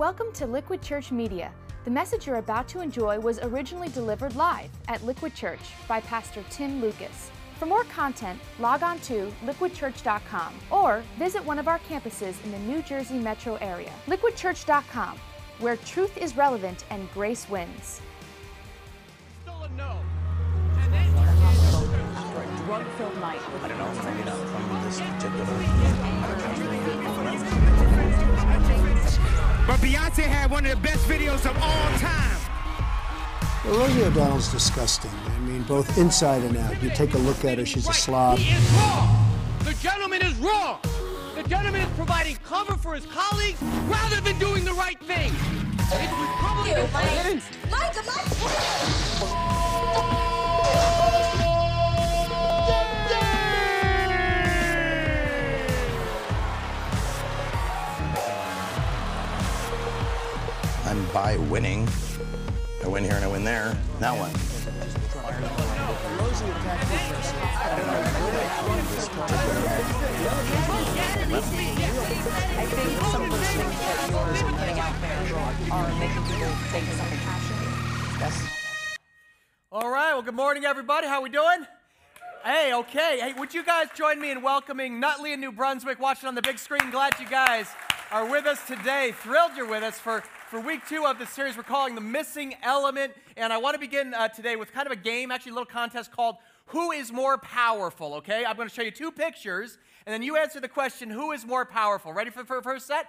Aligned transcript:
Welcome 0.00 0.32
to 0.32 0.46
Liquid 0.46 0.80
Church 0.80 1.12
Media. 1.12 1.52
The 1.84 1.90
message 1.90 2.26
you're 2.26 2.36
about 2.36 2.66
to 2.68 2.80
enjoy 2.80 3.18
was 3.20 3.38
originally 3.40 3.90
delivered 3.90 4.34
live 4.34 4.70
at 4.88 5.04
Liquid 5.04 5.34
Church 5.34 5.60
by 5.86 6.00
Pastor 6.00 6.42
Tim 6.48 6.80
Lucas. 6.80 7.30
For 7.58 7.66
more 7.66 7.84
content, 7.84 8.40
log 8.58 8.82
on 8.82 8.98
to 9.00 9.30
liquidchurch.com 9.44 10.54
or 10.70 11.02
visit 11.18 11.44
one 11.44 11.58
of 11.58 11.68
our 11.68 11.78
campuses 11.80 12.42
in 12.44 12.50
the 12.50 12.58
New 12.60 12.80
Jersey 12.80 13.18
metro 13.18 13.56
area. 13.56 13.92
Liquidchurch.com, 14.06 15.18
where 15.58 15.76
truth 15.76 16.16
is 16.16 16.34
relevant 16.34 16.86
and 16.88 17.12
grace 17.12 17.46
wins. 17.50 18.00
Still 19.42 19.64
a 19.64 19.68
no. 19.76 20.00
drug-filled 22.64 23.20
night. 23.20 23.40
I 23.62 23.68
don't 23.68 23.76
know, 23.76 23.92
maybe 24.02 24.24
not 24.24 24.38
from 24.48 24.82
this 24.82 24.98
particular. 24.98 26.19
But 29.66 29.78
Beyonce 29.80 30.24
had 30.24 30.50
one 30.50 30.64
of 30.66 30.70
the 30.70 30.76
best 30.76 31.06
videos 31.06 31.48
of 31.48 31.56
all 31.62 31.98
time. 31.98 32.40
Well, 33.64 33.78
Rosie 33.78 34.02
O'Donnell's 34.04 34.50
disgusting. 34.50 35.10
I 35.26 35.38
mean, 35.40 35.62
both 35.64 35.98
inside 35.98 36.42
and 36.42 36.56
out. 36.56 36.82
You 36.82 36.90
take 36.90 37.14
a 37.14 37.18
look 37.18 37.44
at 37.44 37.58
her, 37.58 37.66
she's 37.66 37.88
a 37.88 37.92
slob. 37.92 38.38
He 38.38 38.54
is 38.54 38.70
wrong. 38.72 39.26
The 39.60 39.74
gentleman 39.74 40.22
is 40.22 40.34
wrong. 40.38 40.78
The 41.36 41.42
gentleman 41.48 41.82
is 41.82 41.88
providing 41.96 42.36
cover 42.36 42.74
for 42.76 42.94
his 42.94 43.06
colleagues 43.06 43.62
rather 43.88 44.20
than 44.20 44.38
doing 44.38 44.64
the 44.64 44.72
right 44.72 44.98
thing. 45.04 45.32
It's 45.78 46.12
Republican. 46.12 47.42
Micah, 47.70 48.02
Micah! 48.06 48.30
I'm 49.22 49.49
by 61.22 61.36
winning. 61.36 61.86
I 62.82 62.88
win 62.88 63.04
here 63.04 63.12
and 63.12 63.22
I 63.22 63.28
win 63.28 63.44
there. 63.44 63.76
Now 64.00 64.16
what? 64.16 64.30
I 64.30 64.34
think 72.64 72.90
some 73.12 73.22
of 73.22 73.28
things 73.36 73.76
that 73.76 74.08
you're 74.40 74.52
putting 74.60 74.78
out 74.78 74.96
there 75.02 75.20
are 75.70 75.92
making 76.00 76.24
people 76.24 76.48
think 76.72 76.86
something. 76.88 77.20
All 79.70 79.90
right. 79.90 80.14
Well, 80.14 80.22
good 80.22 80.34
morning, 80.34 80.64
everybody. 80.64 81.06
How 81.06 81.20
we 81.20 81.28
doing? 81.28 81.66
Hey, 82.42 82.72
okay. 82.72 83.18
Hey, 83.20 83.34
would 83.38 83.52
you 83.52 83.62
guys 83.62 83.88
join 83.94 84.18
me 84.18 84.30
in 84.30 84.40
welcoming 84.40 84.98
Nutley 84.98 85.34
and 85.34 85.42
New 85.42 85.52
Brunswick, 85.52 86.00
watching 86.00 86.28
on 86.28 86.34
the 86.34 86.40
big 86.40 86.58
screen? 86.58 86.90
Glad 86.90 87.20
you 87.20 87.28
guys 87.28 87.66
are 88.10 88.28
with 88.28 88.44
us 88.44 88.58
today. 88.66 89.14
Thrilled 89.22 89.52
you're 89.56 89.68
with 89.68 89.84
us 89.84 89.98
for, 89.98 90.22
for 90.48 90.58
week 90.58 90.80
two 90.88 91.06
of 91.06 91.20
the 91.20 91.26
series 91.26 91.56
we're 91.56 91.62
calling 91.62 91.94
The 91.94 92.00
Missing 92.00 92.56
Element. 92.60 93.12
And 93.36 93.52
I 93.52 93.58
want 93.58 93.74
to 93.74 93.78
begin 93.78 94.14
uh, 94.14 94.26
today 94.26 94.56
with 94.56 94.72
kind 94.72 94.86
of 94.86 94.92
a 94.92 94.96
game, 94.96 95.30
actually 95.30 95.52
a 95.52 95.54
little 95.54 95.66
contest 95.66 96.10
called 96.10 96.36
Who 96.66 96.90
is 96.90 97.12
More 97.12 97.38
Powerful, 97.38 98.14
okay? 98.14 98.44
I'm 98.44 98.56
going 98.56 98.68
to 98.68 98.74
show 98.74 98.82
you 98.82 98.90
two 98.90 99.12
pictures, 99.12 99.78
and 100.06 100.12
then 100.12 100.22
you 100.22 100.36
answer 100.36 100.58
the 100.58 100.68
question, 100.68 101.08
Who 101.08 101.30
is 101.30 101.46
more 101.46 101.64
powerful? 101.64 102.12
Ready 102.12 102.30
for 102.30 102.42
the 102.42 102.62
first 102.62 102.88
set? 102.88 103.06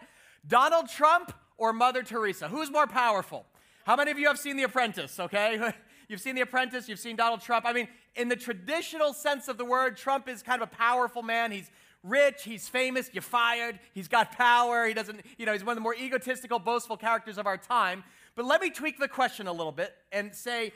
Donald 0.47 0.87
Trump 0.87 1.33
or 1.57 1.73
Mother 1.73 2.03
Teresa? 2.03 2.47
Who's 2.47 2.69
more 2.69 2.85
powerful? 2.85 3.47
How 3.85 3.95
many 3.95 4.11
of 4.11 4.19
you 4.19 4.27
have 4.27 4.37
seen 4.37 4.55
The 4.55 4.63
Apprentice, 4.63 5.19
okay? 5.19 5.73
You've 6.09 6.21
seen 6.21 6.35
The 6.35 6.41
Apprentice, 6.41 6.89
you've 6.89 6.99
seen 6.99 7.15
Donald 7.15 7.41
Trump. 7.41 7.65
I 7.65 7.71
mean, 7.71 7.87
in 8.15 8.27
the 8.27 8.35
traditional 8.35 9.13
sense 9.13 9.47
of 9.47 9.57
the 9.57 9.63
word, 9.63 9.95
Trump 9.95 10.27
is 10.27 10.43
kind 10.43 10.61
of 10.61 10.67
a 10.67 10.75
powerful 10.75 11.23
man. 11.23 11.53
He's 11.53 11.71
rich, 12.03 12.43
he's 12.43 12.67
famous, 12.67 13.09
you're 13.13 13.21
fired, 13.21 13.79
he's 13.93 14.07
got 14.07 14.31
power, 14.31 14.87
he 14.87 14.93
doesn't, 14.93 15.21
you 15.37 15.45
know, 15.45 15.53
he's 15.53 15.63
one 15.63 15.73
of 15.73 15.77
the 15.77 15.81
more 15.81 15.95
egotistical, 15.95 16.59
boastful 16.59 16.97
characters 16.97 17.37
of 17.37 17.45
our 17.45 17.57
time. 17.57 18.03
But 18.35 18.45
let 18.45 18.61
me 18.61 18.69
tweak 18.69 18.97
the 18.99 19.07
question 19.07 19.47
a 19.47 19.51
little 19.51 19.71
bit 19.71 19.93
and 20.11 20.33
say, 20.33 20.73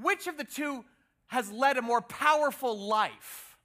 which 0.00 0.26
of 0.26 0.36
the 0.36 0.44
two 0.44 0.84
has 1.26 1.50
led 1.50 1.76
a 1.76 1.82
more 1.82 2.00
powerful 2.00 2.78
life? 2.78 3.56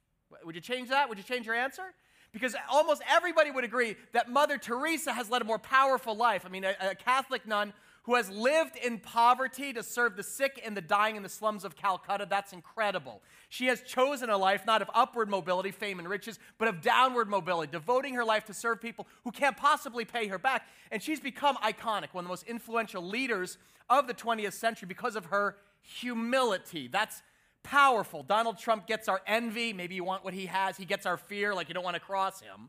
Would 0.44 0.54
you 0.54 0.60
change 0.60 0.88
that? 0.88 1.08
Would 1.08 1.18
you 1.18 1.24
change 1.24 1.46
your 1.46 1.54
answer? 1.54 1.94
Because 2.32 2.56
almost 2.68 3.00
everybody 3.08 3.50
would 3.52 3.64
agree 3.64 3.96
that 4.12 4.28
Mother 4.28 4.58
Teresa 4.58 5.12
has 5.12 5.30
led 5.30 5.40
a 5.40 5.44
more 5.44 5.58
powerful 5.58 6.16
life. 6.16 6.44
I 6.44 6.48
mean, 6.48 6.64
a, 6.64 6.74
a 6.80 6.94
Catholic 6.96 7.46
nun 7.46 7.72
who 8.04 8.14
has 8.14 8.30
lived 8.30 8.76
in 8.76 8.98
poverty 8.98 9.72
to 9.72 9.82
serve 9.82 10.16
the 10.16 10.22
sick 10.22 10.60
and 10.64 10.76
the 10.76 10.80
dying 10.80 11.16
in 11.16 11.22
the 11.22 11.28
slums 11.28 11.64
of 11.64 11.74
Calcutta. 11.74 12.26
That's 12.28 12.52
incredible. 12.52 13.22
She 13.48 13.66
has 13.66 13.80
chosen 13.82 14.28
a 14.28 14.36
life 14.36 14.66
not 14.66 14.82
of 14.82 14.90
upward 14.94 15.28
mobility, 15.28 15.70
fame, 15.70 15.98
and 15.98 16.08
riches, 16.08 16.38
but 16.58 16.68
of 16.68 16.82
downward 16.82 17.28
mobility, 17.28 17.72
devoting 17.72 18.14
her 18.14 18.24
life 18.24 18.44
to 18.46 18.54
serve 18.54 18.80
people 18.80 19.06
who 19.24 19.30
can't 19.30 19.56
possibly 19.56 20.04
pay 20.04 20.26
her 20.28 20.38
back. 20.38 20.68
And 20.90 21.02
she's 21.02 21.20
become 21.20 21.56
iconic, 21.56 22.12
one 22.12 22.24
of 22.24 22.26
the 22.26 22.32
most 22.32 22.46
influential 22.46 23.02
leaders 23.02 23.56
of 23.88 24.06
the 24.06 24.14
20th 24.14 24.52
century 24.52 24.86
because 24.86 25.16
of 25.16 25.26
her 25.26 25.56
humility. 25.80 26.88
That's 26.88 27.22
powerful. 27.62 28.22
Donald 28.22 28.58
Trump 28.58 28.86
gets 28.86 29.08
our 29.08 29.22
envy. 29.26 29.72
Maybe 29.72 29.94
you 29.94 30.04
want 30.04 30.24
what 30.24 30.34
he 30.34 30.46
has. 30.46 30.76
He 30.76 30.84
gets 30.84 31.06
our 31.06 31.16
fear, 31.16 31.54
like 31.54 31.68
you 31.68 31.74
don't 31.74 31.84
want 31.84 31.94
to 31.94 32.00
cross 32.00 32.40
him. 32.40 32.68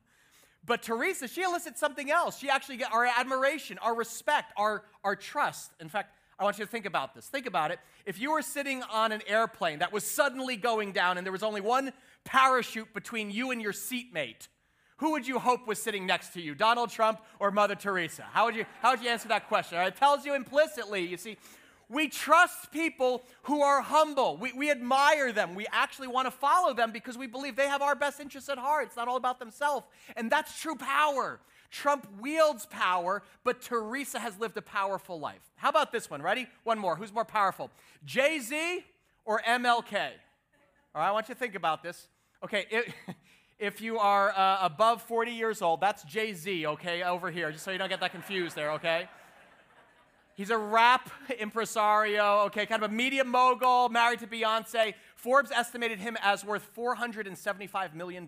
But 0.66 0.82
Teresa, 0.82 1.28
she 1.28 1.44
elicits 1.44 1.80
something 1.80 2.10
else. 2.10 2.40
She 2.40 2.50
actually 2.50 2.78
gets 2.78 2.92
our 2.92 3.06
admiration, 3.06 3.78
our 3.80 3.96
respect, 3.96 4.52
our, 4.58 4.84
our 5.04 5.16
trust. 5.16 5.72
In 5.80 5.90
fact, 5.90 6.16
I 6.40 6.44
want 6.44 6.58
you 6.58 6.66
to 6.66 6.72
think 6.72 6.86
about 6.86 7.14
this. 7.14 7.28
Think 7.28 7.46
about 7.46 7.72
it. 7.72 7.80
If 8.06 8.20
you 8.20 8.32
were 8.32 8.42
sitting 8.42 8.84
on 8.84 9.12
an 9.12 9.22
airplane 9.28 9.80
that 9.80 9.94
was 9.94 10.04
suddenly 10.04 10.58
going 10.58 10.92
down 10.92 11.18
and 11.18 11.26
there 11.26 11.32
was 11.32 11.44
only 11.44 11.62
one 11.62 11.94
parachute 12.24 12.94
between 12.94 13.32
you 13.32 13.52
and 13.52 13.62
your 13.62 13.74
seatmate, 13.74 14.48
who 14.98 15.12
would 15.12 15.28
you 15.28 15.40
hope 15.40 15.68
was 15.68 15.82
sitting 15.82 16.06
next 16.06 16.34
to 16.34 16.42
you, 16.42 16.56
Donald 16.56 16.90
Trump 16.90 17.20
or 17.40 17.52
Mother 17.52 17.76
Teresa? 17.76 18.24
How 18.24 18.46
would 18.46 18.56
you, 18.56 18.66
how 18.82 18.92
would 18.92 19.04
you 19.04 19.10
answer 19.10 19.28
that 19.28 19.48
question? 19.48 19.78
It 19.80 19.98
tells 19.98 20.26
you 20.26 20.34
implicitly, 20.34 21.06
you 21.06 21.18
see, 21.18 21.38
we 21.90 22.08
trust 22.08 22.72
people 22.72 23.24
who 23.44 23.62
are 23.62 23.82
humble. 23.82 24.38
We, 24.38 24.54
we 24.54 24.72
admire 24.72 25.32
them. 25.32 25.56
We 25.56 25.68
actually 25.72 26.08
want 26.08 26.28
to 26.28 26.32
follow 26.32 26.74
them 26.74 26.92
because 26.92 27.18
we 27.18 27.28
believe 27.28 27.56
they 27.56 27.68
have 27.68 27.82
our 27.82 27.96
best 27.96 28.20
interests 28.20 28.50
at 28.50 28.58
heart. 28.58 28.88
It's 28.88 28.96
not 28.96 29.08
all 29.08 29.18
about 29.18 29.40
themselves. 29.40 29.86
And 30.16 30.32
that's 30.32 30.60
true 30.60 30.76
power. 30.76 31.40
Trump 31.72 32.08
wields 32.20 32.66
power, 32.68 33.22
but 33.44 33.62
Teresa 33.62 34.20
has 34.20 34.40
lived 34.40 34.58
a 34.58 34.62
powerful 34.62 35.20
life. 35.20 35.42
How 35.58 35.70
about 35.70 35.92
this 35.92 36.10
one? 36.10 36.22
Ready? 36.22 36.48
One 36.64 36.80
more. 36.80 36.96
Who's 36.96 37.14
more 37.14 37.26
powerful? 37.26 37.70
Jay 38.06 38.40
Z 38.40 38.86
or 39.26 39.42
MLK? 39.42 39.94
All 40.96 41.02
right, 41.02 41.10
I 41.10 41.12
want 41.12 41.28
you 41.28 41.36
to 41.36 41.40
think 41.40 41.56
about 41.56 41.84
this. 41.84 42.08
Okay, 42.44 42.66
if, 42.72 42.94
if 43.60 43.82
you 43.82 44.00
are 44.00 44.32
uh, 44.32 44.60
above 44.62 45.02
40 45.02 45.32
years 45.32 45.62
old, 45.62 45.82
that's 45.82 46.04
Jay 46.04 46.34
Z, 46.34 46.66
okay, 46.66 47.04
over 47.04 47.30
here, 47.30 47.52
just 47.52 47.66
so 47.66 47.72
you 47.72 47.78
don't 47.78 47.90
get 47.90 48.00
that 48.00 48.12
confused 48.12 48.56
there, 48.56 48.72
okay? 48.74 49.10
He's 50.36 50.50
a 50.50 50.58
rap 50.58 51.10
impresario, 51.40 52.42
okay, 52.48 52.66
kind 52.66 52.84
of 52.84 52.92
a 52.92 52.94
media 52.94 53.24
mogul, 53.24 53.90
married 53.90 54.20
to 54.20 54.28
Beyonce. 54.28 54.94
Forbes 55.16 55.50
estimated 55.50 56.00
him 56.00 56.18
as 56.22 56.46
worth 56.46 56.70
$475 56.76 57.94
million 57.94 58.28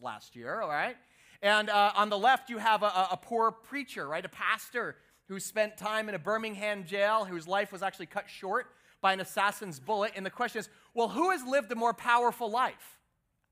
last 0.00 0.36
year, 0.36 0.60
all 0.60 0.68
right? 0.68 0.96
And 1.42 1.70
uh, 1.70 1.92
on 1.94 2.10
the 2.10 2.18
left, 2.18 2.50
you 2.50 2.58
have 2.58 2.82
a, 2.82 3.08
a 3.12 3.18
poor 3.20 3.52
preacher, 3.52 4.08
right? 4.08 4.24
A 4.24 4.28
pastor 4.28 4.96
who 5.28 5.38
spent 5.38 5.76
time 5.76 6.08
in 6.08 6.14
a 6.14 6.18
Birmingham 6.18 6.84
jail, 6.84 7.24
whose 7.24 7.46
life 7.46 7.70
was 7.70 7.82
actually 7.82 8.06
cut 8.06 8.28
short 8.28 8.66
by 9.00 9.12
an 9.12 9.20
assassin's 9.20 9.78
bullet. 9.78 10.12
And 10.16 10.24
the 10.26 10.30
question 10.30 10.58
is 10.58 10.68
well, 10.94 11.08
who 11.08 11.30
has 11.30 11.44
lived 11.44 11.70
a 11.70 11.74
more 11.74 11.94
powerful 11.94 12.50
life? 12.50 12.98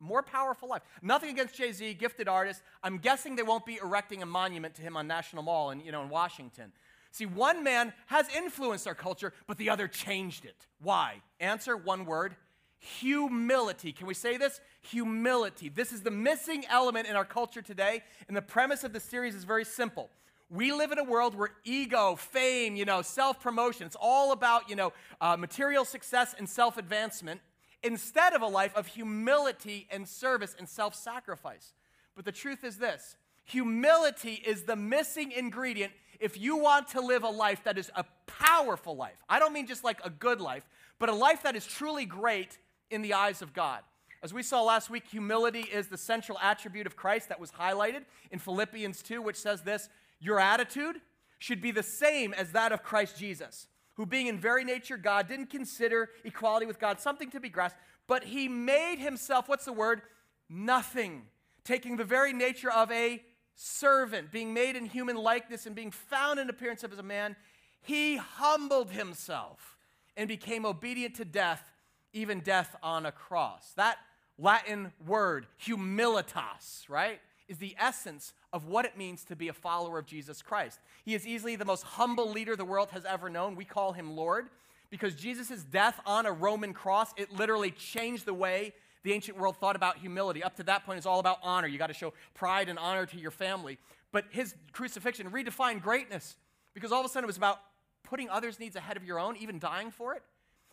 More 0.00 0.22
powerful 0.22 0.68
life. 0.68 0.82
Nothing 1.00 1.30
against 1.30 1.54
Jay 1.54 1.70
Z, 1.70 1.94
gifted 1.94 2.26
artist. 2.26 2.62
I'm 2.82 2.98
guessing 2.98 3.36
they 3.36 3.42
won't 3.42 3.64
be 3.64 3.78
erecting 3.82 4.22
a 4.22 4.26
monument 4.26 4.74
to 4.76 4.82
him 4.82 4.96
on 4.96 5.06
National 5.06 5.42
Mall 5.44 5.70
in, 5.70 5.80
you 5.80 5.92
know, 5.92 6.02
in 6.02 6.08
Washington. 6.08 6.72
See, 7.12 7.26
one 7.26 7.62
man 7.62 7.92
has 8.06 8.26
influenced 8.34 8.88
our 8.88 8.94
culture, 8.94 9.32
but 9.46 9.58
the 9.58 9.70
other 9.70 9.86
changed 9.86 10.44
it. 10.44 10.66
Why? 10.80 11.22
Answer 11.38 11.76
one 11.76 12.04
word 12.06 12.34
humility. 12.78 13.92
Can 13.92 14.08
we 14.08 14.14
say 14.14 14.36
this? 14.36 14.60
Humility. 14.80 15.68
This 15.68 15.92
is 15.92 16.02
the 16.02 16.10
missing 16.10 16.64
element 16.68 17.06
in 17.06 17.14
our 17.14 17.24
culture 17.24 17.62
today, 17.62 18.02
and 18.26 18.36
the 18.36 18.42
premise 18.42 18.82
of 18.82 18.92
the 18.92 18.98
series 18.98 19.36
is 19.36 19.44
very 19.44 19.64
simple. 19.64 20.10
We 20.50 20.72
live 20.72 20.90
in 20.90 20.98
a 20.98 21.04
world 21.04 21.36
where 21.36 21.50
ego, 21.64 22.16
fame, 22.16 22.74
you 22.74 22.84
know, 22.84 23.00
self-promotion, 23.00 23.86
it's 23.86 23.96
all 23.98 24.32
about, 24.32 24.68
you 24.68 24.74
know, 24.74 24.92
uh, 25.20 25.36
material 25.36 25.84
success 25.84 26.34
and 26.36 26.48
self-advancement 26.48 27.40
instead 27.84 28.32
of 28.32 28.42
a 28.42 28.46
life 28.46 28.74
of 28.74 28.88
humility 28.88 29.86
and 29.90 30.08
service 30.08 30.56
and 30.58 30.68
self-sacrifice. 30.68 31.74
But 32.16 32.24
the 32.24 32.32
truth 32.32 32.64
is 32.64 32.78
this, 32.78 33.16
humility 33.44 34.42
is 34.46 34.62
the 34.62 34.76
missing 34.76 35.32
ingredient 35.32 35.92
if 36.20 36.38
you 36.38 36.56
want 36.56 36.88
to 36.88 37.00
live 37.00 37.24
a 37.24 37.28
life 37.28 37.64
that 37.64 37.76
is 37.76 37.90
a 37.96 38.04
powerful 38.26 38.96
life. 38.96 39.22
I 39.28 39.38
don't 39.38 39.52
mean 39.52 39.66
just 39.66 39.82
like 39.82 40.00
a 40.04 40.10
good 40.10 40.40
life, 40.40 40.68
but 40.98 41.08
a 41.08 41.14
life 41.14 41.42
that 41.42 41.56
is 41.56 41.66
truly 41.66 42.04
great 42.04 42.58
in 42.90 43.02
the 43.02 43.14
eyes 43.14 43.42
of 43.42 43.52
God. 43.52 43.80
As 44.22 44.32
we 44.32 44.44
saw 44.44 44.62
last 44.62 44.88
week, 44.88 45.04
humility 45.10 45.62
is 45.62 45.88
the 45.88 45.98
central 45.98 46.38
attribute 46.40 46.86
of 46.86 46.94
Christ 46.94 47.28
that 47.28 47.40
was 47.40 47.50
highlighted 47.50 48.04
in 48.30 48.38
Philippians 48.38 49.02
2, 49.02 49.20
which 49.20 49.36
says 49.36 49.62
this 49.62 49.88
Your 50.20 50.38
attitude 50.38 51.00
should 51.40 51.60
be 51.60 51.72
the 51.72 51.82
same 51.82 52.32
as 52.32 52.52
that 52.52 52.70
of 52.70 52.84
Christ 52.84 53.18
Jesus, 53.18 53.66
who, 53.94 54.06
being 54.06 54.28
in 54.28 54.38
very 54.38 54.62
nature 54.62 54.96
God, 54.96 55.26
didn't 55.26 55.50
consider 55.50 56.10
equality 56.24 56.66
with 56.66 56.78
God 56.78 57.00
something 57.00 57.30
to 57.32 57.40
be 57.40 57.48
grasped, 57.48 57.80
but 58.06 58.22
he 58.22 58.46
made 58.46 58.96
himself, 59.00 59.48
what's 59.48 59.64
the 59.64 59.72
word? 59.72 60.02
Nothing, 60.48 61.22
taking 61.64 61.96
the 61.96 62.04
very 62.04 62.32
nature 62.32 62.70
of 62.70 62.92
a 62.92 63.20
servant, 63.54 64.30
being 64.30 64.54
made 64.54 64.76
in 64.76 64.86
human 64.86 65.16
likeness 65.16 65.66
and 65.66 65.74
being 65.74 65.90
found 65.90 66.38
in 66.38 66.48
appearance 66.48 66.84
of 66.84 66.92
as 66.92 66.98
a 66.98 67.02
man, 67.02 67.36
he 67.80 68.16
humbled 68.16 68.90
himself 68.90 69.76
and 70.16 70.28
became 70.28 70.64
obedient 70.64 71.14
to 71.16 71.24
death, 71.24 71.72
even 72.12 72.40
death 72.40 72.76
on 72.82 73.06
a 73.06 73.12
cross. 73.12 73.72
That 73.76 73.98
Latin 74.38 74.92
word, 75.06 75.46
humilitas, 75.64 76.88
right, 76.88 77.20
is 77.48 77.58
the 77.58 77.76
essence 77.78 78.32
of 78.52 78.66
what 78.66 78.84
it 78.84 78.96
means 78.96 79.24
to 79.24 79.36
be 79.36 79.48
a 79.48 79.52
follower 79.52 79.98
of 79.98 80.06
Jesus 80.06 80.42
Christ. 80.42 80.80
He 81.04 81.14
is 81.14 81.26
easily 81.26 81.56
the 81.56 81.64
most 81.64 81.82
humble 81.82 82.30
leader 82.30 82.56
the 82.56 82.64
world 82.64 82.90
has 82.90 83.04
ever 83.04 83.28
known. 83.28 83.56
We 83.56 83.64
call 83.64 83.92
him 83.92 84.16
Lord 84.16 84.48
because 84.90 85.14
Jesus' 85.14 85.62
death 85.62 86.00
on 86.04 86.26
a 86.26 86.32
Roman 86.32 86.72
cross, 86.74 87.12
it 87.16 87.32
literally 87.32 87.70
changed 87.70 88.26
the 88.26 88.34
way 88.34 88.74
the 89.02 89.12
ancient 89.12 89.38
world 89.38 89.56
thought 89.56 89.76
about 89.76 89.98
humility. 89.98 90.42
Up 90.42 90.56
to 90.56 90.62
that 90.64 90.84
point, 90.84 90.98
it's 90.98 91.06
all 91.06 91.20
about 91.20 91.38
honor. 91.42 91.66
You 91.66 91.78
got 91.78 91.88
to 91.88 91.94
show 91.94 92.12
pride 92.34 92.68
and 92.68 92.78
honor 92.78 93.06
to 93.06 93.16
your 93.18 93.30
family. 93.30 93.78
But 94.12 94.26
his 94.30 94.54
crucifixion 94.72 95.30
redefined 95.30 95.82
greatness 95.82 96.36
because 96.74 96.92
all 96.92 97.00
of 97.00 97.06
a 97.06 97.08
sudden 97.08 97.24
it 97.24 97.26
was 97.26 97.36
about 97.36 97.60
putting 98.02 98.28
others' 98.28 98.60
needs 98.60 98.76
ahead 98.76 98.96
of 98.96 99.04
your 99.04 99.18
own, 99.18 99.36
even 99.36 99.58
dying 99.58 99.90
for 99.90 100.14
it. 100.14 100.22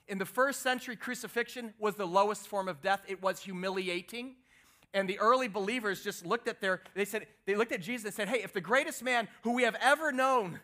In 0.08 0.18
the 0.18 0.26
first 0.26 0.62
century, 0.62 0.96
crucifixion 0.96 1.74
was 1.80 1.96
the 1.96 2.06
lowest 2.06 2.48
form 2.48 2.68
of 2.68 2.82
death. 2.82 3.02
It 3.08 3.22
was 3.22 3.40
humiliating. 3.40 4.36
And 4.94 5.08
the 5.08 5.20
early 5.20 5.48
believers 5.48 6.04
just 6.04 6.26
looked 6.26 6.48
at 6.48 6.62
their, 6.62 6.82
they 6.96 7.06
said, 7.06 7.28
they 7.46 7.56
looked 7.56 7.72
at 7.72 7.82
Jesus 7.82 8.06
and 8.06 8.14
said, 8.14 8.28
hey, 8.28 8.42
if 8.44 8.54
the 8.54 8.62
greatest 8.62 9.04
man 9.04 9.28
who 9.44 9.54
we 9.54 9.64
have 9.64 9.76
ever 9.80 10.12
known 10.12 10.60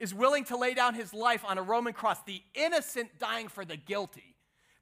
is 0.00 0.14
willing 0.14 0.44
to 0.44 0.56
lay 0.56 0.72
down 0.72 0.94
his 0.94 1.12
life 1.12 1.44
on 1.46 1.58
a 1.58 1.62
Roman 1.62 1.92
cross, 1.92 2.22
the 2.22 2.42
innocent 2.54 3.10
dying 3.18 3.48
for 3.48 3.64
the 3.64 3.76
guilty, 3.76 4.34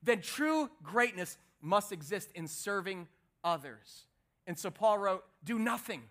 then 0.03 0.21
true 0.21 0.71
greatness 0.85 1.37
must 1.61 1.93
exist 1.93 2.31
in 2.35 2.47
serving 2.47 3.09
others. 3.43 4.07
And 4.47 4.59
so 4.59 4.71
Paul 4.71 4.99
wrote, 4.99 5.25
Do 5.45 5.59
nothing 5.59 6.03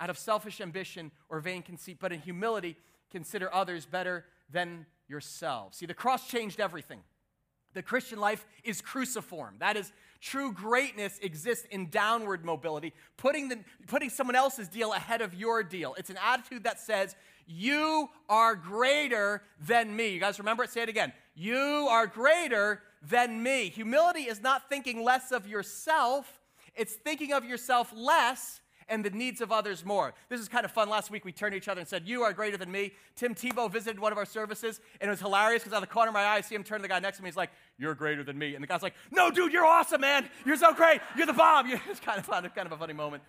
out 0.00 0.10
of 0.10 0.18
selfish 0.18 0.60
ambition 0.60 1.10
or 1.28 1.40
vain 1.40 1.62
conceit, 1.62 1.98
but 2.00 2.12
in 2.12 2.20
humility 2.20 2.76
consider 3.10 3.52
others 3.52 3.86
better 3.86 4.24
than 4.50 4.86
yourselves. 5.08 5.78
See, 5.78 5.86
the 5.86 5.94
cross 5.94 6.28
changed 6.28 6.60
everything. 6.60 7.00
The 7.74 7.82
Christian 7.82 8.18
life 8.18 8.46
is 8.64 8.80
cruciform. 8.80 9.56
That 9.58 9.76
is, 9.76 9.92
true 10.20 10.52
greatness 10.52 11.18
exists 11.20 11.66
in 11.70 11.90
downward 11.90 12.44
mobility, 12.44 12.92
putting, 13.16 13.48
the, 13.48 13.58
putting 13.86 14.10
someone 14.10 14.36
else's 14.36 14.68
deal 14.68 14.92
ahead 14.92 15.20
of 15.20 15.34
your 15.34 15.62
deal. 15.62 15.94
It's 15.98 16.10
an 16.10 16.18
attitude 16.24 16.64
that 16.64 16.80
says, 16.80 17.14
You 17.46 18.08
are 18.28 18.54
greater 18.54 19.42
than 19.60 19.94
me. 19.94 20.08
You 20.08 20.20
guys 20.20 20.38
remember 20.38 20.64
it? 20.64 20.70
Say 20.70 20.82
it 20.82 20.88
again. 20.88 21.12
You 21.38 21.86
are 21.88 22.08
greater 22.08 22.82
than 23.00 23.44
me. 23.44 23.68
Humility 23.68 24.22
is 24.22 24.42
not 24.42 24.68
thinking 24.68 25.04
less 25.04 25.30
of 25.30 25.46
yourself, 25.46 26.40
it's 26.74 26.94
thinking 26.94 27.32
of 27.32 27.44
yourself 27.44 27.92
less 27.94 28.60
and 28.88 29.04
the 29.04 29.10
needs 29.10 29.40
of 29.40 29.52
others 29.52 29.84
more. 29.84 30.14
This 30.30 30.40
is 30.40 30.48
kind 30.48 30.64
of 30.64 30.72
fun. 30.72 30.88
Last 30.88 31.12
week 31.12 31.24
we 31.24 31.30
turned 31.30 31.52
to 31.52 31.56
each 31.56 31.68
other 31.68 31.78
and 31.78 31.88
said, 31.88 32.08
You 32.08 32.22
are 32.22 32.32
greater 32.32 32.56
than 32.56 32.72
me. 32.72 32.92
Tim 33.14 33.36
Tebow 33.36 33.70
visited 33.70 34.00
one 34.00 34.10
of 34.10 34.18
our 34.18 34.24
services, 34.24 34.80
and 35.00 35.08
it 35.08 35.12
was 35.12 35.20
hilarious 35.20 35.62
because 35.62 35.74
out 35.74 35.82
of 35.82 35.88
the 35.88 35.94
corner 35.94 36.08
of 36.08 36.14
my 36.14 36.22
eye, 36.22 36.36
I 36.36 36.40
see 36.40 36.56
him 36.56 36.64
turn 36.64 36.78
to 36.78 36.82
the 36.82 36.88
guy 36.88 36.98
next 36.98 37.18
to 37.18 37.22
me. 37.22 37.28
He's 37.28 37.36
like, 37.36 37.50
You're 37.78 37.94
greater 37.94 38.24
than 38.24 38.36
me. 38.36 38.56
And 38.56 38.62
the 38.62 38.66
guy's 38.66 38.82
like, 38.82 38.94
No, 39.12 39.30
dude, 39.30 39.52
you're 39.52 39.66
awesome, 39.66 40.00
man. 40.00 40.28
You're 40.44 40.56
so 40.56 40.74
great. 40.74 41.00
You're 41.16 41.26
the 41.26 41.32
bomb. 41.34 41.70
It's 41.88 42.00
kind 42.00 42.18
of 42.18 42.26
fun, 42.26 42.50
kind 42.52 42.66
of 42.66 42.72
a 42.72 42.76
funny 42.76 42.94
moment. 42.94 43.22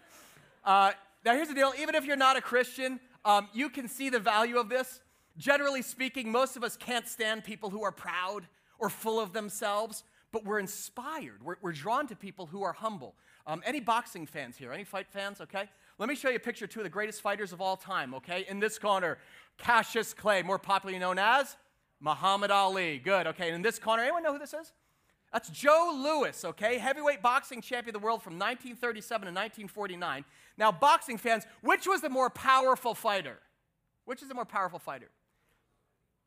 Uh, 0.66 0.94
now, 1.24 1.36
here's 1.36 1.50
the 1.50 1.54
deal 1.54 1.74
even 1.80 1.94
if 1.94 2.06
you're 2.06 2.16
not 2.16 2.38
a 2.38 2.42
Christian, 2.42 3.00
um, 3.24 3.50
you 3.54 3.70
can 3.70 3.88
see 3.88 4.10
the 4.10 4.20
value 4.20 4.58
of 4.58 4.68
this. 4.68 5.02
Generally 5.38 5.84
speaking, 5.84 6.32
most 6.32 6.58
of 6.58 6.64
us 6.64 6.76
can't 6.76 7.08
stand 7.08 7.44
people 7.44 7.70
who 7.70 7.84
are 7.84 7.92
proud 7.92 8.48
or 8.78 8.90
full 8.90 9.20
of 9.20 9.34
themselves, 9.34 10.04
but 10.32 10.46
we're 10.46 10.60
inspired. 10.60 11.44
We're, 11.44 11.56
we're 11.62 11.72
drawn 11.72 12.08
to 12.08 12.16
people 12.16 12.46
who 12.46 12.64
are 12.64 12.74
humble. 12.74 13.16
Um, 13.48 13.62
any 13.66 13.80
boxing 13.80 14.26
fans 14.26 14.58
here? 14.58 14.72
Any 14.72 14.84
fight 14.84 15.08
fans? 15.10 15.42
Okay. 15.42 15.70
Let 15.98 16.08
me 16.08 16.16
show 16.16 16.30
you 16.30 16.36
a 16.36 16.40
picture 16.40 16.66
of 16.66 16.72
two 16.72 16.80
of 16.80 16.84
the 16.84 16.90
greatest 16.90 17.22
fighters 17.22 17.52
of 17.52 17.62
all 17.62 17.78
time. 17.78 18.14
Okay. 18.16 18.46
In 18.48 18.60
this 18.60 18.78
corner, 18.78 19.18
Cassius 19.58 20.14
Clay, 20.14 20.44
more 20.44 20.60
popularly 20.60 21.00
known 21.00 21.18
as 21.18 21.58
Muhammad 22.00 22.52
Ali. 22.52 23.00
Good. 23.00 23.28
Okay. 23.28 23.48
And 23.48 23.56
in 23.56 23.62
this 23.62 23.80
corner, 23.80 24.04
anyone 24.04 24.24
know 24.24 24.34
who 24.34 24.40
this 24.40 24.54
is? 24.54 24.72
That's 25.32 25.50
Joe 25.50 25.92
Louis, 25.96 26.44
okay? 26.44 26.80
Heavyweight 26.80 27.22
boxing 27.22 27.62
champion 27.62 27.96
of 27.96 28.02
the 28.02 28.06
world 28.06 28.24
from 28.24 28.34
1937 28.34 29.28
to 29.28 29.32
1949. 29.32 30.26
Now, 30.58 30.72
boxing 30.72 31.18
fans, 31.18 31.46
which 31.62 31.88
was 31.88 32.02
the 32.02 32.10
more 32.10 32.30
powerful 32.30 32.96
fighter? 32.96 33.38
Which 34.06 34.24
is 34.24 34.28
the 34.28 34.34
more 34.34 34.46
powerful 34.46 34.80
fighter? 34.80 35.10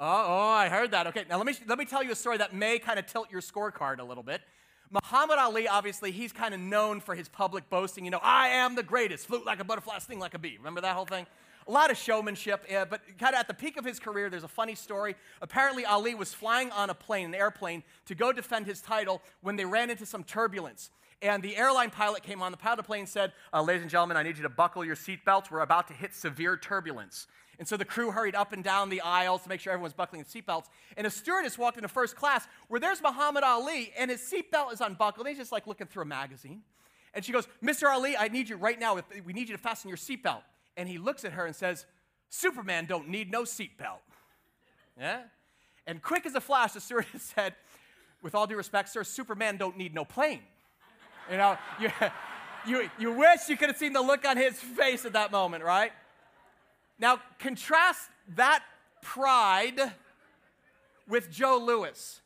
Oh, 0.05 0.25
oh, 0.27 0.49
I 0.49 0.69
heard 0.69 0.91
that. 0.91 1.07
Okay, 1.07 1.25
now 1.31 1.37
let 1.37 1.47
me, 1.47 1.55
let 1.69 1.79
me 1.79 1.85
tell 1.85 2.03
you 2.03 2.11
a 2.11 2.17
story 2.17 2.37
that 2.39 2.53
may 2.53 2.81
kind 2.81 2.99
of 2.99 3.07
tilt 3.07 3.31
your 3.31 3.41
scorecard 3.41 4.01
a 4.01 4.03
little 4.03 4.25
bit. 4.25 4.41
Muhammad 4.91 5.39
Ali, 5.39 5.69
obviously, 5.69 6.11
he's 6.11 6.33
kind 6.33 6.53
of 6.53 6.59
known 6.59 6.99
for 6.99 7.15
his 7.15 7.29
public 7.29 7.71
boasting. 7.71 8.05
You 8.05 8.11
know, 8.11 8.19
I 8.21 8.49
am 8.49 8.75
the 8.75 8.83
greatest, 8.83 9.29
float 9.29 9.47
like 9.47 9.61
a 9.61 9.65
butterfly, 9.65 10.01
sting 10.01 10.19
like 10.19 10.35
a 10.35 10.41
bee. 10.41 10.57
Remember 10.59 10.81
that 10.81 10.97
whole 10.97 11.07
thing? 11.07 11.25
A 11.69 11.71
lot 11.71 11.93
of 11.93 11.97
showmanship, 11.97 12.65
yeah, 12.69 12.85
but 12.85 13.01
kind 13.17 13.33
of 13.33 13.39
at 13.39 13.47
the 13.47 13.55
peak 13.55 13.77
of 13.77 13.85
his 13.85 14.01
career, 14.01 14.29
there's 14.29 14.43
a 14.43 14.49
funny 14.49 14.75
story. 14.75 15.15
Apparently, 15.41 15.85
Ali 15.85 16.17
was 16.17 16.35
flying 16.35 16.73
on 16.73 16.91
a 16.91 16.95
plane, 16.95 17.27
an 17.27 17.35
airplane, 17.37 17.85
to 18.07 18.17
go 18.17 18.33
defend 18.33 18.67
his 18.67 18.81
title 18.81 19.23
when 19.41 19.55
they 19.55 19.65
ran 19.65 19.89
into 19.89 20.05
some 20.05 20.25
turbulence. 20.25 20.91
And 21.23 21.41
the 21.41 21.57
airline 21.57 21.91
pilot 21.91 22.25
came 22.25 22.43
on, 22.43 22.51
the 22.51 22.59
pilot 22.59 22.85
plane 22.85 23.07
said, 23.07 23.33
uh, 23.53 23.63
Ladies 23.63 23.83
and 23.83 23.91
gentlemen, 23.91 24.17
I 24.17 24.25
need 24.25 24.37
you 24.37 24.43
to 24.43 24.49
buckle 24.49 24.85
your 24.85 24.97
seatbelts. 24.97 25.53
We're 25.53 25.61
about 25.61 25.87
to 25.87 25.95
hit 25.95 26.13
severe 26.13 26.57
turbulence. 26.57 27.29
And 27.59 27.69
so 27.69 27.77
the 27.77 27.85
crew 27.85 28.11
hurried 28.11 28.35
up 28.35 28.53
and 28.53 28.65
down 28.65 28.89
the 28.89 29.01
aisles 29.03 29.43
to 29.43 29.49
make 29.49 29.61
sure 29.61 29.73
everyone's 29.73 29.95
buckling 29.95 30.23
their 30.23 30.43
seatbelts. 30.43 30.67
And 30.97 31.07
a 31.07 31.11
stewardess 31.11 31.59
walked 31.59 31.77
into 31.77 31.89
first 31.89 32.17
class 32.17 32.47
where 32.69 32.81
there's 32.81 33.03
Muhammad 33.03 33.45
Ali 33.45 33.93
and 33.97 34.11
his 34.11 34.21
seatbelt 34.21 34.73
is 34.73 34.81
unbuckled. 34.81 35.27
And 35.27 35.37
He's 35.37 35.39
just 35.39 35.53
like 35.53 35.67
looking 35.67 35.87
through 35.87 36.03
a 36.03 36.07
magazine. 36.07 36.63
And 37.15 37.25
she 37.25 37.33
goes, 37.33 37.47
Mr. 37.63 37.91
Ali, 37.91 38.17
I 38.17 38.29
need 38.29 38.49
you 38.49 38.57
right 38.57 38.79
now. 38.79 38.99
We 39.25 39.33
need 39.33 39.49
you 39.49 39.57
to 39.57 39.63
fasten 39.63 39.89
your 39.89 39.99
seatbelt. 39.99 40.43
And 40.77 40.89
he 40.89 40.99
looks 40.99 41.25
at 41.25 41.33
her 41.33 41.45
and 41.45 41.55
says, 41.55 41.85
Superman 42.31 42.87
don't 42.87 43.09
need 43.09 43.31
no 43.31 43.43
seatbelt. 43.43 44.01
Yeah? 44.99 45.21
And 45.87 46.01
quick 46.01 46.25
as 46.25 46.35
a 46.35 46.41
flash, 46.41 46.73
the 46.73 46.81
stewardess 46.81 47.23
said, 47.35 47.55
with 48.23 48.35
all 48.35 48.47
due 48.47 48.57
respect, 48.57 48.89
sir, 48.89 49.05
Superman 49.05 49.57
don't 49.57 49.77
need 49.77 49.95
no 49.95 50.05
plane. 50.05 50.41
You 51.31 51.37
know, 51.37 51.59
you, 51.81 51.91
you, 52.67 52.91
you 52.99 53.13
wish 53.13 53.49
you 53.49 53.57
could 53.57 53.69
have 53.69 53.77
seen 53.77 53.93
the 53.93 54.01
look 54.01 54.27
on 54.27 54.37
his 54.37 54.55
face 54.55 55.05
at 55.05 55.13
that 55.13 55.31
moment, 55.31 55.65
right? 55.65 55.93
Now, 57.03 57.19
contrast 57.41 58.11
that 58.37 58.63
pride 59.03 59.93
with 61.09 61.33
Joe 61.33 61.61
Louis. 61.61 62.21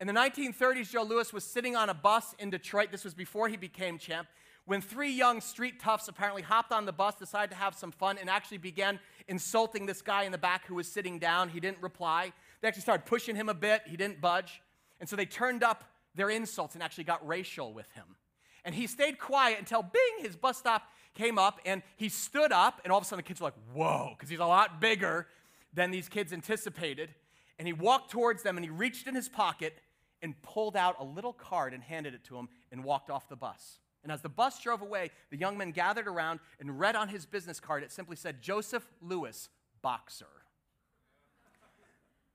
In 0.00 0.06
the 0.06 0.14
1930s, 0.14 0.90
Joe 0.90 1.02
Louis 1.02 1.30
was 1.34 1.44
sitting 1.44 1.76
on 1.76 1.90
a 1.90 1.94
bus 1.94 2.34
in 2.38 2.48
Detroit. 2.48 2.90
This 2.90 3.04
was 3.04 3.12
before 3.12 3.50
he 3.50 3.58
became 3.58 3.98
champ. 3.98 4.26
When 4.64 4.80
three 4.80 5.12
young 5.12 5.42
street 5.42 5.80
toughs 5.80 6.08
apparently 6.08 6.40
hopped 6.40 6.72
on 6.72 6.86
the 6.86 6.94
bus, 6.94 7.14
decided 7.16 7.50
to 7.50 7.56
have 7.56 7.74
some 7.74 7.92
fun, 7.92 8.16
and 8.16 8.30
actually 8.30 8.56
began 8.56 9.00
insulting 9.28 9.84
this 9.84 10.00
guy 10.00 10.22
in 10.22 10.32
the 10.32 10.38
back 10.38 10.64
who 10.64 10.76
was 10.76 10.88
sitting 10.88 11.18
down. 11.18 11.50
He 11.50 11.60
didn't 11.60 11.82
reply. 11.82 12.32
They 12.62 12.68
actually 12.68 12.82
started 12.84 13.04
pushing 13.04 13.36
him 13.36 13.50
a 13.50 13.54
bit. 13.54 13.82
He 13.84 13.98
didn't 13.98 14.22
budge. 14.22 14.62
And 14.98 15.06
so 15.06 15.14
they 15.14 15.26
turned 15.26 15.62
up 15.62 15.84
their 16.14 16.30
insults 16.30 16.74
and 16.74 16.82
actually 16.82 17.04
got 17.04 17.26
racial 17.28 17.74
with 17.74 17.90
him. 17.90 18.16
And 18.64 18.74
he 18.74 18.86
stayed 18.86 19.18
quiet 19.18 19.58
until, 19.58 19.82
bing, 19.82 20.24
his 20.24 20.36
bus 20.36 20.56
stop 20.56 20.84
came 21.14 21.38
up 21.38 21.60
and 21.64 21.82
he 21.96 22.08
stood 22.08 22.52
up, 22.52 22.80
and 22.84 22.92
all 22.92 22.98
of 22.98 23.04
a 23.04 23.06
sudden 23.06 23.22
the 23.22 23.28
kids 23.28 23.40
were 23.40 23.46
like, 23.46 23.54
whoa, 23.72 24.14
because 24.16 24.28
he's 24.28 24.38
a 24.38 24.46
lot 24.46 24.80
bigger 24.80 25.26
than 25.72 25.90
these 25.90 26.08
kids 26.08 26.32
anticipated. 26.32 27.10
And 27.58 27.66
he 27.66 27.72
walked 27.72 28.10
towards 28.10 28.42
them 28.42 28.56
and 28.56 28.64
he 28.64 28.70
reached 28.70 29.06
in 29.06 29.14
his 29.14 29.28
pocket 29.28 29.74
and 30.22 30.40
pulled 30.42 30.76
out 30.76 30.96
a 30.98 31.04
little 31.04 31.32
card 31.32 31.74
and 31.74 31.82
handed 31.82 32.14
it 32.14 32.24
to 32.24 32.36
him 32.36 32.48
and 32.70 32.84
walked 32.84 33.10
off 33.10 33.28
the 33.28 33.36
bus. 33.36 33.78
And 34.02 34.10
as 34.10 34.20
the 34.20 34.28
bus 34.28 34.60
drove 34.60 34.82
away, 34.82 35.10
the 35.30 35.36
young 35.36 35.56
men 35.56 35.70
gathered 35.70 36.08
around 36.08 36.40
and 36.58 36.78
read 36.78 36.96
on 36.96 37.08
his 37.08 37.24
business 37.24 37.60
card, 37.60 37.82
it 37.82 37.92
simply 37.92 38.16
said, 38.16 38.42
Joseph 38.42 38.84
Louis, 39.00 39.48
boxer. 39.80 40.26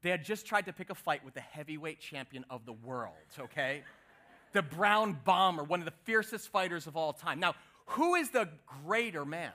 They 0.01 0.09
had 0.09 0.23
just 0.23 0.45
tried 0.45 0.65
to 0.67 0.73
pick 0.73 0.89
a 0.89 0.95
fight 0.95 1.25
with 1.25 1.33
the 1.33 1.41
heavyweight 1.41 1.99
champion 1.99 2.45
of 2.49 2.65
the 2.65 2.71
world, 2.71 3.15
okay? 3.39 3.83
the 4.53 4.61
brown 4.61 5.17
bomber, 5.23 5.63
one 5.63 5.79
of 5.79 5.85
the 5.85 5.93
fiercest 6.03 6.49
fighters 6.49 6.87
of 6.87 6.97
all 6.97 7.13
time. 7.13 7.39
Now, 7.39 7.55
who 7.87 8.15
is 8.15 8.29
the 8.29 8.49
greater 8.85 9.25
man? 9.25 9.51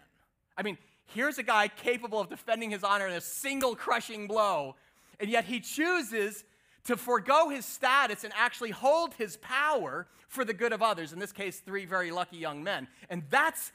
I 0.57 0.63
mean, 0.63 0.79
here's 1.07 1.39
a 1.39 1.43
guy 1.43 1.69
capable 1.69 2.21
of 2.21 2.29
defending 2.29 2.71
his 2.71 2.83
honor 2.83 3.07
in 3.07 3.15
a 3.15 3.21
single 3.21 3.77
crushing 3.77 4.27
blow, 4.27 4.77
and 5.21 5.31
yet 5.31 5.45
he 5.45 5.61
chooses 5.61 6.45
to 6.85 6.97
forego 6.97 7.49
his 7.49 7.65
status 7.65 8.25
and 8.25 8.33
actually 8.37 8.71
hold 8.71 9.15
his 9.15 9.37
power 9.37 10.07
for 10.29 10.45
the 10.45 10.55
good 10.55 10.73
of 10.73 10.83
others. 10.83 11.13
In 11.13 11.19
this 11.19 11.33
case, 11.33 11.61
three 11.61 11.85
very 11.85 12.11
lucky 12.11 12.39
young 12.39 12.63
men. 12.65 12.89
And 13.09 13.23
that's 13.31 13.71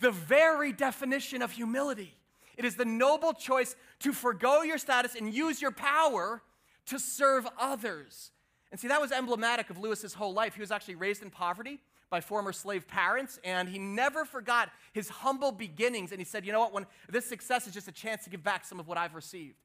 the 0.00 0.10
very 0.10 0.72
definition 0.72 1.40
of 1.40 1.52
humility. 1.52 2.14
It 2.56 2.64
is 2.64 2.76
the 2.76 2.84
noble 2.84 3.32
choice 3.32 3.76
to 4.00 4.12
forego 4.12 4.62
your 4.62 4.78
status 4.78 5.14
and 5.14 5.32
use 5.32 5.62
your 5.62 5.70
power 5.70 6.42
to 6.86 6.98
serve 6.98 7.46
others. 7.58 8.30
And 8.70 8.80
see, 8.80 8.88
that 8.88 9.00
was 9.00 9.12
emblematic 9.12 9.70
of 9.70 9.78
Louis's 9.78 10.14
whole 10.14 10.34
life. 10.34 10.54
He 10.54 10.60
was 10.60 10.72
actually 10.72 10.96
raised 10.96 11.22
in 11.22 11.30
poverty 11.30 11.80
by 12.10 12.20
former 12.20 12.52
slave 12.52 12.86
parents, 12.86 13.38
and 13.44 13.68
he 13.68 13.78
never 13.78 14.24
forgot 14.24 14.70
his 14.92 15.08
humble 15.08 15.52
beginnings. 15.52 16.12
And 16.12 16.20
he 16.20 16.24
said, 16.24 16.44
You 16.46 16.52
know 16.52 16.60
what? 16.60 16.72
When 16.72 16.86
this 17.08 17.26
success 17.26 17.66
is 17.66 17.74
just 17.74 17.88
a 17.88 17.92
chance 17.92 18.24
to 18.24 18.30
give 18.30 18.42
back 18.42 18.64
some 18.64 18.78
of 18.80 18.86
what 18.86 18.98
I've 18.98 19.14
received. 19.14 19.56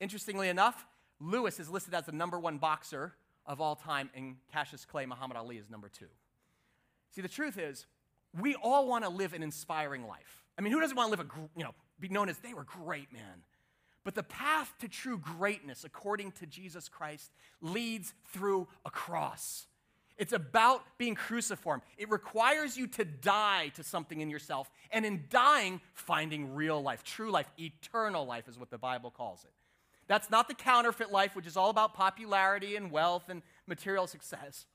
Interestingly 0.00 0.48
enough, 0.48 0.86
Louis 1.20 1.58
is 1.58 1.68
listed 1.68 1.94
as 1.94 2.06
the 2.06 2.12
number 2.12 2.38
one 2.38 2.58
boxer 2.58 3.14
of 3.46 3.60
all 3.60 3.74
time, 3.74 4.10
and 4.14 4.36
Cassius 4.52 4.84
Clay, 4.84 5.06
Muhammad 5.06 5.36
Ali, 5.36 5.56
is 5.56 5.70
number 5.70 5.88
two. 5.88 6.06
See, 7.10 7.22
the 7.22 7.28
truth 7.28 7.58
is, 7.58 7.86
we 8.38 8.54
all 8.54 8.86
want 8.86 9.04
to 9.04 9.10
live 9.10 9.32
an 9.32 9.42
inspiring 9.42 10.06
life. 10.06 10.44
I 10.58 10.60
mean, 10.60 10.72
who 10.72 10.80
doesn't 10.80 10.96
want 10.96 11.12
to 11.12 11.18
live 11.18 11.26
a, 11.26 11.40
you 11.56 11.64
know, 11.64 11.74
be 11.98 12.08
known 12.08 12.28
as 12.28 12.38
they 12.38 12.52
were 12.52 12.64
great, 12.64 13.12
man? 13.12 13.42
But 14.04 14.14
the 14.14 14.22
path 14.22 14.72
to 14.80 14.88
true 14.88 15.18
greatness, 15.18 15.84
according 15.84 16.32
to 16.32 16.46
Jesus 16.46 16.88
Christ, 16.88 17.32
leads 17.60 18.14
through 18.32 18.68
a 18.84 18.90
cross. 18.90 19.66
It's 20.18 20.32
about 20.32 20.82
being 20.98 21.14
cruciform. 21.14 21.80
It 21.96 22.10
requires 22.10 22.76
you 22.76 22.88
to 22.88 23.04
die 23.04 23.68
to 23.76 23.84
something 23.84 24.20
in 24.20 24.28
yourself, 24.28 24.68
and 24.90 25.06
in 25.06 25.24
dying, 25.30 25.80
finding 25.94 26.54
real 26.54 26.82
life, 26.82 27.04
true 27.04 27.30
life, 27.30 27.48
eternal 27.58 28.26
life 28.26 28.48
is 28.48 28.58
what 28.58 28.70
the 28.70 28.78
Bible 28.78 29.12
calls 29.12 29.44
it. 29.44 29.52
That's 30.08 30.30
not 30.30 30.48
the 30.48 30.54
counterfeit 30.54 31.12
life, 31.12 31.36
which 31.36 31.46
is 31.46 31.56
all 31.56 31.70
about 31.70 31.94
popularity 31.94 32.74
and 32.74 32.90
wealth 32.90 33.28
and 33.28 33.42
material 33.66 34.08
success, 34.08 34.66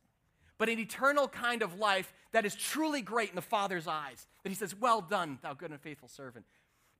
but 0.58 0.70
an 0.70 0.80
eternal 0.80 1.28
kind 1.28 1.62
of 1.62 1.78
life 1.78 2.14
that 2.32 2.46
is 2.46 2.56
truly 2.56 3.02
great 3.02 3.30
in 3.30 3.36
the 3.36 3.42
Father's 3.42 3.88
eyes. 3.88 4.28
That 4.44 4.50
He 4.50 4.56
says, 4.56 4.74
Well 4.76 5.02
done, 5.02 5.40
thou 5.42 5.54
good 5.56 5.72
and 5.72 5.82
faithful 5.82 6.08
servant. 6.08 6.46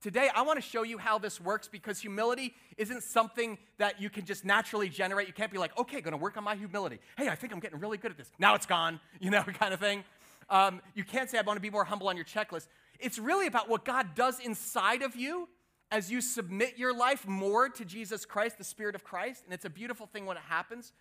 Today, 0.04 0.30
I 0.36 0.42
want 0.42 0.62
to 0.62 0.62
show 0.62 0.84
you 0.84 0.98
how 0.98 1.18
this 1.18 1.40
works 1.40 1.70
because 1.70 1.98
humility 1.98 2.54
isn't 2.76 3.04
something 3.04 3.58
that 3.78 4.02
you 4.02 4.10
can 4.10 4.26
just 4.26 4.44
naturally 4.44 4.90
generate. 4.90 5.28
You 5.28 5.34
can't 5.34 5.50
be 5.50 5.58
like, 5.58 5.78
okay, 5.78 6.02
to 6.02 6.18
work 6.18 6.36
on 6.36 6.44
my 6.44 6.58
humility. 6.58 7.00
Hey, 7.18 7.30
I 7.30 7.36
think 7.36 7.54
I'm 7.54 7.62
getting 7.62 7.80
really 7.80 7.98
good 7.98 8.12
at 8.12 8.18
this. 8.18 8.30
Now 8.38 8.54
it's 8.54 8.66
gone, 8.66 9.00
you 9.22 9.32
know, 9.32 9.44
kind 9.44 9.74
of 9.74 9.80
thing. 9.80 10.04
Um, 10.50 10.82
you 10.94 11.06
can't 11.06 11.30
say, 11.30 11.38
I 11.38 11.42
want 11.42 11.56
to 11.56 11.62
be 11.62 11.70
more 11.70 11.86
humble 11.86 12.10
on 12.10 12.18
your 12.18 12.26
checklist. 12.26 12.68
It's 13.00 13.18
really 13.18 13.48
about 13.48 13.70
what 13.70 13.86
God 13.86 14.14
does 14.14 14.42
inside 14.42 15.04
of 15.04 15.16
you 15.16 15.48
as 15.90 16.12
you 16.12 16.20
submit 16.20 16.78
your 16.78 16.94
life 16.94 17.26
more 17.26 17.70
to 17.70 17.86
Jesus 17.86 18.26
Christ, 18.26 18.58
the 18.58 18.66
Spirit 18.66 18.96
of 18.96 19.06
Christ. 19.06 19.44
And 19.46 19.54
it's 19.54 19.64
a 19.64 19.70
beautiful 19.70 20.06
thing 20.06 20.26
when 20.26 20.36
it 20.36 20.44
happens 20.50 20.92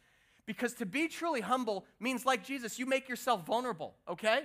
because 0.46 0.74
to 0.74 0.86
be 0.86 1.08
truly 1.08 1.40
humble 1.40 1.86
means, 1.98 2.24
like 2.24 2.44
Jesus, 2.44 2.78
you 2.78 2.86
make 2.86 3.08
yourself 3.08 3.44
vulnerable, 3.44 3.94
okay? 4.08 4.44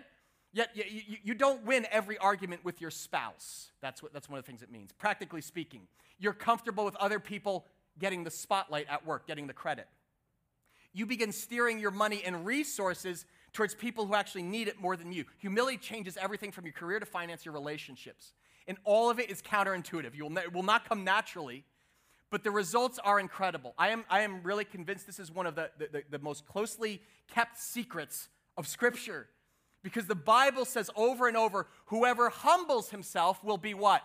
Yet 0.58 0.72
you, 0.74 0.84
you, 0.88 1.18
you, 1.24 1.34
don't 1.36 1.64
win 1.68 1.86
every 1.92 2.18
argument 2.18 2.66
with 2.66 2.82
your 2.82 2.90
spouse. 2.90 3.70
That's, 3.80 4.02
what, 4.02 4.12
that's 4.12 4.28
one 4.28 4.40
of 4.40 4.44
the 4.44 4.50
things 4.50 4.64
it 4.64 4.72
means. 4.72 4.92
Practically 4.92 5.42
speaking, 5.42 5.82
you're 6.18 6.34
comfortable 6.34 6.84
with 6.84 6.96
other 6.96 7.20
people 7.20 7.68
getting 8.00 8.24
the 8.24 8.32
spotlight 8.32 8.88
at 8.90 9.06
work, 9.06 9.28
getting 9.28 9.46
the 9.46 9.54
credit. 9.54 9.88
You 10.94 11.06
begin 11.06 11.32
steering 11.32 11.80
your 11.80 11.92
money 11.92 12.24
and 12.26 12.44
resources 12.44 13.28
towards 13.54 13.76
people 13.76 14.08
who 14.08 14.16
actually 14.16 14.42
need 14.42 14.68
it 14.68 14.82
more 14.82 14.98
than 14.98 15.12
you. 15.12 15.26
Humility 15.38 15.78
changes 15.78 16.18
everything 16.18 16.52
from 16.52 16.66
your 16.66 16.74
career 16.74 17.00
to 17.00 17.06
finance, 17.06 17.46
your 17.46 17.54
relationships. 17.54 18.34
And 18.68 18.80
all 18.84 19.12
of 19.12 19.20
it 19.20 19.30
is 19.30 19.44
counterintuitive. 19.44 20.16
You 20.16 20.24
will, 20.24 20.42
will 20.52 20.64
not 20.64 20.90
come 20.90 21.04
naturally, 21.04 21.66
but 22.32 22.44
the 22.44 22.50
results 22.50 22.98
are 23.04 23.20
incredible. 23.20 23.76
I 23.78 23.90
am, 23.90 24.06
I 24.10 24.22
am 24.22 24.42
really 24.42 24.66
convinced 24.66 25.06
this 25.06 25.20
is 25.20 25.32
one 25.32 25.46
of 25.46 25.54
the, 25.54 25.70
the, 25.78 26.02
the 26.10 26.20
most 26.20 26.48
closely 26.48 27.04
kept 27.32 27.60
secrets 27.60 28.30
of 28.58 28.66
Scripture 28.66 29.28
because 29.88 30.08
the 30.08 30.16
Bible 30.16 30.66
says 30.66 30.90
over 30.98 31.30
and 31.30 31.38
over 31.38 31.68
whoever 31.86 32.28
humbles 32.28 32.90
himself 32.90 33.42
will 33.42 33.58
be 33.58 33.74
what? 33.74 34.04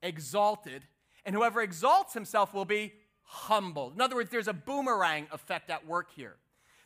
Exalted. 0.00 0.84
And 1.24 1.34
whoever 1.34 1.60
exalts 1.60 2.14
himself 2.14 2.54
will 2.54 2.64
be 2.64 2.92
humbled. 3.22 3.94
In 3.94 4.00
other 4.00 4.14
words, 4.14 4.30
there's 4.30 4.46
a 4.46 4.52
boomerang 4.52 5.26
effect 5.32 5.68
at 5.68 5.84
work 5.84 6.12
here. 6.14 6.36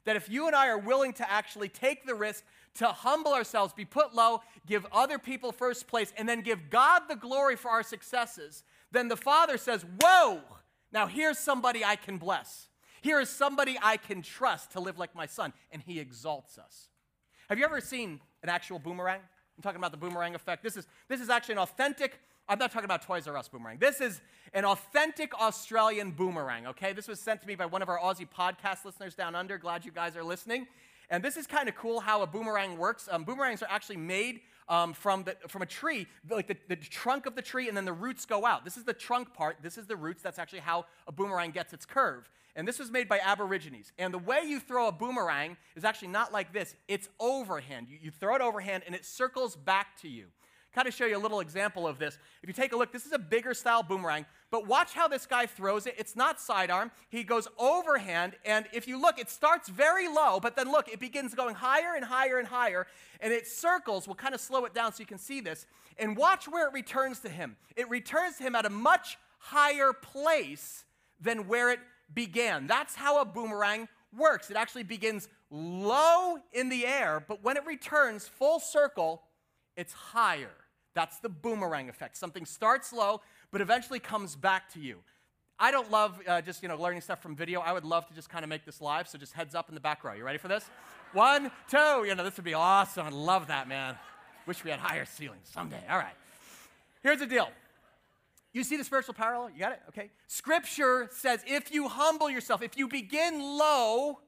That 0.07 0.17
if 0.17 0.31
you 0.31 0.47
and 0.47 0.57
I 0.57 0.69
are 0.69 0.79
willing 0.79 1.13
to 1.15 1.31
actually 1.31 1.69
take 1.69 2.07
the 2.07 2.15
risk 2.15 2.43
to 2.77 2.87
humble 2.87 3.35
ourselves, 3.35 3.75
be 3.75 3.85
put 3.85 4.15
low, 4.15 4.41
give 4.67 4.87
other 4.91 5.19
people 5.19 5.53
first 5.53 5.87
place, 5.87 6.11
and 6.17 6.27
then 6.27 6.41
give 6.41 6.71
God 6.71 7.03
the 7.09 7.17
glory 7.17 7.57
for 7.57 7.71
our 7.71 7.83
successes, 7.83 8.65
then 8.91 9.09
the 9.09 9.19
Father 9.19 9.59
says, 9.59 9.85
Whoa, 10.01 10.41
now 10.93 11.07
here's 11.07 11.39
somebody 11.39 11.85
I 11.85 11.97
can 11.97 12.17
bless. 12.17 12.69
Here 13.03 13.21
is 13.21 13.29
somebody 13.29 13.79
I 13.83 13.99
can 13.99 14.23
trust 14.23 14.73
to 14.73 14.81
live 14.81 14.99
like 14.99 15.15
my 15.15 15.27
son. 15.27 15.53
And 15.71 15.83
he 15.83 16.01
exalts 16.01 16.57
us. 16.57 16.89
Have 17.51 17.59
you 17.59 17.65
ever 17.65 17.81
seen 17.81 18.21
an 18.43 18.49
actual 18.49 18.79
boomerang? 18.79 19.21
I'm 19.21 19.63
talking 19.63 19.79
about 19.79 19.91
the 19.91 19.99
boomerang 19.99 20.35
effect. 20.35 20.63
This 20.63 20.77
is, 20.77 20.87
this 21.09 21.21
is 21.21 21.29
actually 21.29 21.55
an 21.55 21.59
authentic, 21.59 22.19
I'm 22.49 22.59
not 22.59 22.73
talking 22.73 22.87
about 22.87 23.03
Toys 23.03 23.29
R 23.29 23.37
Us 23.37 23.49
boomerang. 23.49 23.79
This 23.79 24.01
is 24.01 24.21
an 24.55 24.65
authentic 24.65 25.39
Australian 25.39 26.13
boomerang, 26.13 26.67
okay? 26.69 26.93
This 26.93 27.09
was 27.09 27.21
sent 27.21 27.43
to 27.43 27.47
me 27.47 27.55
by 27.55 27.67
one 27.67 27.83
of 27.83 27.89
our 27.89 27.99
Aussie 27.99 28.27
podcast 28.29 28.85
listeners 28.85 29.15
down 29.15 29.35
under. 29.35 29.59
Glad 29.59 29.85
you 29.85 29.93
guys 29.93 30.17
are 30.17 30.25
listening. 30.25 30.67
And 31.11 31.23
this 31.23 31.37
is 31.37 31.47
kind 31.47 31.69
of 31.69 31.75
cool 31.75 32.01
how 32.01 32.23
a 32.23 32.27
boomerang 32.27 32.79
works. 32.79 33.09
Um, 33.11 33.25
boomerangs 33.25 33.63
are 33.63 33.69
actually 33.69 33.97
made 33.97 34.41
um, 34.69 34.95
from, 34.95 35.25
the, 35.25 35.37
from 35.49 35.63
a 35.63 35.67
tree, 35.67 36.07
like 36.31 36.47
the, 36.47 36.57
the 36.69 36.77
trunk 36.77 37.27
of 37.27 37.35
the 37.35 37.43
tree, 37.43 37.67
and 37.69 37.77
then 37.77 37.85
the 37.85 37.93
roots 37.93 38.25
go 38.25 38.47
out. 38.47 38.65
This 38.65 38.77
is 38.77 38.85
the 38.85 38.95
trunk 38.95 39.35
part, 39.35 39.57
this 39.63 39.77
is 39.77 39.87
the 39.87 39.97
roots. 39.97 40.23
That's 40.23 40.39
actually 40.39 40.61
how 40.61 40.87
a 41.09 41.13
boomerang 41.13 41.51
gets 41.51 41.73
its 41.73 41.85
curve. 41.85 42.31
And 42.57 42.67
this 42.67 42.79
was 42.79 42.91
made 42.91 43.09
by 43.09 43.19
Aborigines. 43.19 43.93
And 43.99 44.13
the 44.13 44.19
way 44.19 44.43
you 44.47 44.61
throw 44.61 44.89
a 44.89 44.93
boomerang 44.93 45.57
is 45.77 45.85
actually 45.85 46.09
not 46.09 46.33
like 46.33 46.53
this 46.53 46.75
it's 46.89 47.09
overhand. 47.19 47.89
You, 47.89 47.99
you 48.03 48.11
throw 48.11 48.35
it 48.37 48.43
overhand, 48.43 48.85
and 48.87 48.95
it 48.95 49.05
circles 49.05 49.57
back 49.57 49.97
to 50.03 50.09
you 50.09 50.27
kind 50.73 50.87
of 50.87 50.95
show 50.95 51.05
you 51.05 51.17
a 51.17 51.19
little 51.19 51.41
example 51.41 51.87
of 51.87 51.99
this. 51.99 52.19
If 52.43 52.49
you 52.49 52.53
take 52.53 52.73
a 52.73 52.77
look, 52.77 52.93
this 52.93 53.07
is 53.07 53.13
a 53.13 53.19
bigger 53.19 53.55
style 53.55 53.83
boomerang, 53.83 54.25
but 54.51 54.67
watch 54.67 54.93
how 54.93 55.09
this 55.09 55.27
guy 55.27 55.47
throws 55.47 55.87
it. 55.87 55.95
It's 55.99 56.15
not 56.15 56.41
sidearm. 56.41 56.93
He 57.09 57.25
goes 57.25 57.49
overhand, 57.59 58.35
and 58.45 58.67
if 58.73 58.87
you 58.87 59.01
look, 59.01 59.19
it 59.19 59.31
starts 59.31 59.69
very 59.69 60.09
low, 60.09 60.39
but 60.41 60.57
then 60.57 60.71
look, 60.71 60.89
it 60.89 61.01
begins 61.01 61.35
going 61.35 61.55
higher 61.55 61.95
and 61.97 62.05
higher 62.05 62.39
and 62.39 62.47
higher, 62.47 62.87
and 63.21 63.33
it 63.33 63.47
circles. 63.47 64.07
We'll 64.07 64.15
kind 64.15 64.35
of 64.35 64.41
slow 64.41 64.65
it 64.65 64.75
down 64.75 64.93
so 64.93 65.01
you 65.01 65.07
can 65.07 65.19
see 65.19 65.41
this. 65.41 65.67
And 65.99 66.17
watch 66.17 66.47
where 66.47 66.69
it 66.69 66.73
returns 66.73 67.21
to 67.21 67.29
him. 67.29 67.57
It 67.77 67.89
returns 67.91 68.37
to 68.37 68.45
him 68.45 68.55
at 68.55 68.65
a 68.65 68.71
much 68.71 69.19
higher 69.39 69.93
place 69.93 70.85
than 71.21 71.49
where 71.49 71.71
it 71.71 71.81
began. 72.15 72.67
That's 72.67 72.95
how 72.95 73.21
a 73.21 73.25
boomerang 73.25 73.89
works. 74.17 74.51
It 74.51 74.57
actually 74.57 74.83
begins 74.83 75.29
low 75.51 76.39
in 76.53 76.69
the 76.69 76.87
air, 76.87 77.25
but 77.27 77.43
when 77.43 77.57
it 77.57 77.67
returns 77.67 78.27
full 78.27 78.61
circle, 78.61 79.23
it's 79.77 79.93
higher. 79.93 80.51
That's 80.95 81.19
the 81.19 81.29
boomerang 81.29 81.89
effect. 81.89 82.17
Something 82.17 82.45
starts 82.45 82.93
low, 82.93 83.21
but 83.51 83.61
eventually 83.61 83.99
comes 83.99 84.37
back 84.37 84.73
to 84.75 84.81
you. 84.81 84.99
I 85.59 85.71
don't 85.71 85.91
love 85.91 86.19
uh, 86.27 86.41
just 86.41 86.63
you 86.63 86.69
know 86.69 86.77
learning 86.77 87.03
stuff 87.03 87.23
from 87.23 87.37
video. 87.37 87.61
I 87.61 87.73
would 87.73 87.85
love 87.85 88.07
to 88.09 88.15
just 88.15 88.31
kind 88.31 88.45
of 88.45 88.49
make 88.49 88.65
this 88.65 88.81
live. 88.81 89.07
So 89.07 89.19
just 89.19 89.35
heads 89.35 89.55
up 89.55 89.69
in 89.69 89.75
the 89.75 89.81
back 89.81 90.03
row. 90.03 90.15
You 90.15 90.25
ready 90.25 90.39
for 90.39 90.49
this? 90.49 90.65
One, 91.13 91.51
two. 91.69 92.05
You 92.07 92.15
know 92.15 92.25
this 92.25 92.37
would 92.37 92.45
be 92.45 92.55
awesome. 92.55 93.07
I 93.07 93.11
love 93.11 93.49
that, 93.49 93.69
man. 93.69 93.97
Wish 94.47 94.65
we 94.65 94.71
had 94.71 94.81
higher 94.81 95.05
ceilings 95.05 95.49
someday. 95.53 95.83
All 95.89 95.99
right. 95.99 96.15
Here's 97.03 97.19
the 97.19 97.27
deal. 97.27 97.49
You 98.53 98.65
see 98.65 98.77
the 98.77 98.85
spiritual 98.85 99.15
parallel? 99.15 99.51
You 99.51 99.61
got 99.61 99.73
it? 99.73 99.81
Okay. 99.89 100.11
Scripture 100.27 101.09
says 101.13 101.43
if 101.47 101.73
you 101.73 101.89
humble 101.89 102.29
yourself, 102.29 102.63
if 102.63 102.77
you 102.77 102.89
begin 102.89 103.41
low, 103.41 104.19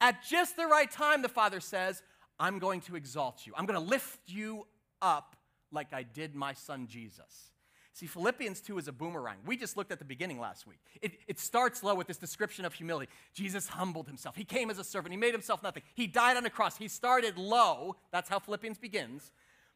at 0.00 0.22
just 0.22 0.56
the 0.56 0.66
right 0.66 0.90
time, 0.90 1.22
the 1.22 1.28
Father 1.28 1.60
says, 1.60 2.02
I'm 2.38 2.58
going 2.58 2.80
to 2.82 2.96
exalt 2.96 3.46
you. 3.46 3.52
I'm 3.56 3.66
going 3.66 3.78
to 3.78 3.84
lift 3.84 4.20
you 4.26 4.66
up 5.02 5.36
like 5.72 5.92
I 5.92 6.02
did 6.02 6.34
my 6.34 6.52
son 6.52 6.86
Jesus. 6.88 7.52
See, 7.92 8.06
Philippians 8.06 8.60
2 8.60 8.78
is 8.78 8.86
a 8.86 8.92
boomerang. 8.92 9.38
We 9.44 9.56
just 9.56 9.76
looked 9.76 9.90
at 9.90 9.98
the 9.98 10.04
beginning 10.04 10.38
last 10.38 10.68
week. 10.68 10.78
It, 11.02 11.18
it 11.26 11.40
starts 11.40 11.82
low 11.82 11.96
with 11.96 12.06
this 12.06 12.16
description 12.16 12.64
of 12.64 12.72
humility. 12.72 13.10
Jesus 13.34 13.66
humbled 13.66 14.06
himself. 14.06 14.36
He 14.36 14.44
came 14.44 14.70
as 14.70 14.78
a 14.78 14.84
servant. 14.84 15.12
He 15.12 15.18
made 15.18 15.32
himself 15.32 15.64
nothing. 15.64 15.82
He 15.94 16.06
died 16.06 16.36
on 16.36 16.46
a 16.46 16.50
cross. 16.50 16.76
He 16.76 16.86
started 16.86 17.36
low. 17.36 17.96
That's 18.12 18.28
how 18.28 18.38
Philippians 18.38 18.78
begins. 18.78 19.32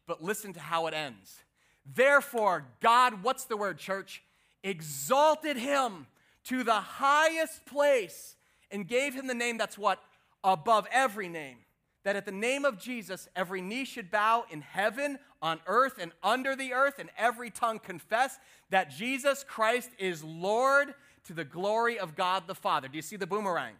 But 0.07 0.23
listen 0.23 0.53
to 0.53 0.61
how 0.61 0.87
it 0.87 0.93
ends. 0.93 1.39
Therefore, 1.85 2.65
God, 2.81 3.23
what's 3.23 3.45
the 3.45 3.57
word, 3.57 3.77
church? 3.77 4.23
Exalted 4.63 5.57
him 5.57 6.07
to 6.45 6.63
the 6.63 6.73
highest 6.73 7.65
place 7.65 8.35
and 8.71 8.87
gave 8.87 9.13
him 9.13 9.27
the 9.27 9.33
name 9.33 9.57
that's 9.57 9.77
what? 9.77 9.99
Above 10.43 10.87
every 10.91 11.29
name 11.29 11.57
that 12.03 12.15
at 12.15 12.25
the 12.25 12.31
name 12.31 12.65
of 12.65 12.77
Jesus, 12.77 13.27
every 13.35 13.61
knee 13.61 13.85
should 13.85 14.11
bow 14.11 14.45
in 14.51 14.61
heaven, 14.61 15.17
on 15.41 15.59
earth, 15.67 15.97
and 15.99 16.11
under 16.21 16.55
the 16.55 16.73
earth, 16.73 16.99
and 16.99 17.09
every 17.17 17.49
tongue 17.49 17.79
confess 17.79 18.37
that 18.69 18.91
Jesus 18.91 19.43
Christ 19.47 19.89
is 19.97 20.23
Lord 20.23 20.93
to 21.25 21.33
the 21.33 21.45
glory 21.45 21.97
of 21.97 22.15
God 22.15 22.43
the 22.47 22.55
Father. 22.55 22.89
Do 22.89 22.97
you 22.97 23.01
see 23.01 23.15
the 23.15 23.27
boomerang? 23.27 23.75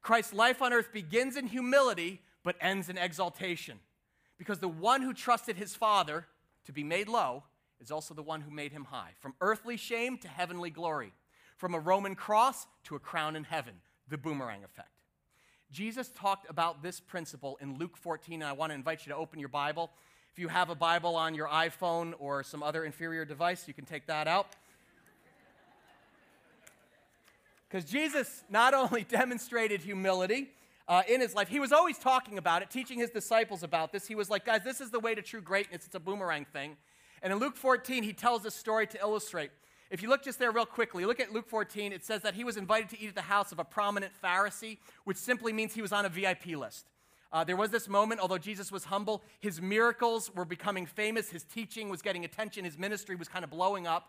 Christ's 0.00 0.32
life 0.32 0.62
on 0.62 0.72
earth 0.72 0.92
begins 0.92 1.36
in 1.36 1.46
humility, 1.46 2.22
but 2.42 2.56
ends 2.60 2.88
in 2.88 2.96
exaltation. 2.96 3.78
Because 4.38 4.60
the 4.60 4.68
one 4.68 5.02
who 5.02 5.12
trusted 5.12 5.56
his 5.56 5.76
Father 5.76 6.26
to 6.66 6.72
be 6.72 6.84
made 6.84 7.08
low 7.08 7.44
is 7.80 7.90
also 7.90 8.14
the 8.14 8.22
one 8.22 8.40
who 8.42 8.50
made 8.50 8.72
him 8.72 8.84
high. 8.84 9.10
From 9.18 9.34
earthly 9.40 9.76
shame 9.76 10.18
to 10.18 10.28
heavenly 10.28 10.70
glory, 10.70 11.12
from 11.56 11.74
a 11.74 11.78
Roman 11.80 12.14
cross 12.14 12.66
to 12.84 12.94
a 12.94 12.98
crown 12.98 13.36
in 13.36 13.44
heaven, 13.44 13.74
the 14.08 14.18
boomerang 14.18 14.64
effect. 14.64 14.88
Jesus 15.70 16.10
talked 16.14 16.50
about 16.50 16.82
this 16.82 17.00
principle 17.00 17.56
in 17.60 17.78
Luke 17.78 17.96
14, 17.96 18.42
and 18.42 18.48
I 18.48 18.52
want 18.52 18.70
to 18.70 18.74
invite 18.74 19.06
you 19.06 19.12
to 19.12 19.16
open 19.16 19.38
your 19.38 19.48
Bible. 19.48 19.90
If 20.32 20.38
you 20.38 20.48
have 20.48 20.68
a 20.68 20.74
Bible 20.74 21.16
on 21.16 21.34
your 21.34 21.48
iPhone 21.48 22.12
or 22.18 22.42
some 22.42 22.62
other 22.62 22.84
inferior 22.84 23.24
device, 23.24 23.68
you 23.68 23.74
can 23.74 23.84
take 23.84 24.06
that 24.06 24.28
out. 24.28 24.48
Because 27.68 27.84
Jesus 27.84 28.42
not 28.50 28.74
only 28.74 29.04
demonstrated 29.08 29.80
humility 29.80 30.50
uh, 30.90 31.02
in 31.08 31.20
his 31.20 31.36
life, 31.36 31.48
he 31.48 31.60
was 31.60 31.70
always 31.70 31.98
talking 31.98 32.36
about 32.36 32.62
it, 32.62 32.68
teaching 32.68 32.98
his 32.98 33.10
disciples 33.10 33.62
about 33.62 33.92
this. 33.92 34.08
He 34.08 34.16
was 34.16 34.28
like, 34.28 34.44
guys, 34.44 34.64
this 34.64 34.80
is 34.80 34.90
the 34.90 34.98
way 34.98 35.14
to 35.14 35.22
true 35.22 35.40
greatness. 35.40 35.86
It's 35.86 35.94
a 35.94 36.00
boomerang 36.00 36.44
thing. 36.44 36.76
And 37.22 37.32
in 37.32 37.38
Luke 37.38 37.56
14, 37.56 38.02
he 38.02 38.12
tells 38.12 38.42
this 38.42 38.56
story 38.56 38.88
to 38.88 38.98
illustrate. 38.98 39.52
If 39.92 40.02
you 40.02 40.08
look 40.08 40.24
just 40.24 40.40
there 40.40 40.50
real 40.50 40.66
quickly, 40.66 41.04
look 41.04 41.20
at 41.20 41.32
Luke 41.32 41.48
14, 41.48 41.92
it 41.92 42.04
says 42.04 42.22
that 42.22 42.34
he 42.34 42.42
was 42.42 42.56
invited 42.56 42.88
to 42.88 43.00
eat 43.00 43.08
at 43.08 43.14
the 43.14 43.22
house 43.22 43.52
of 43.52 43.60
a 43.60 43.64
prominent 43.64 44.12
Pharisee, 44.20 44.78
which 45.04 45.16
simply 45.16 45.52
means 45.52 45.74
he 45.74 45.82
was 45.82 45.92
on 45.92 46.06
a 46.06 46.08
VIP 46.08 46.56
list. 46.56 46.86
Uh, 47.32 47.44
there 47.44 47.56
was 47.56 47.70
this 47.70 47.88
moment, 47.88 48.20
although 48.20 48.38
Jesus 48.38 48.72
was 48.72 48.86
humble, 48.86 49.22
his 49.38 49.62
miracles 49.62 50.34
were 50.34 50.44
becoming 50.44 50.86
famous, 50.86 51.30
his 51.30 51.44
teaching 51.44 51.88
was 51.88 52.02
getting 52.02 52.24
attention, 52.24 52.64
his 52.64 52.76
ministry 52.76 53.14
was 53.14 53.28
kind 53.28 53.44
of 53.44 53.50
blowing 53.50 53.86
up. 53.86 54.08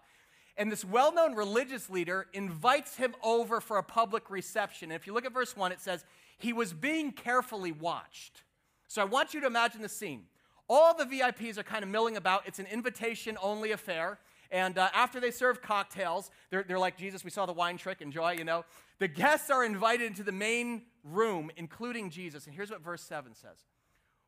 And 0.57 0.71
this 0.71 0.83
well 0.83 1.13
known 1.13 1.35
religious 1.35 1.89
leader 1.89 2.27
invites 2.33 2.95
him 2.95 3.15
over 3.23 3.61
for 3.61 3.77
a 3.77 3.83
public 3.83 4.29
reception. 4.29 4.91
And 4.91 4.99
if 4.99 5.07
you 5.07 5.13
look 5.13 5.25
at 5.25 5.33
verse 5.33 5.55
1, 5.55 5.71
it 5.71 5.79
says, 5.79 6.05
He 6.41 6.53
was 6.53 6.73
being 6.73 7.11
carefully 7.11 7.71
watched. 7.71 8.43
So 8.87 9.01
I 9.01 9.05
want 9.05 9.33
you 9.33 9.41
to 9.41 9.47
imagine 9.47 9.81
the 9.81 9.89
scene. 9.89 10.23
All 10.67 10.95
the 10.95 11.05
VIPs 11.05 11.57
are 11.57 11.63
kind 11.63 11.83
of 11.83 11.89
milling 11.89 12.17
about. 12.17 12.47
It's 12.47 12.59
an 12.59 12.65
invitation 12.67 13.37
only 13.41 13.71
affair. 13.71 14.19
And 14.51 14.77
uh, 14.77 14.89
after 14.93 15.19
they 15.19 15.31
serve 15.31 15.61
cocktails, 15.61 16.29
they're, 16.49 16.63
they're 16.63 16.79
like, 16.79 16.97
Jesus, 16.97 17.23
we 17.23 17.29
saw 17.29 17.45
the 17.45 17.53
wine 17.53 17.77
trick, 17.77 18.01
enjoy, 18.01 18.33
you 18.33 18.43
know. 18.43 18.65
The 18.99 19.07
guests 19.07 19.49
are 19.49 19.63
invited 19.63 20.07
into 20.07 20.23
the 20.23 20.31
main 20.33 20.83
room, 21.03 21.51
including 21.55 22.09
Jesus. 22.09 22.45
And 22.45 22.55
here's 22.55 22.69
what 22.69 22.81
verse 22.81 23.01
7 23.01 23.33
says 23.33 23.65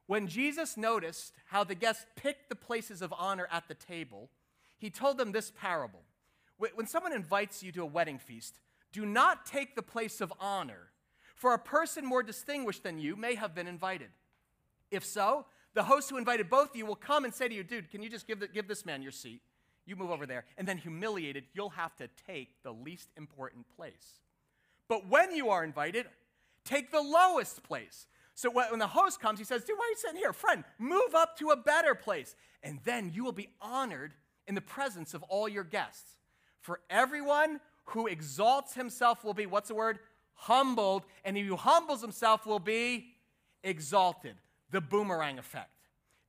When 0.08 0.28
Jesus 0.28 0.78
noticed 0.78 1.34
how 1.48 1.64
the 1.64 1.76
guests 1.76 2.06
picked 2.16 2.50
the 2.50 2.56
places 2.56 3.02
of 3.02 3.14
honor 3.18 3.48
at 3.52 3.68
the 3.68 3.74
table, 3.74 4.30
he 4.78 4.90
told 4.90 5.18
them 5.18 5.32
this 5.32 5.52
parable. 5.52 6.04
When 6.58 6.88
someone 6.88 7.12
invites 7.12 7.62
you 7.62 7.74
to 7.74 7.82
a 7.82 7.86
wedding 7.86 8.20
feast, 8.20 8.60
do 8.94 9.06
not 9.06 9.46
take 9.46 9.76
the 9.76 9.82
place 9.82 10.22
of 10.22 10.32
honor, 10.40 10.92
for 11.44 11.54
a 11.54 11.60
person 11.60 12.06
more 12.06 12.24
distinguished 12.24 12.84
than 12.84 12.98
you 12.98 13.18
may 13.18 13.36
have 13.36 13.54
been 13.54 13.68
invited. 13.68 14.08
If 14.92 15.04
so, 15.04 15.46
the 15.74 15.84
host 15.84 16.10
who 16.10 16.16
invited 16.16 16.50
both 16.50 16.70
of 16.70 16.76
you 16.78 16.86
will 16.86 16.96
come 16.96 17.26
and 17.26 17.34
say 17.34 17.50
to 17.50 17.54
you, 17.54 17.66
Dude, 17.66 17.92
can 17.92 18.02
you 18.02 18.10
just 18.10 18.26
give, 18.28 18.40
the, 18.40 18.48
give 18.48 18.66
this 18.66 18.86
man 18.86 19.02
your 19.02 19.12
seat? 19.12 19.42
You 19.86 19.98
move 19.98 20.10
over 20.10 20.26
there. 20.26 20.46
And 20.58 20.66
then, 20.66 20.78
humiliated, 20.78 21.44
you'll 21.54 21.72
have 21.72 21.98
to 21.98 22.08
take 22.26 22.64
the 22.64 22.72
least 22.72 23.10
important 23.18 23.66
place. 23.76 24.22
But 24.88 25.10
when 25.10 25.36
you 25.36 25.50
are 25.50 25.66
invited, 25.66 26.06
take 26.64 26.92
the 26.92 27.02
lowest 27.02 27.62
place. 27.62 28.08
So 28.36 28.50
when 28.50 28.80
the 28.80 28.88
host 28.88 29.20
comes, 29.20 29.38
he 29.38 29.44
says, 29.44 29.66
Dude, 29.66 29.78
why 29.78 29.88
are 29.88 29.90
you 29.90 29.98
sitting 29.98 30.20
here? 30.22 30.32
Friend, 30.32 30.64
move 30.80 31.14
up 31.14 31.38
to 31.40 31.50
a 31.50 31.58
better 31.58 31.94
place. 31.94 32.38
And 32.64 32.80
then 32.86 33.12
you 33.14 33.26
will 33.26 33.34
be 33.34 33.50
honored 33.60 34.14
in 34.48 34.56
the 34.56 34.62
presence 34.62 35.14
of 35.14 35.24
all 35.24 35.50
your 35.50 35.66
guests. 35.66 36.14
For 36.62 36.80
everyone 36.90 37.60
who 37.88 38.08
exalts 38.08 38.76
himself 38.76 39.26
will 39.26 39.34
be, 39.34 39.46
what's 39.46 39.68
the 39.68 39.76
word? 39.76 40.00
Humbled. 40.36 41.04
And 41.24 41.38
he 41.38 41.44
who 41.44 41.56
humbles 41.56 42.02
himself 42.02 42.46
will 42.46 42.60
be 42.60 43.08
exalted. 43.64 44.36
The 44.72 44.82
boomerang 44.82 45.40
effect. 45.40 45.70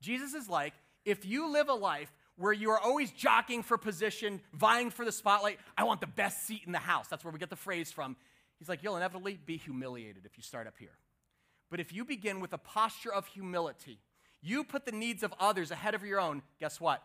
Jesus 0.00 0.34
is 0.34 0.48
like, 0.48 0.74
if 1.04 1.24
you 1.24 1.50
live 1.50 1.68
a 1.68 1.74
life 1.74 2.12
where 2.36 2.52
you 2.52 2.70
are 2.70 2.80
always 2.80 3.10
jockeying 3.10 3.62
for 3.62 3.78
position, 3.78 4.40
vying 4.52 4.90
for 4.90 5.04
the 5.04 5.12
spotlight, 5.12 5.58
I 5.78 5.84
want 5.84 6.00
the 6.00 6.06
best 6.06 6.46
seat 6.46 6.62
in 6.66 6.72
the 6.72 6.78
house. 6.78 7.08
That's 7.08 7.24
where 7.24 7.32
we 7.32 7.38
get 7.38 7.50
the 7.50 7.56
phrase 7.56 7.92
from. 7.92 8.16
He's 8.58 8.68
like, 8.68 8.82
you'll 8.82 8.96
inevitably 8.96 9.38
be 9.44 9.56
humiliated 9.56 10.26
if 10.26 10.36
you 10.36 10.42
start 10.42 10.66
up 10.66 10.74
here. 10.78 10.96
But 11.70 11.80
if 11.80 11.92
you 11.92 12.04
begin 12.04 12.40
with 12.40 12.52
a 12.52 12.58
posture 12.58 13.12
of 13.12 13.26
humility, 13.26 13.98
you 14.42 14.64
put 14.64 14.84
the 14.84 14.92
needs 14.92 15.22
of 15.22 15.32
others 15.40 15.70
ahead 15.70 15.94
of 15.94 16.04
your 16.04 16.20
own, 16.20 16.42
guess 16.60 16.80
what? 16.80 17.02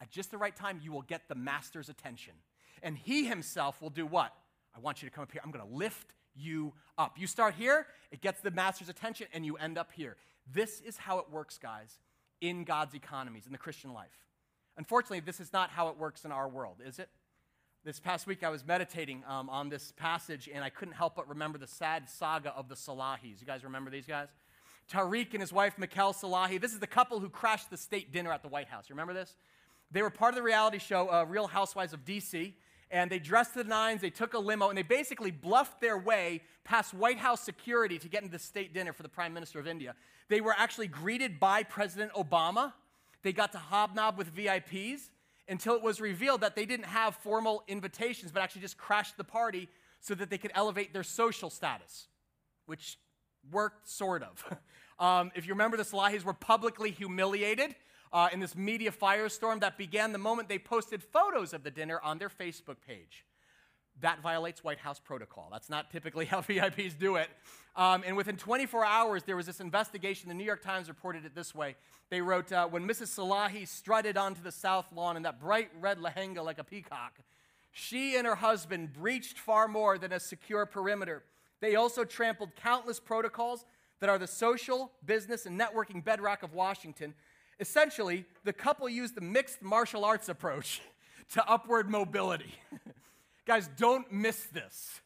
At 0.00 0.10
just 0.10 0.30
the 0.30 0.38
right 0.38 0.54
time, 0.54 0.80
you 0.82 0.90
will 0.90 1.02
get 1.02 1.28
the 1.28 1.34
master's 1.34 1.88
attention. 1.88 2.34
And 2.82 2.96
he 2.96 3.26
himself 3.26 3.80
will 3.80 3.90
do 3.90 4.06
what? 4.06 4.32
I 4.74 4.80
want 4.80 5.02
you 5.02 5.08
to 5.08 5.14
come 5.14 5.22
up 5.22 5.32
here. 5.32 5.42
I'm 5.44 5.50
going 5.50 5.66
to 5.66 5.74
lift 5.74 6.14
you 6.34 6.72
up. 6.98 7.18
You 7.18 7.26
start 7.26 7.54
here, 7.54 7.86
it 8.10 8.20
gets 8.20 8.40
the 8.40 8.50
master's 8.50 8.88
attention, 8.88 9.26
and 9.32 9.44
you 9.44 9.56
end 9.56 9.78
up 9.78 9.90
here. 9.92 10.16
This 10.52 10.80
is 10.80 10.96
how 10.96 11.18
it 11.18 11.26
works, 11.30 11.58
guys, 11.58 11.98
in 12.40 12.64
God's 12.64 12.94
economies, 12.94 13.46
in 13.46 13.52
the 13.52 13.58
Christian 13.58 13.92
life. 13.92 14.26
Unfortunately, 14.76 15.20
this 15.20 15.40
is 15.40 15.52
not 15.52 15.70
how 15.70 15.88
it 15.88 15.98
works 15.98 16.24
in 16.24 16.32
our 16.32 16.48
world, 16.48 16.76
is 16.84 16.98
it? 16.98 17.08
This 17.84 17.98
past 17.98 18.26
week, 18.26 18.44
I 18.44 18.48
was 18.48 18.64
meditating 18.64 19.24
um, 19.28 19.50
on 19.50 19.68
this 19.68 19.92
passage, 19.96 20.48
and 20.52 20.62
I 20.62 20.70
couldn't 20.70 20.94
help 20.94 21.16
but 21.16 21.28
remember 21.28 21.58
the 21.58 21.66
sad 21.66 22.08
saga 22.08 22.54
of 22.56 22.68
the 22.68 22.76
Salahis. 22.76 23.40
You 23.40 23.46
guys 23.46 23.64
remember 23.64 23.90
these 23.90 24.06
guys? 24.06 24.28
Tariq 24.90 25.32
and 25.32 25.40
his 25.40 25.52
wife, 25.52 25.78
Michaele 25.78 26.12
Salahi. 26.12 26.60
This 26.60 26.72
is 26.72 26.78
the 26.78 26.86
couple 26.86 27.18
who 27.20 27.28
crashed 27.28 27.70
the 27.70 27.76
state 27.76 28.12
dinner 28.12 28.32
at 28.32 28.42
the 28.42 28.48
White 28.48 28.68
House. 28.68 28.88
You 28.88 28.94
remember 28.94 29.14
this? 29.14 29.34
They 29.90 30.02
were 30.02 30.10
part 30.10 30.32
of 30.32 30.36
the 30.36 30.42
reality 30.42 30.78
show, 30.78 31.10
uh, 31.10 31.24
Real 31.24 31.46
Housewives 31.46 31.92
of 31.92 32.04
D.C., 32.04 32.56
and 32.92 33.10
they 33.10 33.18
dressed 33.18 33.54
the 33.54 33.64
nines, 33.64 34.00
they 34.00 34.10
took 34.10 34.34
a 34.34 34.38
limo, 34.38 34.68
and 34.68 34.78
they 34.78 34.82
basically 34.82 35.32
bluffed 35.32 35.80
their 35.80 35.98
way 35.98 36.42
past 36.62 36.94
White 36.94 37.18
House 37.18 37.40
security 37.40 37.98
to 37.98 38.08
get 38.08 38.22
into 38.22 38.32
the 38.32 38.38
state 38.38 38.72
dinner 38.72 38.92
for 38.92 39.02
the 39.02 39.08
Prime 39.08 39.34
Minister 39.34 39.58
of 39.58 39.66
India. 39.66 39.96
They 40.28 40.40
were 40.40 40.54
actually 40.56 40.86
greeted 40.86 41.40
by 41.40 41.64
President 41.64 42.12
Obama 42.12 42.74
they 43.22 43.32
got 43.32 43.52
to 43.52 43.58
hobnob 43.58 44.18
with 44.18 44.34
VIPs 44.34 45.10
until 45.48 45.74
it 45.74 45.82
was 45.82 46.00
revealed 46.00 46.40
that 46.40 46.56
they 46.56 46.66
didn't 46.66 46.86
have 46.86 47.14
formal 47.16 47.62
invitations, 47.68 48.32
but 48.32 48.42
actually 48.42 48.62
just 48.62 48.76
crashed 48.76 49.16
the 49.16 49.24
party 49.24 49.68
so 50.00 50.14
that 50.14 50.30
they 50.30 50.38
could 50.38 50.50
elevate 50.54 50.92
their 50.92 51.02
social 51.02 51.50
status, 51.50 52.08
which 52.66 52.98
worked 53.50 53.88
sort 53.88 54.22
of. 54.22 54.58
um, 54.98 55.30
if 55.34 55.46
you 55.46 55.52
remember, 55.52 55.76
the 55.76 55.84
Salahis 55.84 56.24
were 56.24 56.32
publicly 56.32 56.90
humiliated 56.90 57.74
uh, 58.12 58.28
in 58.32 58.40
this 58.40 58.54
media 58.54 58.90
firestorm 58.90 59.60
that 59.60 59.78
began 59.78 60.12
the 60.12 60.18
moment 60.18 60.48
they 60.48 60.58
posted 60.58 61.02
photos 61.02 61.52
of 61.52 61.62
the 61.62 61.70
dinner 61.70 62.00
on 62.02 62.18
their 62.18 62.28
Facebook 62.28 62.76
page. 62.86 63.24
That 64.00 64.20
violates 64.20 64.64
White 64.64 64.78
House 64.78 64.98
protocol. 64.98 65.48
That's 65.52 65.70
not 65.70 65.90
typically 65.90 66.24
how 66.32 66.40
VIPs 66.40 66.98
do 66.98 67.16
it. 67.16 67.28
Um, 67.76 68.02
and 68.06 68.16
within 68.16 68.36
24 68.36 68.84
hours, 68.84 69.22
there 69.22 69.36
was 69.36 69.46
this 69.46 69.60
investigation. 69.60 70.28
The 70.28 70.34
New 70.34 70.44
York 70.44 70.62
Times 70.62 70.88
reported 70.88 71.24
it 71.24 71.34
this 71.34 71.54
way. 71.54 71.76
They 72.10 72.20
wrote, 72.20 72.52
uh, 72.52 72.66
When 72.66 72.86
Mrs. 72.86 73.18
Salahi 73.18 73.66
strutted 73.66 74.16
onto 74.16 74.42
the 74.42 74.52
south 74.52 74.86
lawn 74.94 75.16
in 75.16 75.22
that 75.22 75.40
bright 75.40 75.70
red 75.80 75.98
lehenga 75.98 76.44
like 76.44 76.58
a 76.58 76.64
peacock, 76.64 77.18
she 77.70 78.16
and 78.16 78.26
her 78.26 78.34
husband 78.34 78.92
breached 78.92 79.38
far 79.38 79.66
more 79.66 79.96
than 79.96 80.12
a 80.12 80.20
secure 80.20 80.66
perimeter. 80.66 81.22
They 81.60 81.76
also 81.76 82.04
trampled 82.04 82.54
countless 82.56 83.00
protocols 83.00 83.64
that 84.00 84.10
are 84.10 84.18
the 84.18 84.26
social, 84.26 84.90
business, 85.06 85.46
and 85.46 85.58
networking 85.58 86.04
bedrock 86.04 86.42
of 86.42 86.52
Washington. 86.52 87.14
Essentially, 87.62 88.24
the 88.42 88.52
couple 88.52 88.88
used 88.88 89.14
the 89.14 89.20
mixed 89.20 89.62
martial 89.62 90.04
arts 90.04 90.28
approach 90.28 90.82
to 91.34 91.48
upward 91.48 91.88
mobility. 91.88 92.52
Guys, 93.46 93.70
don't 93.76 94.10
miss 94.10 94.42
this. 94.46 95.00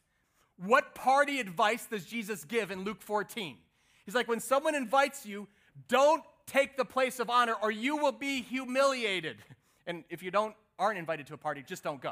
What 0.57 0.95
party 0.95 1.39
advice 1.39 1.85
does 1.85 2.03
Jesus 2.03 2.43
give 2.43 2.71
in 2.71 2.83
Luke 2.83 3.03
14? 3.03 3.57
He's 4.05 4.15
like, 4.15 4.27
when 4.27 4.39
someone 4.39 4.73
invites 4.73 5.23
you, 5.23 5.47
don't 5.87 6.23
take 6.47 6.77
the 6.77 6.85
place 6.85 7.19
of 7.19 7.29
honor 7.29 7.53
or 7.61 7.69
you 7.69 7.95
will 7.97 8.11
be 8.11 8.41
humiliated. 8.41 9.37
And 9.89 10.03
if 10.09 10.21
you 10.21 10.31
don't 10.31 10.53
aren't 10.77 10.99
invited 10.99 11.27
to 11.27 11.33
a 11.33 11.37
party, 11.37 11.63
just 11.65 11.81
don't 11.81 12.01
go. 12.01 12.11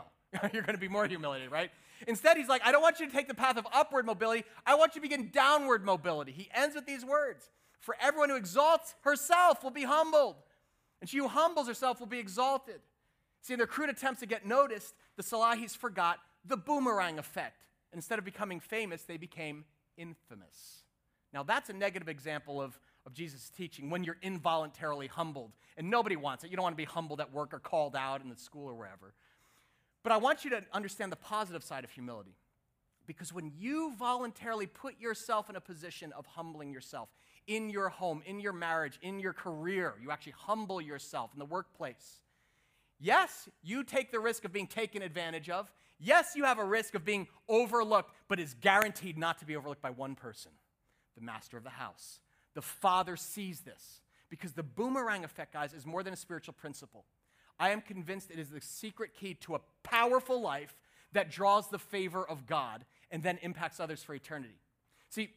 You're 0.54 0.62
going 0.62 0.78
to 0.78 0.80
be 0.80 0.88
more 0.88 1.06
humiliated, 1.06 1.52
right? 1.52 1.70
Instead, 2.08 2.38
he's 2.38 2.48
like, 2.48 2.62
I 2.64 2.72
don't 2.72 2.82
want 2.82 3.02
you 3.02 3.06
to 3.06 3.12
take 3.12 3.28
the 3.28 3.34
path 3.34 3.58
of 3.58 3.68
upward 3.74 4.06
mobility. 4.06 4.46
I 4.66 4.76
want 4.76 4.96
you 4.96 5.02
to 5.02 5.10
begin 5.10 5.30
downward 5.30 5.84
mobility. 5.84 6.32
He 6.32 6.48
ends 6.56 6.74
with 6.74 6.86
these 6.86 7.04
words 7.04 7.50
For 7.86 7.96
everyone 8.02 8.32
who 8.32 8.36
exalts 8.36 8.96
herself 9.02 9.64
will 9.64 9.70
be 9.70 9.84
humbled, 9.84 10.38
and 11.02 11.08
she 11.08 11.20
who 11.20 11.28
humbles 11.28 11.68
herself 11.68 12.00
will 12.00 12.08
be 12.08 12.18
exalted. 12.18 12.82
See, 13.42 13.54
in 13.54 13.60
their 13.60 13.68
crude 13.68 13.92
attempts 13.92 14.22
to 14.22 14.26
get 14.26 14.44
noticed, 14.44 14.96
the 15.18 15.22
Salahis 15.22 15.78
forgot 15.78 16.18
the 16.44 16.58
boomerang 16.58 17.20
effect. 17.20 17.68
Instead 17.94 18.18
of 18.18 18.26
becoming 18.26 18.60
famous, 18.60 19.04
they 19.04 19.18
became 19.18 19.66
infamous. 19.98 20.86
Now, 21.32 21.44
that's 21.44 21.70
a 21.70 21.74
negative 21.74 22.10
example 22.10 22.60
of, 22.60 22.80
of 23.06 23.14
Jesus' 23.14 23.52
teaching 23.56 23.92
when 23.92 24.04
you're 24.04 24.18
involuntarily 24.24 25.06
humbled. 25.06 25.52
And 25.78 25.92
nobody 25.92 26.16
wants 26.16 26.44
it. 26.44 26.50
You 26.50 26.58
don't 26.58 26.64
want 26.64 26.74
to 26.74 26.78
be 26.78 26.86
humbled 26.86 27.22
at 27.22 27.32
work 27.32 27.54
or 27.54 27.60
called 27.60 27.96
out 27.96 28.24
in 28.24 28.30
the 28.30 28.36
school 28.36 28.68
or 28.68 28.74
wherever. 28.74 29.14
But 30.02 30.12
I 30.12 30.18
want 30.18 30.44
you 30.44 30.50
to 30.50 30.64
understand 30.74 31.12
the 31.12 31.18
positive 31.18 31.64
side 31.64 31.84
of 31.84 31.92
humility. 31.92 32.34
Because 33.06 33.32
when 33.32 33.52
you 33.56 33.94
voluntarily 34.00 34.66
put 34.66 35.00
yourself 35.00 35.52
in 35.52 35.56
a 35.56 35.62
position 35.62 36.12
of 36.14 36.26
humbling 36.26 36.74
yourself 36.74 37.10
in 37.48 37.70
your 37.70 37.90
home, 37.90 38.22
in 38.26 38.40
your 38.40 38.54
marriage, 38.54 38.98
in 39.02 39.20
your 39.20 39.34
career, 39.34 39.94
you 40.02 40.12
actually 40.12 40.34
humble 40.38 40.82
yourself 40.82 41.32
in 41.34 41.40
the 41.40 41.46
workplace. 41.46 42.22
Yes, 43.00 43.50
you 43.62 43.84
take 43.84 44.12
the 44.12 44.20
risk 44.20 44.46
of 44.46 44.54
being 44.54 44.68
taken 44.68 45.02
advantage 45.02 45.50
of. 45.50 45.72
Yes, 46.00 46.34
you 46.36 46.44
have 46.46 46.60
a 46.60 46.66
risk 46.66 46.96
of 46.96 47.06
being 47.06 47.28
overlooked, 47.48 48.12
but 48.28 48.40
is 48.40 48.54
guaranteed 48.54 49.18
not 49.18 49.38
to 49.40 49.46
be 49.46 49.56
overlooked 49.56 49.82
by 49.82 49.92
one 49.92 50.16
person 50.16 50.52
the 51.16 51.22
master 51.24 51.58
of 51.58 51.64
the 51.64 51.70
house. 51.70 52.20
The 52.56 52.62
father 52.62 53.16
sees 53.16 53.62
this 53.62 54.02
because 54.30 54.52
the 54.52 54.64
boomerang 54.64 55.24
effect, 55.24 55.54
guys, 55.54 55.74
is 55.74 55.86
more 55.86 56.04
than 56.04 56.14
a 56.14 56.18
spiritual 56.18 56.54
principle. 56.54 57.06
I 57.58 57.70
am 57.70 57.80
convinced 57.82 58.32
it 58.32 58.40
is 58.40 58.50
the 58.50 58.60
secret 58.60 59.14
key 59.14 59.36
to 59.36 59.56
a 59.56 59.62
powerful 59.84 60.42
life 60.42 60.76
that 61.14 61.32
draws 61.32 61.70
the 61.70 61.80
favor 61.80 62.28
of 62.28 62.46
God 62.46 62.84
and 63.12 63.24
then 63.24 63.40
impacts 63.42 63.80
others 63.80 64.04
for 64.04 64.14
eternity. 64.14 64.60
See, 65.10 65.30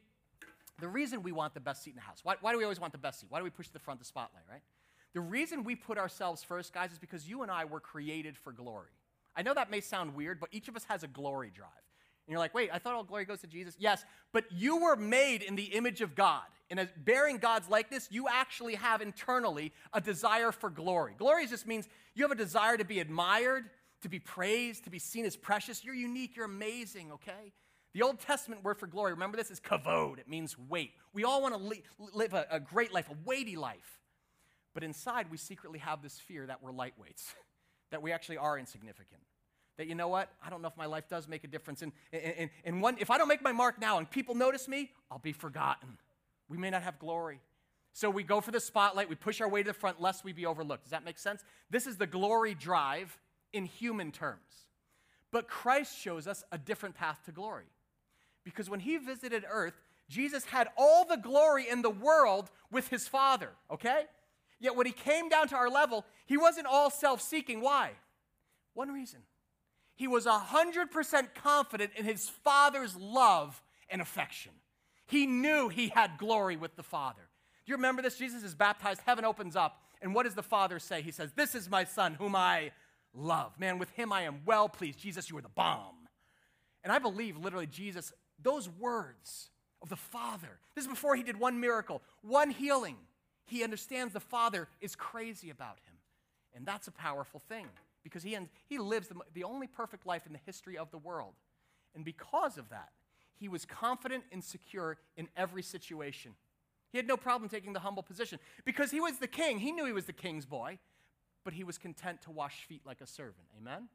the 0.80 0.88
reason 0.88 1.22
we 1.22 1.32
want 1.32 1.54
the 1.54 1.60
best 1.60 1.82
seat 1.82 1.90
in 1.90 1.96
the 1.96 2.02
house, 2.02 2.20
why, 2.22 2.36
why 2.40 2.52
do 2.52 2.58
we 2.58 2.64
always 2.64 2.80
want 2.80 2.92
the 2.92 2.98
best 2.98 3.20
seat? 3.20 3.26
Why 3.30 3.38
do 3.38 3.44
we 3.44 3.50
push 3.50 3.66
to 3.66 3.72
the 3.72 3.78
front 3.78 3.98
of 4.00 4.04
the 4.04 4.08
spotlight, 4.08 4.44
right? 4.50 4.62
The 5.14 5.20
reason 5.20 5.64
we 5.64 5.74
put 5.74 5.98
ourselves 5.98 6.44
first, 6.44 6.72
guys, 6.72 6.92
is 6.92 6.98
because 6.98 7.28
you 7.28 7.42
and 7.42 7.50
I 7.50 7.64
were 7.64 7.80
created 7.80 8.36
for 8.36 8.52
glory. 8.52 8.90
I 9.34 9.42
know 9.42 9.54
that 9.54 9.70
may 9.70 9.80
sound 9.80 10.14
weird, 10.14 10.38
but 10.40 10.50
each 10.52 10.68
of 10.68 10.76
us 10.76 10.84
has 10.84 11.02
a 11.02 11.08
glory 11.08 11.50
drive. 11.54 11.70
And 12.26 12.32
you're 12.32 12.40
like, 12.40 12.54
wait, 12.54 12.70
I 12.72 12.78
thought 12.78 12.94
all 12.94 13.04
glory 13.04 13.24
goes 13.24 13.40
to 13.40 13.46
Jesus. 13.46 13.74
Yes, 13.78 14.04
but 14.32 14.44
you 14.52 14.82
were 14.82 14.96
made 14.96 15.42
in 15.42 15.56
the 15.56 15.64
image 15.64 16.02
of 16.02 16.14
God. 16.14 16.42
And 16.70 16.78
as 16.78 16.88
bearing 16.98 17.38
God's 17.38 17.70
likeness, 17.70 18.08
you 18.10 18.28
actually 18.28 18.74
have 18.74 19.00
internally 19.00 19.72
a 19.94 20.00
desire 20.00 20.52
for 20.52 20.68
glory. 20.68 21.14
Glory 21.16 21.46
just 21.46 21.66
means 21.66 21.88
you 22.14 22.24
have 22.24 22.30
a 22.30 22.34
desire 22.34 22.76
to 22.76 22.84
be 22.84 23.00
admired, 23.00 23.70
to 24.02 24.10
be 24.10 24.18
praised, 24.18 24.84
to 24.84 24.90
be 24.90 24.98
seen 24.98 25.24
as 25.24 25.36
precious. 25.36 25.82
You're 25.82 25.94
unique, 25.94 26.36
you're 26.36 26.44
amazing, 26.44 27.12
okay? 27.12 27.52
The 27.98 28.04
Old 28.04 28.20
Testament 28.20 28.62
word 28.62 28.78
for 28.78 28.86
glory, 28.86 29.10
remember 29.10 29.36
this, 29.36 29.50
is 29.50 29.58
kavod. 29.58 30.20
It 30.20 30.28
means 30.28 30.56
weight. 30.56 30.92
We 31.12 31.24
all 31.24 31.42
want 31.42 31.54
to 31.54 31.60
li- 31.60 31.82
live 32.14 32.32
a, 32.32 32.46
a 32.48 32.60
great 32.60 32.92
life, 32.92 33.10
a 33.10 33.16
weighty 33.24 33.56
life. 33.56 33.98
But 34.72 34.84
inside, 34.84 35.32
we 35.32 35.36
secretly 35.36 35.80
have 35.80 36.00
this 36.00 36.16
fear 36.16 36.46
that 36.46 36.62
we're 36.62 36.70
lightweights, 36.70 37.34
that 37.90 38.00
we 38.00 38.12
actually 38.12 38.36
are 38.36 38.56
insignificant. 38.56 39.22
That 39.78 39.88
you 39.88 39.96
know 39.96 40.06
what? 40.06 40.30
I 40.40 40.48
don't 40.48 40.62
know 40.62 40.68
if 40.68 40.76
my 40.76 40.86
life 40.86 41.08
does 41.08 41.26
make 41.26 41.42
a 41.42 41.48
difference. 41.48 41.82
And, 41.82 41.90
and, 42.12 42.50
and 42.62 42.80
one, 42.80 42.98
if 43.00 43.10
I 43.10 43.18
don't 43.18 43.26
make 43.26 43.42
my 43.42 43.50
mark 43.50 43.80
now 43.80 43.98
and 43.98 44.08
people 44.08 44.36
notice 44.36 44.68
me, 44.68 44.92
I'll 45.10 45.18
be 45.18 45.32
forgotten. 45.32 45.98
We 46.48 46.56
may 46.56 46.70
not 46.70 46.84
have 46.84 47.00
glory. 47.00 47.40
So 47.94 48.10
we 48.10 48.22
go 48.22 48.40
for 48.40 48.52
the 48.52 48.60
spotlight, 48.60 49.08
we 49.08 49.16
push 49.16 49.40
our 49.40 49.48
way 49.48 49.64
to 49.64 49.70
the 49.70 49.74
front 49.74 50.00
lest 50.00 50.22
we 50.22 50.32
be 50.32 50.46
overlooked. 50.46 50.84
Does 50.84 50.92
that 50.92 51.04
make 51.04 51.18
sense? 51.18 51.42
This 51.68 51.88
is 51.88 51.96
the 51.96 52.06
glory 52.06 52.54
drive 52.54 53.18
in 53.52 53.64
human 53.64 54.12
terms. 54.12 54.68
But 55.32 55.48
Christ 55.48 55.98
shows 55.98 56.28
us 56.28 56.44
a 56.52 56.58
different 56.58 56.94
path 56.94 57.22
to 57.24 57.32
glory. 57.32 57.66
Because 58.50 58.70
when 58.70 58.80
he 58.80 58.96
visited 58.96 59.44
earth, 59.48 59.74
Jesus 60.08 60.44
had 60.44 60.68
all 60.76 61.04
the 61.04 61.16
glory 61.16 61.68
in 61.68 61.82
the 61.82 61.90
world 61.90 62.50
with 62.70 62.88
his 62.88 63.06
Father, 63.06 63.50
okay? 63.70 64.04
Yet 64.58 64.74
when 64.74 64.86
he 64.86 64.92
came 64.92 65.28
down 65.28 65.48
to 65.48 65.56
our 65.56 65.70
level, 65.70 66.04
he 66.26 66.36
wasn't 66.36 66.66
all 66.66 66.90
self 66.90 67.20
seeking. 67.20 67.60
Why? 67.60 67.92
One 68.74 68.90
reason. 68.90 69.20
He 69.94 70.06
was 70.06 70.26
100% 70.26 71.34
confident 71.34 71.92
in 71.96 72.04
his 72.04 72.28
Father's 72.28 72.96
love 72.96 73.60
and 73.90 74.00
affection. 74.00 74.52
He 75.06 75.26
knew 75.26 75.68
he 75.68 75.88
had 75.88 76.18
glory 76.18 76.56
with 76.56 76.76
the 76.76 76.82
Father. 76.82 77.22
Do 77.66 77.70
you 77.72 77.76
remember 77.76 78.02
this? 78.02 78.16
Jesus 78.16 78.44
is 78.44 78.54
baptized, 78.54 79.00
heaven 79.04 79.24
opens 79.24 79.56
up, 79.56 79.82
and 80.00 80.14
what 80.14 80.22
does 80.22 80.34
the 80.34 80.42
Father 80.42 80.78
say? 80.78 81.02
He 81.02 81.10
says, 81.10 81.32
This 81.32 81.54
is 81.54 81.68
my 81.68 81.84
Son 81.84 82.14
whom 82.14 82.36
I 82.36 82.70
love. 83.12 83.58
Man, 83.58 83.78
with 83.78 83.90
him 83.90 84.12
I 84.12 84.22
am 84.22 84.42
well 84.46 84.68
pleased. 84.68 84.98
Jesus, 84.98 85.28
you 85.28 85.36
are 85.36 85.42
the 85.42 85.48
bomb. 85.48 85.96
And 86.84 86.92
I 86.92 86.98
believe 86.98 87.36
literally 87.36 87.66
Jesus, 87.66 88.12
those 88.42 88.68
words 88.68 89.50
of 89.82 89.88
the 89.88 89.96
Father, 89.96 90.58
this 90.74 90.84
is 90.84 90.90
before 90.90 91.16
he 91.16 91.22
did 91.22 91.38
one 91.38 91.60
miracle, 91.60 92.02
one 92.22 92.50
healing. 92.50 92.96
He 93.44 93.64
understands 93.64 94.12
the 94.12 94.20
Father 94.20 94.68
is 94.80 94.94
crazy 94.94 95.50
about 95.50 95.78
him. 95.84 95.94
And 96.54 96.66
that's 96.66 96.88
a 96.88 96.92
powerful 96.92 97.40
thing 97.48 97.66
because 98.02 98.22
he, 98.22 98.36
he 98.66 98.78
lives 98.78 99.08
the, 99.08 99.16
the 99.34 99.44
only 99.44 99.66
perfect 99.66 100.06
life 100.06 100.26
in 100.26 100.32
the 100.32 100.40
history 100.44 100.76
of 100.76 100.90
the 100.90 100.98
world. 100.98 101.34
And 101.94 102.04
because 102.04 102.58
of 102.58 102.68
that, 102.70 102.90
he 103.36 103.48
was 103.48 103.64
confident 103.64 104.24
and 104.32 104.42
secure 104.42 104.98
in 105.16 105.28
every 105.36 105.62
situation. 105.62 106.34
He 106.90 106.98
had 106.98 107.06
no 107.06 107.16
problem 107.16 107.48
taking 107.48 107.72
the 107.72 107.80
humble 107.80 108.02
position 108.02 108.38
because 108.64 108.90
he 108.90 109.00
was 109.00 109.18
the 109.18 109.26
king. 109.26 109.58
He 109.58 109.72
knew 109.72 109.84
he 109.84 109.92
was 109.92 110.06
the 110.06 110.12
king's 110.12 110.46
boy, 110.46 110.78
but 111.44 111.52
he 111.52 111.64
was 111.64 111.78
content 111.78 112.22
to 112.22 112.30
wash 112.30 112.64
feet 112.64 112.82
like 112.84 113.00
a 113.00 113.06
servant. 113.06 113.46
Amen? 113.60 113.88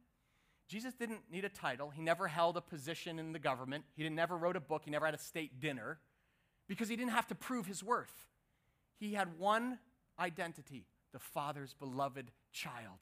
Jesus 0.67 0.93
didn't 0.93 1.21
need 1.31 1.45
a 1.45 1.49
title. 1.49 1.89
He 1.89 2.01
never 2.01 2.27
held 2.27 2.57
a 2.57 2.61
position 2.61 3.19
in 3.19 3.33
the 3.33 3.39
government. 3.39 3.83
He 3.95 4.07
never 4.09 4.37
wrote 4.37 4.55
a 4.55 4.61
book. 4.61 4.83
He 4.85 4.91
never 4.91 5.05
had 5.05 5.15
a 5.15 5.19
state 5.19 5.59
dinner 5.59 5.99
because 6.67 6.89
he 6.89 6.95
didn't 6.95 7.11
have 7.11 7.27
to 7.27 7.35
prove 7.35 7.65
his 7.65 7.83
worth. 7.83 8.27
He 8.99 9.13
had 9.13 9.37
one 9.37 9.79
identity 10.19 10.85
the 11.11 11.19
Father's 11.19 11.75
beloved 11.75 12.31
child. 12.51 12.99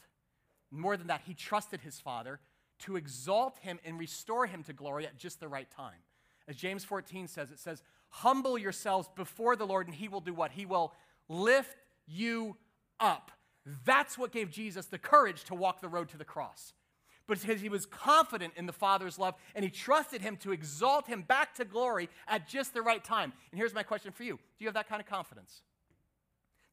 More 0.69 0.97
than 0.97 1.08
that, 1.08 1.21
he 1.26 1.34
trusted 1.34 1.82
his 1.82 2.00
Father 2.00 2.39
to 2.80 2.97
exalt 2.97 3.58
him 3.60 3.80
and 3.86 4.00
restore 4.00 4.47
him 4.47 4.63
to 4.63 4.74
glory 4.74 5.06
at 5.06 5.17
just 5.17 5.39
the 5.39 5.47
right 5.47 5.69
time. 5.71 6.00
As 6.47 6.56
James 6.56 6.84
14 6.84 7.28
says, 7.28 7.52
it 7.52 7.60
says, 7.60 7.84
Humble 8.10 8.58
yourselves 8.58 9.08
before 9.15 9.56
the 9.56 9.65
Lord, 9.65 9.88
and 9.88 9.95
he 9.95 10.10
will 10.10 10.19
do 10.19 10.34
what? 10.34 10.52
He 10.52 10.65
will 10.65 10.93
lift 11.30 11.78
you 12.06 12.58
up. 13.00 13.32
That's 13.86 14.17
what 14.17 14.32
gave 14.32 14.50
Jesus 14.50 14.88
the 14.88 14.97
courage 14.97 15.45
to 15.45 15.56
walk 15.56 15.80
the 15.80 15.88
road 15.88 16.10
to 16.10 16.17
the 16.17 16.26
cross. 16.26 16.74
Because 17.28 17.62
he 17.62 17.70
was 17.70 17.86
confident 17.86 18.54
in 18.58 18.66
the 18.66 18.74
Father's 18.74 19.18
love 19.18 19.36
and 19.56 19.64
he 19.64 19.72
trusted 19.72 20.22
him 20.22 20.38
to 20.38 20.52
exalt 20.52 21.08
him 21.08 21.22
back 21.22 21.56
to 21.56 21.66
glory 21.66 22.10
at 22.28 22.48
just 22.48 22.74
the 22.74 22.82
right 22.82 23.04
time. 23.04 23.32
And 23.52 23.60
here's 23.60 23.74
my 23.74 23.84
question 23.84 24.12
for 24.12 24.24
you 24.24 24.36
Do 24.36 24.42
you 24.60 24.68
have 24.68 24.74
that 24.74 24.90
kind 24.90 25.02
of 25.02 25.08
confidence? 25.08 25.62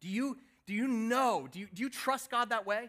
Do 0.01 0.09
you, 0.09 0.39
do 0.67 0.75
you 0.75 0.89
know, 0.89 1.49
do 1.51 1.59
you, 1.61 1.69
do 1.73 1.83
you 1.83 1.91
trust 1.91 2.31
God 2.31 2.51
that 2.51 2.67
way? 2.67 2.89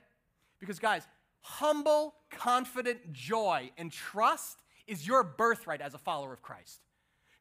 Because, 0.60 0.80
guys, 0.80 1.08
humble, 1.42 2.14
confident 2.30 3.14
joy 3.14 3.72
and 3.78 3.92
trust 3.92 4.58
is 4.88 5.08
your 5.08 5.24
birthright 5.24 5.82
as 5.82 5.94
a 5.94 5.98
follower 5.98 6.34
of 6.34 6.42
Christ. 6.42 6.82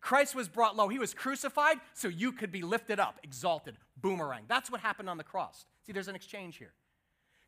Christ 0.00 0.34
was 0.34 0.48
brought 0.48 0.76
low. 0.76 0.88
He 0.88 0.98
was 0.98 1.12
crucified 1.12 1.78
so 1.94 2.08
you 2.08 2.32
could 2.32 2.52
be 2.52 2.62
lifted 2.62 3.00
up, 3.00 3.18
exalted, 3.22 3.76
boomerang. 4.00 4.44
That's 4.46 4.70
what 4.70 4.80
happened 4.80 5.10
on 5.10 5.18
the 5.18 5.24
cross. 5.24 5.66
See, 5.86 5.92
there's 5.92 6.08
an 6.08 6.14
exchange 6.14 6.56
here. 6.56 6.72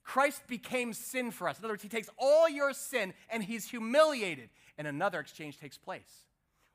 Christ 0.02 0.42
became 0.46 0.92
sin 0.92 1.30
for 1.30 1.48
us. 1.48 1.58
In 1.58 1.64
other 1.64 1.74
words, 1.74 1.82
he 1.82 1.88
takes 1.88 2.08
all 2.18 2.48
your 2.48 2.72
sin 2.72 3.14
and 3.28 3.42
he's 3.42 3.68
humiliated, 3.68 4.50
and 4.78 4.86
another 4.86 5.20
exchange 5.20 5.58
takes 5.58 5.78
place. 5.78 6.24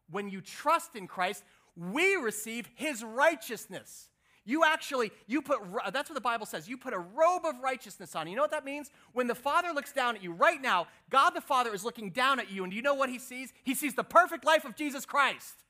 When 0.09 0.29
you 0.29 0.41
trust 0.41 0.95
in 0.95 1.07
Christ, 1.07 1.43
we 1.75 2.15
receive 2.15 2.69
his 2.75 3.03
righteousness. 3.03 4.09
You 4.47 4.63
actually, 4.63 5.11
you 5.25 5.41
put, 5.41 5.59
that's 5.91 6.07
what 6.07 6.13
the 6.13 6.21
Bible 6.21 6.45
says. 6.45 6.69
You 6.69 6.77
put 6.77 6.93
a 6.93 6.99
robe 6.99 7.45
of 7.45 7.59
righteousness 7.61 8.15
on. 8.15 8.27
You 8.27 8.35
know 8.35 8.43
what 8.43 8.51
that 8.51 8.63
means? 8.63 8.91
When 9.11 9.25
the 9.25 9.33
Father 9.33 9.71
looks 9.73 9.91
down 9.91 10.15
at 10.15 10.23
you 10.23 10.33
right 10.33 10.61
now, 10.61 10.87
God 11.09 11.31
the 11.31 11.41
Father 11.41 11.73
is 11.73 11.83
looking 11.83 12.11
down 12.11 12.39
at 12.39 12.51
you, 12.51 12.63
and 12.63 12.71
do 12.71 12.75
you 12.75 12.83
know 12.83 12.93
what 12.93 13.09
he 13.09 13.17
sees? 13.17 13.51
He 13.63 13.73
sees 13.73 13.95
the 13.95 14.03
perfect 14.03 14.45
life 14.45 14.63
of 14.63 14.75
Jesus 14.75 15.03
Christ. 15.03 15.63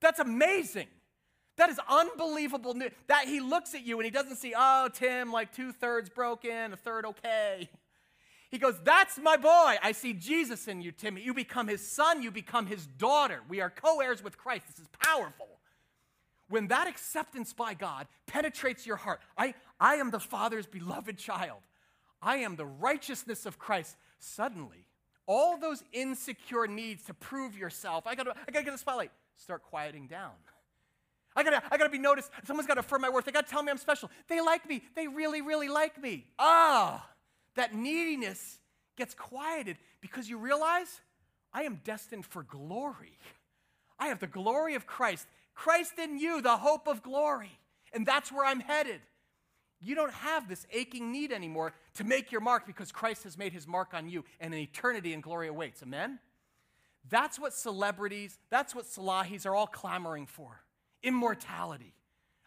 That's 0.00 0.18
amazing. 0.18 0.86
That 1.56 1.70
is 1.70 1.80
unbelievable. 1.88 2.74
That 3.06 3.24
he 3.26 3.40
looks 3.40 3.74
at 3.74 3.86
you 3.86 3.98
and 3.98 4.04
he 4.04 4.10
doesn't 4.10 4.36
see, 4.36 4.54
oh, 4.56 4.88
Tim, 4.92 5.32
like 5.32 5.52
two 5.52 5.72
thirds 5.72 6.08
broken, 6.08 6.72
a 6.72 6.76
third 6.76 7.06
okay. 7.06 7.68
He 8.50 8.58
goes, 8.58 8.74
That's 8.84 9.18
my 9.18 9.36
boy. 9.36 9.76
I 9.82 9.92
see 9.92 10.12
Jesus 10.12 10.68
in 10.68 10.80
you, 10.80 10.92
Tim. 10.92 11.16
You 11.16 11.34
become 11.34 11.68
his 11.68 11.86
son, 11.86 12.22
you 12.22 12.30
become 12.30 12.66
his 12.66 12.86
daughter. 12.86 13.40
We 13.48 13.60
are 13.60 13.70
co 13.70 14.00
heirs 14.00 14.22
with 14.22 14.38
Christ. 14.38 14.66
This 14.68 14.78
is 14.78 14.88
powerful 15.00 15.48
when 16.48 16.68
that 16.68 16.86
acceptance 16.86 17.52
by 17.52 17.74
God 17.74 18.06
penetrates 18.26 18.86
your 18.86 18.96
heart, 18.96 19.20
I, 19.36 19.54
I 19.80 19.96
am 19.96 20.10
the 20.10 20.20
Father's 20.20 20.66
beloved 20.66 21.18
child. 21.18 21.60
I 22.22 22.38
am 22.38 22.56
the 22.56 22.66
righteousness 22.66 23.46
of 23.46 23.58
Christ. 23.58 23.96
Suddenly, 24.18 24.86
all 25.26 25.58
those 25.58 25.82
insecure 25.92 26.66
needs 26.66 27.04
to 27.04 27.14
prove 27.14 27.56
yourself, 27.56 28.06
I 28.06 28.14
gotta, 28.14 28.30
I 28.30 28.52
gotta 28.52 28.64
get 28.64 28.72
the 28.72 28.78
spotlight, 28.78 29.10
start 29.36 29.62
quieting 29.62 30.06
down. 30.06 30.32
I 31.36 31.42
gotta, 31.42 31.62
I 31.70 31.76
gotta 31.76 31.90
be 31.90 31.98
noticed. 31.98 32.30
Someone's 32.44 32.66
gotta 32.66 32.80
affirm 32.80 33.02
my 33.02 33.10
worth. 33.10 33.26
They 33.26 33.32
gotta 33.32 33.48
tell 33.48 33.62
me 33.62 33.70
I'm 33.70 33.78
special. 33.78 34.10
They 34.28 34.40
like 34.40 34.66
me. 34.68 34.82
They 34.94 35.06
really, 35.06 35.42
really 35.42 35.68
like 35.68 36.00
me. 36.00 36.24
Ah, 36.38 37.06
that 37.54 37.74
neediness 37.74 38.58
gets 38.96 39.14
quieted 39.14 39.76
because 40.00 40.28
you 40.28 40.38
realize 40.38 41.00
I 41.52 41.62
am 41.62 41.80
destined 41.84 42.24
for 42.24 42.42
glory. 42.42 43.18
I 43.98 44.08
have 44.08 44.18
the 44.18 44.26
glory 44.26 44.74
of 44.74 44.86
Christ 44.86 45.26
Christ 45.54 45.94
in 45.98 46.18
you, 46.18 46.42
the 46.42 46.58
hope 46.58 46.86
of 46.86 47.02
glory. 47.02 47.58
And 47.92 48.06
that's 48.06 48.30
where 48.30 48.44
I'm 48.44 48.60
headed. 48.60 49.00
You 49.80 49.94
don't 49.94 50.12
have 50.12 50.48
this 50.48 50.66
aching 50.70 51.12
need 51.12 51.32
anymore 51.32 51.72
to 51.94 52.04
make 52.04 52.30
your 52.30 52.42
mark 52.42 52.66
because 52.66 52.92
Christ 52.92 53.24
has 53.24 53.38
made 53.38 53.52
his 53.52 53.66
mark 53.66 53.94
on 53.94 54.08
you 54.08 54.24
and 54.38 54.52
an 54.52 54.60
eternity 54.60 55.14
and 55.14 55.22
glory 55.22 55.48
awaits. 55.48 55.82
Amen? 55.82 56.18
That's 57.08 57.38
what 57.38 57.54
celebrities, 57.54 58.38
that's 58.50 58.74
what 58.74 58.84
Salahis 58.84 59.46
are 59.46 59.54
all 59.54 59.66
clamoring 59.66 60.26
for 60.26 60.60
immortality. 61.02 61.94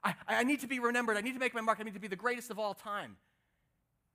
I, 0.03 0.13
I 0.27 0.43
need 0.43 0.62
to 0.62 0.67
be 0.67 0.79
remembered. 0.79 1.17
I 1.17 1.21
need 1.21 1.33
to 1.33 1.39
make 1.39 1.53
my 1.53 1.62
mark. 1.62 1.77
I 1.79 1.83
need 1.83 1.93
to 1.93 1.99
be 1.99 2.07
the 2.07 2.15
greatest 2.15 2.51
of 2.51 2.59
all 2.59 2.73
time. 2.73 3.17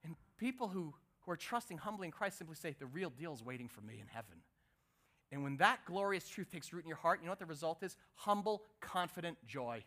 And 0.04 0.16
people 0.38 0.68
who, 0.68 0.94
who 1.20 1.32
are 1.32 1.36
trusting 1.36 1.78
humbly 1.78 2.06
in 2.06 2.12
Christ 2.12 2.38
simply 2.38 2.56
say, 2.56 2.74
the 2.78 2.86
real 2.86 3.10
deal 3.10 3.32
is 3.32 3.42
waiting 3.42 3.68
for 3.68 3.80
me 3.80 3.94
in 4.00 4.06
heaven. 4.08 4.42
And 5.32 5.42
when 5.42 5.56
that 5.56 5.80
glorious 5.84 6.28
truth 6.28 6.50
takes 6.50 6.72
root 6.72 6.84
in 6.84 6.88
your 6.88 6.96
heart, 6.96 7.20
you 7.20 7.26
know 7.26 7.32
what 7.32 7.38
the 7.38 7.46
result 7.46 7.82
is? 7.82 7.96
Humble, 8.14 8.62
confident 8.80 9.36
joy. 9.46 9.84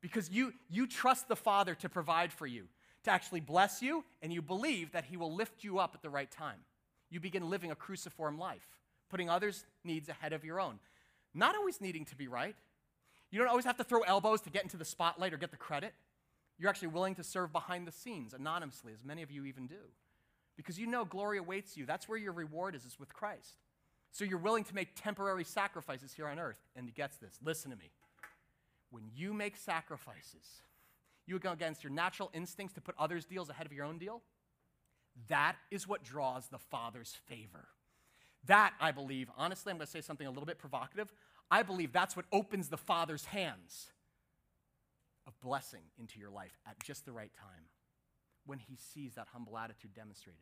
Because 0.00 0.30
you, 0.30 0.52
you 0.68 0.86
trust 0.86 1.26
the 1.26 1.36
Father 1.36 1.74
to 1.76 1.88
provide 1.88 2.32
for 2.32 2.46
you, 2.46 2.66
to 3.04 3.10
actually 3.10 3.40
bless 3.40 3.82
you, 3.82 4.04
and 4.22 4.32
you 4.32 4.42
believe 4.42 4.92
that 4.92 5.04
He 5.04 5.16
will 5.16 5.34
lift 5.34 5.64
you 5.64 5.78
up 5.78 5.92
at 5.94 6.02
the 6.02 6.10
right 6.10 6.30
time. 6.30 6.58
You 7.10 7.18
begin 7.18 7.48
living 7.48 7.70
a 7.70 7.74
cruciform 7.74 8.38
life, 8.38 8.68
putting 9.08 9.30
others' 9.30 9.64
needs 9.84 10.08
ahead 10.08 10.32
of 10.32 10.44
your 10.44 10.60
own. 10.60 10.78
Not 11.34 11.56
always 11.56 11.80
needing 11.80 12.04
to 12.06 12.16
be 12.16 12.28
right. 12.28 12.56
You 13.30 13.38
don't 13.38 13.48
always 13.48 13.64
have 13.64 13.76
to 13.76 13.84
throw 13.84 14.00
elbows 14.02 14.40
to 14.42 14.50
get 14.50 14.62
into 14.62 14.76
the 14.76 14.84
spotlight 14.84 15.32
or 15.32 15.36
get 15.36 15.50
the 15.50 15.56
credit. 15.56 15.94
You're 16.58 16.70
actually 16.70 16.88
willing 16.88 17.14
to 17.16 17.22
serve 17.22 17.52
behind 17.52 17.86
the 17.86 17.92
scenes 17.92 18.34
anonymously, 18.34 18.92
as 18.92 19.04
many 19.04 19.22
of 19.22 19.30
you 19.30 19.44
even 19.44 19.66
do. 19.66 19.76
Because 20.56 20.78
you 20.78 20.86
know 20.86 21.04
glory 21.04 21.38
awaits 21.38 21.76
you. 21.76 21.86
That's 21.86 22.08
where 22.08 22.18
your 22.18 22.32
reward 22.32 22.74
is, 22.74 22.84
is 22.84 22.98
with 22.98 23.12
Christ. 23.14 23.54
So 24.10 24.24
you're 24.24 24.38
willing 24.38 24.64
to 24.64 24.74
make 24.74 25.00
temporary 25.00 25.44
sacrifices 25.44 26.12
here 26.12 26.26
on 26.26 26.38
earth. 26.38 26.58
And 26.74 26.86
he 26.86 26.92
gets 26.92 27.16
this. 27.18 27.38
Listen 27.44 27.70
to 27.70 27.76
me. 27.76 27.90
When 28.90 29.04
you 29.14 29.34
make 29.34 29.56
sacrifices, 29.56 30.62
you 31.26 31.38
go 31.38 31.52
against 31.52 31.84
your 31.84 31.92
natural 31.92 32.30
instincts 32.32 32.74
to 32.74 32.80
put 32.80 32.94
others' 32.98 33.26
deals 33.26 33.50
ahead 33.50 33.66
of 33.66 33.72
your 33.72 33.84
own 33.84 33.98
deal. 33.98 34.22
That 35.28 35.56
is 35.70 35.86
what 35.86 36.02
draws 36.02 36.48
the 36.48 36.58
Father's 36.58 37.16
favor. 37.26 37.68
That, 38.48 38.74
I 38.80 38.92
believe, 38.92 39.30
honestly, 39.36 39.70
I'm 39.70 39.78
going 39.78 39.86
to 39.86 39.90
say 39.92 40.02
something 40.02 40.26
a 40.26 40.30
little 40.30 40.44
bit 40.44 40.58
provocative. 40.58 41.12
I 41.50 41.62
believe 41.62 41.92
that's 41.92 42.16
what 42.16 42.26
opens 42.32 42.68
the 42.68 42.76
Father's 42.76 43.24
hands 43.26 43.86
of 45.26 45.40
blessing 45.40 45.82
into 45.98 46.18
your 46.18 46.30
life 46.30 46.58
at 46.66 46.82
just 46.82 47.04
the 47.06 47.12
right 47.12 47.32
time 47.38 47.64
when 48.46 48.58
he 48.58 48.76
sees 48.76 49.14
that 49.14 49.28
humble 49.32 49.56
attitude 49.56 49.94
demonstrated. 49.94 50.40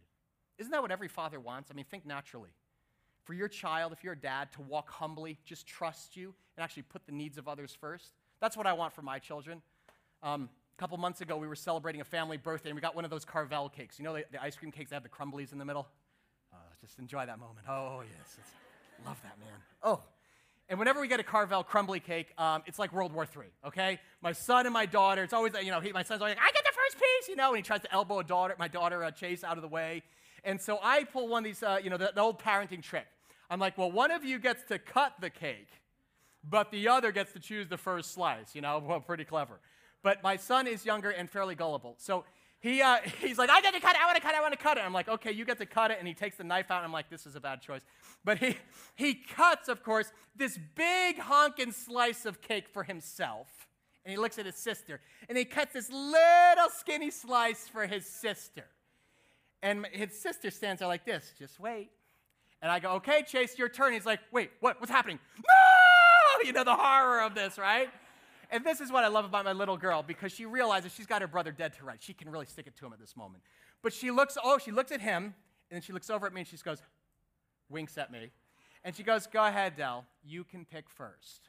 Isn't 0.59 0.71
that 0.73 0.81
what 0.81 0.93
every 0.93 1.09
father 1.09 1.39
wants? 1.41 1.71
I 1.71 1.75
mean, 1.75 1.85
think 1.91 2.07
naturally. 2.07 2.51
for 3.27 3.35
your 3.35 3.49
child, 3.49 3.93
if 3.93 4.05
you're 4.05 4.13
a 4.13 4.19
dad, 4.19 4.53
to 4.53 4.63
walk 4.63 4.89
humbly, 4.89 5.37
just 5.45 5.67
trust 5.67 6.17
you, 6.17 6.33
and 6.57 6.63
actually 6.63 6.85
put 6.85 7.05
the 7.07 7.13
needs 7.13 7.39
of 7.39 7.49
others 7.49 7.77
first. 7.79 8.13
That's 8.41 8.57
what 8.57 8.69
I 8.69 8.73
want 8.73 8.95
for 8.95 9.03
my 9.03 9.19
children. 9.19 9.61
Um, 10.23 10.49
a 10.79 10.81
couple 10.81 10.97
months 10.97 11.21
ago, 11.21 11.37
we 11.37 11.49
were 11.49 11.57
celebrating 11.57 12.01
a 12.01 12.05
family 12.05 12.37
birthday, 12.37 12.71
and 12.71 12.77
we 12.77 12.81
got 12.81 12.95
one 12.95 13.05
of 13.05 13.11
those 13.11 13.25
Carvel 13.25 13.69
cakes. 13.69 13.99
You 13.99 14.05
know 14.05 14.15
the, 14.15 14.25
the 14.31 14.41
ice 14.41 14.55
cream 14.55 14.71
cakes 14.71 14.91
that 14.91 14.97
have 14.97 15.03
the 15.03 15.09
crumblies 15.09 15.53
in 15.53 15.59
the 15.59 15.65
middle? 15.65 15.89
Just 16.87 17.01
enjoy 17.01 17.27
that 17.27 17.41
moment. 17.41 17.67
Oh, 17.69 18.03
yes. 18.17 18.37
Love 19.05 19.21
that, 19.25 19.37
man. 19.41 19.59
Oh. 19.83 20.01
And 20.69 20.79
whenever 20.79 21.01
we 21.01 21.09
get 21.09 21.19
a 21.19 21.25
Carvel 21.25 21.65
crumbly 21.65 21.99
cake, 21.99 22.29
um, 22.39 22.63
it's 22.67 22.79
like 22.79 22.93
World 22.93 23.13
War 23.13 23.25
III, 23.25 23.47
okay? 23.67 23.99
My 24.21 24.31
son 24.33 24.67
and 24.67 24.73
my 24.73 24.87
daughter, 24.87 25.25
it's 25.25 25.33
always, 25.33 25.53
you 25.63 25.73
know, 25.73 25.81
he, 25.81 25.91
my 25.93 26.05
son's 26.05 26.21
always 26.21 26.37
like, 26.37 26.45
I 26.45 26.53
get 26.53 26.63
the 26.63 26.73
first 26.73 26.97
piece, 26.97 27.29
you 27.29 27.35
know, 27.35 27.49
and 27.49 27.57
he 27.57 27.63
tries 27.63 27.81
to 27.81 27.93
elbow 27.93 28.21
a 28.21 28.25
daughter, 28.25 28.55
my 28.59 28.69
daughter, 28.69 29.03
uh, 29.03 29.11
Chase, 29.11 29.43
out 29.43 29.57
of 29.57 29.63
the 29.63 29.69
way. 29.69 30.05
And 30.45 30.61
so 30.61 30.79
I 30.81 31.03
pull 31.05 31.27
one 31.27 31.41
of 31.41 31.45
these, 31.45 31.63
uh, 31.63 31.79
you 31.83 31.91
know, 31.91 31.97
the, 31.97 32.13
the 32.15 32.21
old 32.21 32.39
parenting 32.41 32.83
trick. 32.83 33.07
I'm 33.51 33.59
like, 33.59 33.77
well, 33.77 33.91
one 33.91 34.13
of 34.13 34.25
you 34.25 34.39
gets 34.39 34.63
to 34.69 34.79
cut 34.79 35.15
the 35.21 35.31
cake, 35.31 35.71
but 36.49 36.71
the 36.71 36.87
other 36.87 37.11
gets 37.11 37.33
to 37.33 37.41
choose 37.41 37.69
the 37.69 37.79
first 37.79 38.13
slice, 38.13 38.55
you 38.55 38.61
know, 38.61 38.79
well, 38.87 39.01
pretty 39.01 39.25
clever. 39.25 39.59
But 40.05 40.23
my 40.23 40.37
son 40.37 40.69
is 40.69 40.85
younger 40.85 41.11
and 41.11 41.29
fairly 41.29 41.57
gullible. 41.57 41.97
So 41.99 42.25
he, 42.67 42.83
uh, 42.83 42.99
he's 43.21 43.39
like, 43.39 43.51
I 43.51 43.61
get 43.61 43.75
to 43.75 43.81
cut 43.81 43.95
it, 43.95 44.03
I 44.03 44.07
want 44.07 44.17
to 44.17 44.23
cut 44.23 44.35
it, 44.35 44.39
I 44.39 44.41
want 44.41 44.53
to 44.53 44.59
cut 44.59 44.77
it. 44.77 44.81
I'm 44.85 44.93
like, 44.93 45.09
okay, 45.09 45.33
you 45.33 45.45
get 45.45 45.59
to 45.59 45.67
cut 45.67 45.91
it. 45.91 45.99
And 45.99 46.09
he 46.09 46.15
takes 46.15 46.37
the 46.37 46.45
knife 46.45 46.71
out, 46.71 46.79
and 46.79 46.87
I'm 46.87 46.93
like, 46.93 47.11
this 47.11 47.27
is 47.27 47.37
a 47.37 47.41
bad 47.41 47.61
choice. 47.63 47.83
But 48.25 48.39
he, 48.39 48.57
he 48.95 49.15
cuts, 49.15 49.69
of 49.69 49.83
course, 49.83 50.13
this 50.35 50.59
big 50.75 51.19
honking 51.19 51.73
slice 51.73 52.27
of 52.27 52.41
cake 52.41 52.69
for 52.69 52.83
himself. 52.83 53.49
And 54.05 54.13
he 54.13 54.19
looks 54.19 54.39
at 54.39 54.47
his 54.47 54.57
sister, 54.57 55.01
and 55.29 55.37
he 55.37 55.45
cuts 55.45 55.73
this 55.73 55.91
little 55.91 56.69
skinny 56.71 57.11
slice 57.11 57.67
for 57.67 57.87
his 57.87 58.07
sister. 58.07 58.65
And 59.63 59.87
his 59.91 60.17
sister 60.17 60.51
stands 60.51 60.79
there 60.79 60.89
like 60.89 61.05
this, 61.05 61.33
just 61.39 61.59
wait. 61.59 61.91
And 62.63 62.71
I 62.71 62.79
go, 62.79 62.93
okay, 62.93 63.25
Chase, 63.27 63.59
your 63.59 63.69
turn. 63.69 63.93
He's 63.93 64.07
like, 64.07 64.21
wait, 64.33 64.51
what, 64.61 64.81
what's 64.81 64.93
happening? 64.93 65.19
No! 65.39 66.45
You 66.45 66.53
know, 66.53 66.65
the 66.65 66.75
horror 66.75 67.23
of 67.23 67.35
this, 67.35 67.57
right? 67.57 67.89
And 68.51 68.65
this 68.65 68.81
is 68.81 68.93
what 68.93 69.05
I 69.05 69.09
love 69.09 69.25
about 69.25 69.45
my 69.45 69.53
little 69.53 69.77
girl 69.77 70.03
because 70.03 70.33
she 70.33 70.47
realizes 70.47 70.93
she's 70.93 71.07
got 71.07 71.21
her 71.21 71.29
brother 71.29 71.53
dead 71.53 71.73
to 71.75 71.85
rights. 71.85 72.05
She 72.05 72.15
can 72.15 72.31
really 72.31 72.47
stick 72.47 72.67
it 72.67 72.77
to 72.77 72.87
him 72.87 72.93
at 72.93 73.01
this 73.01 73.17
moment. 73.17 73.43
But 73.83 73.93
she 73.93 74.11
looks, 74.11 74.39
oh, 74.43 74.59
she 74.59 74.71
looks 74.71 74.93
at 74.93 75.01
him, 75.01 75.25
and 75.25 75.33
then 75.71 75.83
she 75.83 75.93
looks 75.93 76.11
over 76.11 76.27
at 76.27 76.33
me 76.33 76.43
and 76.43 76.49
she 76.49 76.57
goes, 76.57 76.81
winks 77.69 77.99
at 77.99 78.11
me. 78.13 78.31
And 78.85 78.95
she 78.95 79.03
goes, 79.03 79.27
go 79.27 79.45
ahead, 79.45 79.77
Dell, 79.77 80.05
you 80.25 80.45
can 80.45 80.65
pick 80.65 80.89
first. 80.89 81.49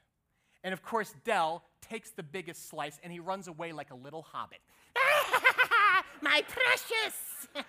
And 0.64 0.74
of 0.74 0.82
course, 0.82 1.14
Dell 1.24 1.64
takes 1.82 2.10
the 2.10 2.24
biggest 2.24 2.68
slice 2.70 3.00
and 3.04 3.14
he 3.14 3.20
runs 3.20 3.48
away 3.48 3.72
like 3.72 3.92
a 3.92 3.96
little 3.96 4.24
hobbit. 4.24 4.60
My 6.22 6.44
precious! 6.48 7.48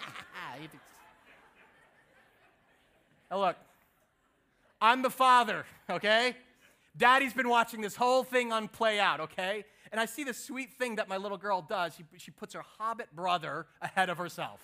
now, 3.31 3.38
look, 3.38 3.57
I'm 4.81 5.03
the 5.03 5.11
father, 5.11 5.67
okay? 5.91 6.35
Daddy's 6.99 7.33
been 7.33 7.49
watching 7.49 7.81
this 7.81 7.95
whole 7.95 8.25
thing 8.25 8.51
unplay 8.51 8.99
out, 8.99 9.21
okay? 9.21 9.65
And 9.93 10.01
I 10.01 10.07
see 10.07 10.25
the 10.25 10.35
sweet 10.35 10.75
thing 10.75 10.97
that 10.97 11.09
my 11.09 11.17
little 11.17 11.39
girl 11.39 11.63
does. 11.63 11.95
She, 11.95 12.05
she 12.19 12.31
puts 12.31 12.55
her 12.55 12.63
hobbit 12.79 13.15
brother 13.15 13.67
ahead 13.81 14.11
of 14.11 14.19
herself. 14.19 14.61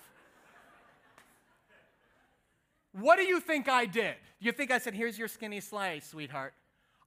what 2.91 3.15
do 3.15 3.23
you 3.23 3.39
think 3.39 3.69
I 3.69 3.85
did? 3.85 4.15
Do 4.39 4.45
you 4.45 4.51
think 4.51 4.69
I 4.69 4.77
said, 4.77 4.93
here's 4.93 5.17
your 5.17 5.29
skinny 5.29 5.61
slice, 5.61 6.07
sweetheart? 6.07 6.53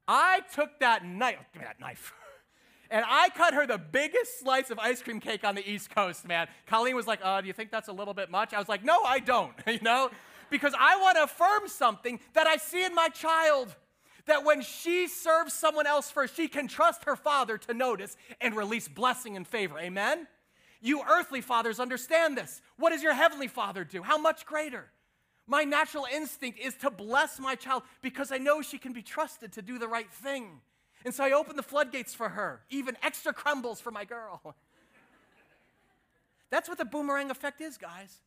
I 0.07 0.41
took 0.55 0.81
that 0.81 1.05
knife, 1.05 1.39
give 1.53 1.61
me 1.61 1.67
that 1.67 1.81
knife. 1.81 2.13
And 2.91 3.05
I 3.07 3.29
cut 3.29 3.53
her 3.53 3.67
the 3.67 3.77
biggest 3.77 4.41
slice 4.41 4.71
of 4.71 4.79
ice 4.79 5.03
cream 5.03 5.21
cake 5.21 5.45
on 5.45 5.55
the 5.55 5.71
East 5.71 5.95
Coast, 5.95 6.27
man. 6.27 6.49
Colleen 6.67 6.97
was 6.97 7.07
like, 7.07 7.21
uh, 7.23 7.43
do 7.43 7.47
you 7.47 7.53
think 7.53 7.71
that's 7.71 7.89
a 7.89 7.93
little 7.93 8.15
bit 8.15 8.31
much? 8.31 8.55
I 8.55 8.59
was 8.59 8.67
like, 8.67 8.83
no, 8.83 9.03
I 9.03 9.19
don't, 9.19 9.53
you 9.67 9.81
know? 9.83 10.09
Because 10.49 10.73
I 10.79 10.99
want 10.99 11.19
to 11.19 11.25
affirm 11.25 11.69
something 11.69 12.19
that 12.33 12.47
I 12.47 12.57
see 12.57 12.83
in 12.83 12.95
my 12.95 13.09
child 13.09 13.77
that 14.29 14.45
when 14.45 14.63
she 14.63 15.09
serves 15.09 15.53
someone 15.53 15.87
else 15.87 16.11
first, 16.11 16.37
she 16.37 16.49
can 16.49 16.69
trust 16.69 17.05
her 17.05 17.17
father 17.17 17.59
to 17.59 17.75
notice 17.75 18.17
and 18.41 18.57
release 18.57 18.89
blessing 18.89 19.37
and 19.37 19.47
favor. 19.47 19.79
Amen? 19.79 20.27
You 20.81 21.03
earthly 21.09 21.41
fathers 21.41 21.81
understand 21.81 22.39
this. 22.39 22.61
What 22.77 22.91
does 22.91 23.03
your 23.03 23.15
heavenly 23.15 23.49
father 23.49 23.85
do? 23.85 24.03
How 24.03 24.17
much 24.17 24.47
greater? 24.47 24.91
My 25.47 25.65
natural 25.65 26.07
instinct 26.13 26.59
is 26.61 26.75
to 26.77 26.91
bless 26.91 27.41
my 27.41 27.55
child 27.55 27.83
because 28.03 28.31
I 28.31 28.39
know 28.39 28.63
she 28.63 28.79
can 28.79 28.93
be 28.93 29.03
trusted 29.03 29.53
to 29.53 29.63
do 29.63 29.79
the 29.79 29.89
right 29.89 30.11
thing. 30.11 30.61
And 31.05 31.15
so 31.15 31.25
I 31.25 31.33
open 31.33 31.57
the 31.57 31.63
floodgates 31.63 32.15
for 32.15 32.29
her, 32.29 32.61
even 32.71 32.97
extra 33.03 33.33
crumbles 33.33 33.81
for 33.81 33.91
my 33.91 34.05
girl. 34.05 34.55
That's 36.51 36.69
what 36.69 36.79
the 36.79 36.85
boomerang 36.85 37.31
effect 37.31 37.61
is, 37.61 37.79
guys. 37.79 38.19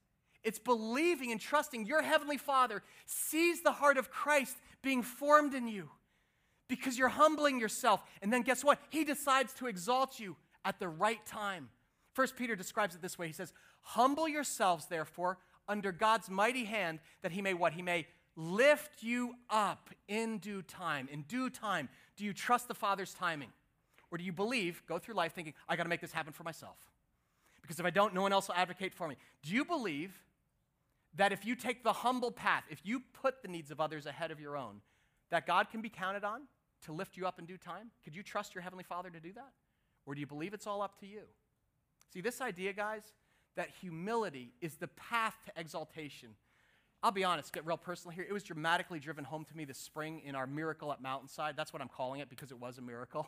It's 0.43 0.60
believing 0.60 1.32
and 1.32 1.39
trusting 1.39 1.86
your 1.86 2.01
heavenly 2.01 2.38
Father 2.38 2.84
sees 3.06 3.62
the 3.62 3.71
heart 3.71 3.97
of 3.97 4.10
Christ 4.10 4.58
being 4.82 5.04
formed 5.04 5.54
in 5.54 5.67
you 5.67 5.89
because 6.67 6.97
you're 6.97 7.10
humbling 7.10 7.60
yourself. 7.60 8.01
And 8.21 8.32
then 8.34 8.41
guess 8.41 8.63
what? 8.63 8.80
He 8.89 9.04
decides 9.04 9.54
to 9.56 9.67
exalt 9.67 10.19
you 10.19 10.36
at 10.65 10.80
the 10.80 10.88
right 10.88 11.23
time. 11.25 11.69
First 12.13 12.36
Peter 12.36 12.56
describes 12.56 12.95
it 12.95 13.01
this 13.01 13.17
way. 13.17 13.27
He 13.27 13.34
says, 13.34 13.54
"Humble 13.82 14.27
yourselves 14.27 14.88
therefore 14.88 15.38
under 15.67 15.91
God's 15.91 16.30
mighty 16.30 16.65
hand 16.65 16.99
that 17.21 17.32
he 17.32 17.41
may 17.41 17.54
what? 17.54 17.73
He 17.73 17.82
may 17.82 18.08
lift 18.36 19.04
you 19.04 19.36
up 19.49 19.89
in 20.08 20.39
due 20.39 20.62
time. 20.62 21.08
In 21.12 21.23
due 21.23 21.49
time, 21.49 21.89
do 22.15 22.25
you 22.25 22.34
trust 22.34 22.67
the 22.67 22.73
Father's 22.73 23.13
timing? 23.13 23.51
Or 24.10 24.17
do 24.17 24.23
you 24.23 24.34
believe, 24.34 24.84
go 24.88 24.99
through 24.99 25.15
life 25.15 25.34
thinking, 25.34 25.54
I 25.69 25.75
got 25.75 25.84
to 25.84 25.89
make 25.89 26.01
this 26.01 26.12
happen 26.12 26.34
for 26.34 26.43
myself? 26.43 26.77
Because 27.62 27.80
if 27.80 27.86
I 27.86 27.89
don't, 27.89 28.13
no 28.13 28.21
one 28.21 28.34
else 28.34 28.47
will 28.47 28.56
advocate 28.56 28.93
for 28.93 29.08
me. 29.08 29.15
Do 29.43 29.54
you 29.54 29.63
believe 29.63 30.21
that 31.15 31.32
if 31.32 31.45
you 31.45 31.56
take 31.56 31.84
the 31.84 31.93
humble 31.93 32.32
path, 32.32 32.63
if 32.69 32.80
you 32.84 33.02
put 33.13 33.41
the 33.41 33.47
needs 33.47 33.71
of 33.71 33.82
others 33.82 34.06
ahead 34.06 34.32
of 34.32 34.39
your 34.39 34.56
own, 34.56 34.82
that 35.30 35.45
God 35.45 35.69
can 35.69 35.82
be 35.82 35.89
counted 35.89 36.24
on 36.24 36.41
to 36.86 36.93
lift 36.93 37.17
you 37.17 37.28
up 37.28 37.39
in 37.39 37.45
due 37.45 37.58
time? 37.58 37.91
Could 38.04 38.15
you 38.15 38.24
trust 38.24 38.56
your 38.56 38.62
Heavenly 38.62 38.84
Father 38.84 39.10
to 39.10 39.19
do 39.19 39.34
that? 39.34 39.52
Or 40.06 40.15
do 40.15 40.21
you 40.21 40.28
believe 40.28 40.54
it's 40.54 40.67
all 40.67 40.82
up 40.82 41.00
to 41.00 41.06
you? 41.06 41.24
See, 42.13 42.21
this 42.21 42.41
idea, 42.41 42.74
guys, 42.74 43.04
that 43.56 43.69
humility 43.82 44.54
is 44.62 44.76
the 44.76 44.88
path 44.88 45.36
to 45.45 45.52
exaltation. 45.60 46.30
I'll 47.04 47.12
be 47.12 47.24
honest, 47.24 47.52
get 47.52 47.65
real 47.65 47.78
personal 47.78 48.13
here. 48.13 48.26
It 48.28 48.34
was 48.34 48.43
dramatically 48.43 49.00
driven 49.00 49.24
home 49.24 49.45
to 49.45 49.58
me 49.58 49.65
this 49.65 49.78
spring 49.78 50.21
in 50.24 50.36
our 50.36 50.45
miracle 50.45 50.91
at 50.91 51.02
Mountainside. 51.02 51.56
That's 51.58 51.74
what 51.74 51.82
I'm 51.82 51.89
calling 51.89 52.21
it 52.21 52.30
because 52.30 52.52
it 52.52 52.60
was 52.60 52.78
a 52.78 52.82
miracle. 52.82 53.28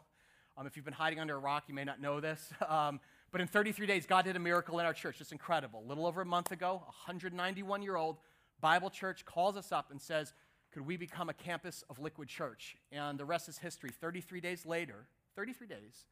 Um, 0.56 0.68
if 0.68 0.76
you've 0.76 0.86
been 0.86 0.94
hiding 0.94 1.20
under 1.20 1.36
a 1.36 1.40
rock, 1.40 1.64
you 1.68 1.74
may 1.74 1.84
not 1.84 2.02
know 2.02 2.20
this. 2.20 2.52
Um, 2.68 3.00
but 3.32 3.42
in 3.42 3.48
33 3.48 3.88
days, 3.88 4.06
God 4.06 4.26
did 4.26 4.36
a 4.36 4.40
miracle 4.40 4.80
in 4.80 4.86
our 4.86 4.94
church. 4.94 5.20
It's 5.20 5.32
incredible. 5.32 5.82
A 5.84 5.88
little 5.88 6.06
over 6.06 6.22
a 6.22 6.26
month 6.26 6.52
ago, 6.52 6.84
a 6.84 6.94
191 7.08 7.82
year 7.82 7.96
old 7.96 8.18
Bible 8.62 8.92
church 8.92 9.26
calls 9.26 9.58
us 9.58 9.72
up 9.72 9.90
and 9.90 10.00
says, 10.00 10.34
Could 10.72 10.86
we 10.86 10.98
become 10.98 11.30
a 11.30 11.34
campus 11.34 11.84
of 11.90 11.98
Liquid 11.98 12.28
Church? 12.28 12.78
And 12.92 13.20
the 13.20 13.26
rest 13.26 13.50
is 13.50 13.58
history. 13.58 13.90
33 13.90 14.40
days 14.40 14.68
later, 14.68 15.08
33 15.36 15.66
days, 15.66 16.06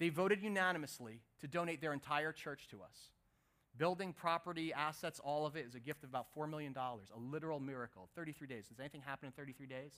they 0.00 0.08
voted 0.08 0.42
unanimously 0.42 1.20
to 1.40 1.46
donate 1.46 1.80
their 1.80 1.92
entire 1.92 2.32
church 2.32 2.66
to 2.68 2.82
us. 2.82 3.10
Building, 3.76 4.12
property, 4.12 4.72
assets, 4.72 5.20
all 5.20 5.46
of 5.46 5.56
it 5.56 5.66
is 5.66 5.76
a 5.76 5.80
gift 5.80 6.02
of 6.02 6.10
about 6.10 6.26
$4 6.36 6.50
million, 6.50 6.74
a 6.76 7.18
literal 7.18 7.60
miracle. 7.60 8.08
33 8.16 8.48
days. 8.48 8.66
Does 8.68 8.80
anything 8.80 9.00
happen 9.00 9.26
in 9.26 9.32
33 9.32 9.66
days? 9.66 9.92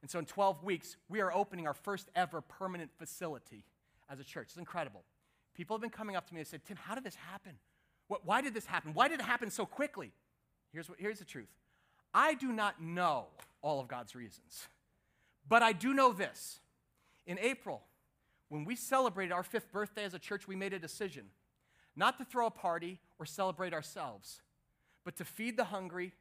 And 0.00 0.10
so 0.10 0.18
in 0.18 0.26
12 0.26 0.62
weeks, 0.62 0.96
we 1.08 1.20
are 1.20 1.32
opening 1.32 1.66
our 1.66 1.74
first 1.74 2.08
ever 2.14 2.40
permanent 2.40 2.90
facility 2.98 3.64
as 4.08 4.20
a 4.20 4.24
church. 4.24 4.48
It's 4.50 4.56
incredible. 4.56 5.02
People 5.54 5.76
have 5.76 5.80
been 5.80 5.90
coming 5.90 6.14
up 6.14 6.26
to 6.28 6.34
me 6.34 6.40
and 6.40 6.46
said, 6.46 6.64
Tim, 6.64 6.76
how 6.76 6.94
did 6.94 7.04
this 7.04 7.16
happen? 7.16 7.54
What, 8.06 8.24
why 8.24 8.40
did 8.40 8.54
this 8.54 8.66
happen? 8.66 8.94
Why 8.94 9.08
did 9.08 9.20
it 9.20 9.26
happen 9.26 9.50
so 9.50 9.66
quickly? 9.66 10.12
Here's, 10.72 10.88
what, 10.88 10.98
here's 11.00 11.18
the 11.18 11.24
truth 11.24 11.48
I 12.14 12.34
do 12.34 12.52
not 12.52 12.80
know 12.80 13.26
all 13.60 13.80
of 13.80 13.88
God's 13.88 14.14
reasons, 14.14 14.68
but 15.48 15.62
I 15.62 15.72
do 15.72 15.92
know 15.92 16.12
this. 16.12 16.60
In 17.26 17.38
April, 17.40 17.82
when 18.48 18.64
we 18.64 18.74
celebrated 18.74 19.32
our 19.32 19.42
fifth 19.42 19.70
birthday 19.70 20.04
as 20.04 20.14
a 20.14 20.18
church, 20.18 20.48
we 20.48 20.56
made 20.56 20.72
a 20.72 20.78
decision 20.78 21.24
not 21.94 22.16
to 22.18 22.24
throw 22.24 22.46
a 22.46 22.50
party 22.50 23.00
or 23.18 23.26
celebrate 23.26 23.74
ourselves, 23.74 24.40
but 25.04 25.16
to 25.16 25.24
feed 25.24 25.56
the 25.56 25.64
hungry, 25.64 26.14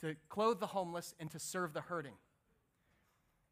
to 0.00 0.14
clothe 0.28 0.60
the 0.60 0.66
homeless, 0.68 1.14
and 1.18 1.30
to 1.30 1.38
serve 1.38 1.72
the 1.72 1.80
hurting. 1.80 2.12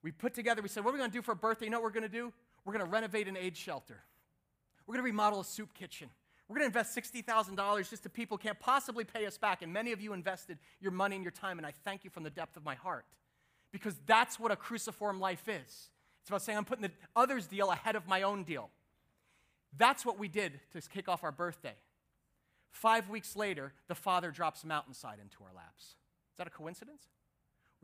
We 0.02 0.10
put 0.10 0.34
together, 0.34 0.62
we 0.62 0.68
said, 0.68 0.84
what 0.84 0.90
are 0.90 0.94
we 0.94 0.98
going 0.98 1.10
to 1.10 1.16
do 1.16 1.22
for 1.22 1.32
a 1.32 1.36
birthday? 1.36 1.66
You 1.66 1.70
know 1.70 1.78
what 1.78 1.84
we're 1.84 2.00
going 2.00 2.02
to 2.02 2.08
do? 2.08 2.32
We're 2.64 2.72
going 2.72 2.84
to 2.84 2.90
renovate 2.90 3.28
an 3.28 3.36
AIDS 3.36 3.58
shelter. 3.58 4.02
We're 4.86 4.94
going 4.94 5.04
to 5.04 5.10
remodel 5.10 5.40
a 5.40 5.44
soup 5.44 5.74
kitchen. 5.74 6.08
We're 6.48 6.58
going 6.58 6.70
to 6.70 6.78
invest 6.78 6.96
$60,000 6.96 7.88
just 7.88 8.02
to 8.02 8.08
people 8.08 8.36
can't 8.36 8.58
possibly 8.58 9.04
pay 9.04 9.26
us 9.26 9.38
back. 9.38 9.62
And 9.62 9.72
many 9.72 9.92
of 9.92 10.00
you 10.00 10.12
invested 10.12 10.58
your 10.80 10.92
money 10.92 11.16
and 11.16 11.24
your 11.24 11.32
time, 11.32 11.58
and 11.58 11.66
I 11.66 11.72
thank 11.84 12.04
you 12.04 12.10
from 12.10 12.24
the 12.24 12.30
depth 12.30 12.56
of 12.56 12.64
my 12.64 12.74
heart. 12.74 13.06
Because 13.70 13.94
that's 14.06 14.38
what 14.38 14.52
a 14.52 14.56
cruciform 14.56 15.18
life 15.18 15.48
is. 15.48 15.88
It's 16.20 16.28
about 16.28 16.42
saying 16.42 16.58
I'm 16.58 16.64
putting 16.64 16.82
the 16.82 16.90
other's 17.16 17.46
deal 17.46 17.70
ahead 17.70 17.96
of 17.96 18.06
my 18.06 18.22
own 18.22 18.44
deal. 18.44 18.70
That's 19.76 20.04
what 20.04 20.18
we 20.18 20.28
did 20.28 20.60
to 20.72 20.80
kick 20.82 21.08
off 21.08 21.24
our 21.24 21.32
birthday. 21.32 21.74
Five 22.70 23.08
weeks 23.08 23.34
later, 23.36 23.72
the 23.88 23.94
father 23.94 24.30
drops 24.30 24.64
Mountainside 24.64 25.18
into 25.20 25.38
our 25.44 25.54
laps. 25.54 25.84
Is 25.84 26.38
that 26.38 26.46
a 26.46 26.50
coincidence? 26.50 27.02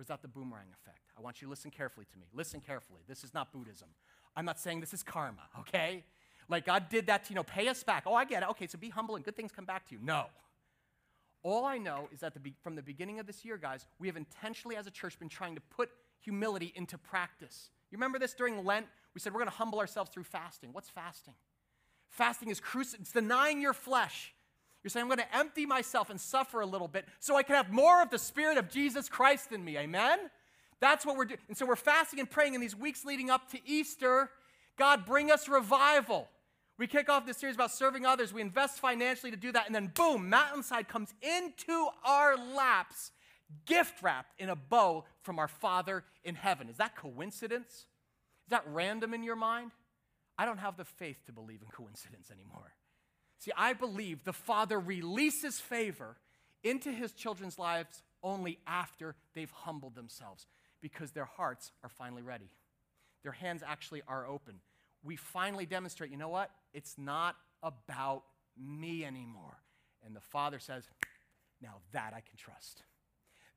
Is 0.01 0.09
that 0.09 0.23
the 0.23 0.29
boomerang 0.29 0.67
effect? 0.73 1.01
I 1.17 1.21
want 1.21 1.41
you 1.41 1.47
to 1.47 1.51
listen 1.51 1.71
carefully 1.71 2.07
to 2.13 2.19
me. 2.19 2.27
Listen 2.33 2.61
carefully. 2.61 3.01
This 3.09 3.25
is 3.25 3.35
not 3.35 3.53
Buddhism. 3.53 3.89
I'm 4.37 4.45
not 4.45 4.59
saying 4.59 4.81
this 4.81 4.95
is 4.95 5.03
karma, 5.03 5.43
okay? 5.61 6.05
Like 6.49 6.65
God 6.65 6.89
did 6.89 7.07
that 7.07 7.25
to, 7.25 7.31
you 7.31 7.35
know, 7.35 7.43
pay 7.43 7.69
us 7.69 7.83
back. 7.83 8.05
Oh, 8.07 8.15
I 8.15 8.25
get 8.25 8.43
it. 8.43 8.49
Okay, 8.51 8.67
so 8.67 8.79
be 8.79 8.91
humble 8.91 9.17
and 9.17 9.25
good 9.25 9.37
things 9.37 9.51
come 9.53 9.65
back 9.65 9.87
to 9.89 9.95
you. 9.95 10.01
No. 10.03 10.27
All 11.43 11.65
I 11.65 11.79
know 11.79 12.09
is 12.13 12.21
that 12.21 12.35
the 12.35 12.41
be- 12.41 12.55
from 12.63 12.75
the 12.75 12.83
beginning 12.83 13.19
of 13.21 13.27
this 13.27 13.45
year, 13.45 13.57
guys, 13.57 13.87
we 13.99 14.07
have 14.09 14.17
intentionally 14.17 14.77
as 14.77 14.87
a 14.87 14.91
church 14.91 15.19
been 15.19 15.29
trying 15.29 15.55
to 15.55 15.61
put 15.61 15.91
humility 16.21 16.73
into 16.75 16.99
practice. 16.99 17.71
You 17.91 17.97
remember 17.97 18.19
this 18.19 18.35
during 18.35 18.65
Lent? 18.65 18.87
We 19.15 19.21
said 19.21 19.33
we're 19.33 19.41
going 19.41 19.51
to 19.51 19.57
humble 19.57 19.79
ourselves 19.79 20.11
through 20.11 20.25
fasting. 20.25 20.73
What's 20.73 20.91
fasting? 20.91 21.35
Fasting 22.09 22.51
is 22.51 22.61
cruci- 22.61 23.01
it's 23.01 23.13
denying 23.13 23.61
your 23.61 23.73
flesh. 23.73 24.35
You're 24.83 24.91
saying, 24.91 25.05
I'm 25.05 25.09
going 25.09 25.19
to 25.19 25.37
empty 25.37 25.67
myself 25.67 26.11
and 26.11 26.21
suffer 26.21 26.61
a 26.61 26.67
little 26.67 26.89
bit 26.89 27.07
so 27.19 27.37
I 27.37 27.43
can 27.43 27.57
have 27.57 27.71
more 27.71 28.01
of 28.01 28.11
the 28.11 28.19
Spirit 28.19 28.59
of 28.59 28.71
Jesus 28.71 29.09
Christ 29.09 29.53
in 29.53 29.65
me. 29.65 29.77
Amen? 29.77 30.19
That's 30.81 31.05
what 31.05 31.17
we're 31.17 31.25
doing. 31.25 31.41
And 31.49 31.57
so 31.57 31.67
we're 31.67 31.77
fasting 31.77 32.21
and 32.21 32.31
praying 32.31 32.55
in 32.55 32.61
these 32.61 32.77
weeks 32.77 33.05
leading 33.05 33.31
up 33.31 33.51
to 33.51 33.59
Easter. 33.67 34.31
God, 34.77 35.05
bring 35.05 35.31
us 35.31 35.49
revival. 35.49 36.29
We 36.79 36.87
kick 36.87 37.09
off 37.09 37.27
this 37.27 37.39
series 37.39 37.57
about 37.57 37.73
serving 37.73 38.07
others. 38.07 38.33
We 38.33 38.41
invest 38.41 38.79
financially 38.79 39.33
to 39.33 39.37
do 39.37 39.51
that. 39.51 39.67
And 39.67 39.75
then, 39.75 39.91
boom, 39.95 40.31
Mountainside 40.31 40.87
comes 40.87 41.13
into 41.21 41.89
our 42.05 42.37
laps, 42.37 43.11
gift 43.67 44.01
wrapped 44.01 44.41
in 44.41 44.49
a 44.49 44.55
bow 44.57 45.05
from 45.23 45.41
our 45.41 45.49
Father 45.49 46.05
in 46.23 46.37
heaven. 46.37 46.69
Is 46.69 46.77
that 46.77 46.95
coincidence? 46.95 47.71
Is 47.73 48.51
that 48.51 48.63
random 48.69 49.13
in 49.13 49.25
your 49.25 49.35
mind? 49.35 49.73
I 50.39 50.45
don't 50.45 50.59
have 50.59 50.77
the 50.77 50.85
faith 50.85 51.19
to 51.27 51.33
believe 51.33 51.63
in 51.63 51.69
coincidence 51.69 52.31
anymore. 52.31 52.73
See, 53.39 53.53
I 53.57 53.73
believe 53.73 54.25
the 54.25 54.33
Father 54.33 54.79
releases 54.79 55.61
favor 55.61 56.17
into 56.65 56.91
his 56.91 57.13
children's 57.13 57.59
lives 57.59 58.03
only 58.23 58.59
after 58.67 59.15
they've 59.35 59.51
humbled 59.51 59.95
themselves 59.95 60.47
because 60.81 61.13
their 61.13 61.25
hearts 61.25 61.73
are 61.83 61.89
finally 61.89 62.23
ready. 62.23 62.51
Their 63.23 63.33
hands 63.33 63.63
actually 63.67 64.03
are 64.09 64.27
open. 64.27 64.57
We 65.05 65.17
finally 65.17 65.67
demonstrate, 65.67 66.11
you 66.11 66.17
know 66.17 66.29
what? 66.29 66.51
It's 66.73 66.97
not 66.99 67.37
about 67.63 68.25
me 68.57 69.05
anymore. 69.05 69.59
And 70.05 70.15
the 70.15 70.21
Father 70.21 70.59
says, 70.59 70.85
now 71.63 71.77
that 71.93 72.13
I 72.15 72.21
can 72.21 72.37
trust. 72.37 72.83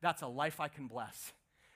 That's 0.01 0.21
a 0.21 0.27
life 0.27 0.59
I 0.59 0.67
can 0.67 0.87
bless. 0.87 1.33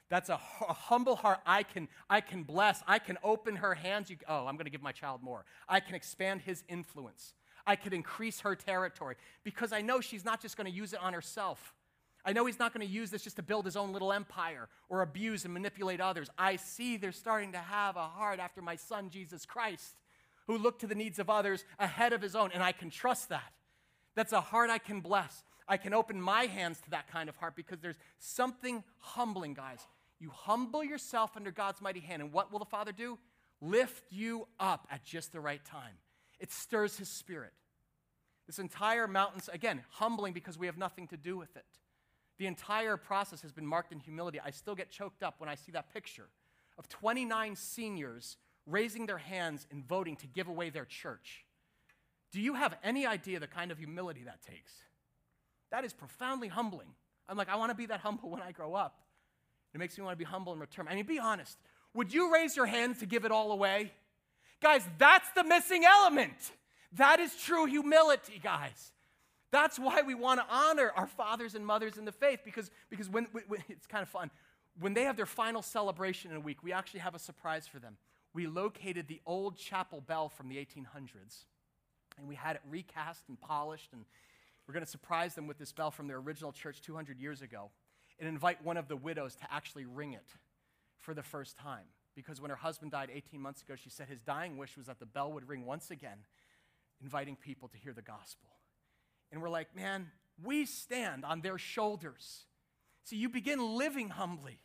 That's 0.09 0.29
a, 0.29 0.39
a, 0.67 0.73
humble 0.73 1.15
heart 1.15 1.39
I 1.45 1.63
can, 1.63 1.87
I 2.09 2.21
can 2.21 2.43
bless. 2.43 2.83
I 2.87 2.99
can 2.99 3.17
open 3.23 3.57
her 3.57 3.73
hands. 3.73 4.09
You, 4.09 4.17
oh, 4.27 4.45
I'm 4.45 4.55
going 4.55 4.65
to 4.65 4.71
give 4.71 4.83
my 4.83 4.91
child 4.91 5.23
more. 5.23 5.45
I 5.67 5.79
can 5.79 5.95
expand 5.95 6.41
his 6.41 6.63
influence. 6.67 7.33
I 7.67 7.75
could 7.75 7.93
increase 7.93 8.41
her 8.41 8.55
territory 8.55 9.15
because 9.43 9.73
I 9.73 9.81
know 9.81 10.01
she's 10.01 10.25
not 10.25 10.41
just 10.41 10.57
going 10.57 10.69
to 10.69 10.75
use 10.75 10.93
it 10.93 10.99
on 11.01 11.13
herself. 11.13 11.73
I 12.23 12.33
know 12.33 12.45
he's 12.45 12.59
not 12.59 12.73
going 12.73 12.85
to 12.85 12.91
use 12.91 13.11
this 13.11 13.23
just 13.23 13.35
to 13.35 13.43
build 13.43 13.65
his 13.65 13.75
own 13.75 13.93
little 13.93 14.11
empire 14.11 14.67
or 14.89 15.01
abuse 15.01 15.45
and 15.45 15.53
manipulate 15.53 16.01
others. 16.01 16.29
I 16.37 16.55
see 16.55 16.97
they're 16.97 17.11
starting 17.11 17.51
to 17.51 17.59
have 17.59 17.95
a 17.97 18.07
heart 18.07 18.39
after 18.39 18.61
my 18.61 18.75
son, 18.75 19.09
Jesus 19.11 19.45
Christ, 19.45 19.95
who 20.47 20.57
looked 20.57 20.81
to 20.81 20.87
the 20.87 20.95
needs 20.95 21.19
of 21.19 21.29
others 21.29 21.65
ahead 21.77 22.13
of 22.13 22.21
his 22.21 22.35
own, 22.35 22.51
and 22.53 22.63
I 22.63 22.71
can 22.71 22.89
trust 22.89 23.29
that. 23.29 23.53
That's 24.15 24.33
a 24.33 24.41
heart 24.41 24.71
I 24.71 24.79
can 24.79 25.01
bless. 25.01 25.43
I 25.67 25.77
can 25.77 25.93
open 25.93 26.19
my 26.19 26.45
hands 26.45 26.79
to 26.81 26.89
that 26.91 27.11
kind 27.11 27.29
of 27.29 27.35
heart 27.35 27.55
because 27.55 27.79
there's 27.79 27.97
something 28.17 28.83
humbling, 28.99 29.53
guys. 29.53 29.79
You 30.19 30.31
humble 30.31 30.83
yourself 30.83 31.31
under 31.35 31.51
God's 31.51 31.81
mighty 31.81 31.99
hand, 31.99 32.21
and 32.21 32.31
what 32.31 32.51
will 32.51 32.59
the 32.59 32.65
Father 32.65 32.91
do? 32.91 33.19
Lift 33.61 34.11
you 34.11 34.47
up 34.59 34.87
at 34.89 35.03
just 35.03 35.31
the 35.31 35.39
right 35.39 35.63
time. 35.63 35.93
It 36.39 36.51
stirs 36.51 36.97
his 36.97 37.09
spirit. 37.09 37.53
This 38.47 38.59
entire 38.59 39.07
mountains, 39.07 39.49
again, 39.51 39.81
humbling 39.91 40.33
because 40.33 40.57
we 40.57 40.67
have 40.67 40.77
nothing 40.77 41.07
to 41.07 41.17
do 41.17 41.37
with 41.37 41.55
it. 41.55 41.65
The 42.37 42.47
entire 42.47 42.97
process 42.97 43.41
has 43.41 43.51
been 43.51 43.65
marked 43.65 43.91
in 43.91 43.99
humility. 43.99 44.39
I 44.43 44.51
still 44.51 44.75
get 44.75 44.89
choked 44.89 45.23
up 45.23 45.35
when 45.39 45.49
I 45.49 45.55
see 45.55 45.71
that 45.71 45.93
picture 45.93 46.27
of 46.77 46.89
29 46.89 47.55
seniors 47.55 48.37
raising 48.67 49.05
their 49.05 49.17
hands 49.17 49.65
and 49.71 49.87
voting 49.87 50.15
to 50.17 50.27
give 50.27 50.47
away 50.47 50.69
their 50.69 50.85
church. 50.85 51.45
Do 52.31 52.41
you 52.41 52.55
have 52.55 52.75
any 52.83 53.05
idea 53.05 53.39
the 53.39 53.47
kind 53.47 53.71
of 53.71 53.77
humility 53.77 54.23
that 54.25 54.41
takes? 54.41 54.73
That 55.71 55.85
is 55.85 55.93
profoundly 55.93 56.49
humbling. 56.49 56.89
I'm 57.29 57.37
like, 57.37 57.49
I 57.49 57.55
want 57.55 57.71
to 57.71 57.75
be 57.75 57.85
that 57.87 58.01
humble 58.01 58.29
when 58.29 58.41
I 58.41 58.51
grow 58.51 58.75
up. 58.75 58.99
It 59.73 59.77
makes 59.77 59.97
me 59.97 60.03
want 60.03 60.13
to 60.13 60.17
be 60.17 60.29
humble 60.29 60.53
in 60.53 60.59
return. 60.59 60.87
I 60.89 60.95
mean, 60.95 61.05
be 61.05 61.19
honest. 61.19 61.57
Would 61.93 62.13
you 62.13 62.33
raise 62.33 62.55
your 62.55 62.65
hand 62.65 62.99
to 62.99 63.05
give 63.05 63.25
it 63.25 63.31
all 63.31 63.51
away? 63.51 63.91
Guys, 64.61 64.87
that's 64.97 65.29
the 65.35 65.43
missing 65.43 65.83
element. 65.85 66.51
That 66.93 67.19
is 67.19 67.35
true 67.35 67.65
humility, 67.65 68.39
guys. 68.41 68.91
That's 69.51 69.77
why 69.77 70.01
we 70.01 70.15
want 70.15 70.39
to 70.39 70.45
honor 70.49 70.91
our 70.95 71.07
fathers 71.07 71.55
and 71.55 71.65
mothers 71.65 71.97
in 71.97 72.05
the 72.05 72.11
faith 72.11 72.39
because, 72.43 72.71
because 72.89 73.09
when, 73.09 73.27
when, 73.31 73.63
it's 73.69 73.87
kind 73.87 74.01
of 74.01 74.09
fun. 74.09 74.31
When 74.79 74.93
they 74.93 75.03
have 75.03 75.15
their 75.15 75.25
final 75.25 75.61
celebration 75.61 76.31
in 76.31 76.37
a 76.37 76.41
week, 76.41 76.61
we 76.61 76.73
actually 76.73 76.99
have 77.01 77.15
a 77.15 77.19
surprise 77.19 77.65
for 77.65 77.79
them. 77.79 77.95
We 78.33 78.47
located 78.47 79.07
the 79.07 79.21
old 79.25 79.57
chapel 79.57 80.01
bell 80.01 80.27
from 80.27 80.49
the 80.49 80.57
1800s 80.57 81.45
and 82.17 82.27
we 82.27 82.35
had 82.35 82.57
it 82.57 82.61
recast 82.69 83.23
and 83.29 83.39
polished 83.39 83.93
and 83.93 84.03
we're 84.67 84.73
going 84.73 84.83
to 84.83 84.91
surprise 84.91 85.35
them 85.35 85.47
with 85.47 85.57
this 85.57 85.71
bell 85.71 85.91
from 85.91 86.07
their 86.07 86.17
original 86.17 86.51
church 86.51 86.81
200 86.81 87.19
years 87.19 87.41
ago 87.41 87.69
and 88.19 88.27
invite 88.27 88.63
one 88.63 88.77
of 88.77 88.87
the 88.87 88.95
widows 88.95 89.35
to 89.35 89.45
actually 89.51 89.85
ring 89.85 90.13
it 90.13 90.27
for 90.97 91.13
the 91.13 91.23
first 91.23 91.57
time 91.57 91.85
because 92.15 92.39
when 92.39 92.49
her 92.49 92.55
husband 92.55 92.91
died 92.91 93.09
18 93.13 93.41
months 93.41 93.61
ago, 93.61 93.75
she 93.75 93.89
said 93.89 94.07
his 94.07 94.21
dying 94.21 94.57
wish 94.57 94.77
was 94.77 94.85
that 94.87 94.99
the 94.99 95.05
bell 95.05 95.31
would 95.33 95.47
ring 95.47 95.65
once 95.65 95.91
again, 95.91 96.19
inviting 97.01 97.35
people 97.35 97.67
to 97.69 97.77
hear 97.77 97.93
the 97.93 98.01
gospel. 98.01 98.49
And 99.31 99.41
we're 99.41 99.49
like, 99.49 99.75
man, 99.75 100.11
we 100.43 100.65
stand 100.65 101.25
on 101.25 101.41
their 101.41 101.57
shoulders. 101.57 102.45
See, 103.03 103.17
you 103.17 103.29
begin 103.29 103.77
living 103.77 104.09
humbly, 104.09 104.59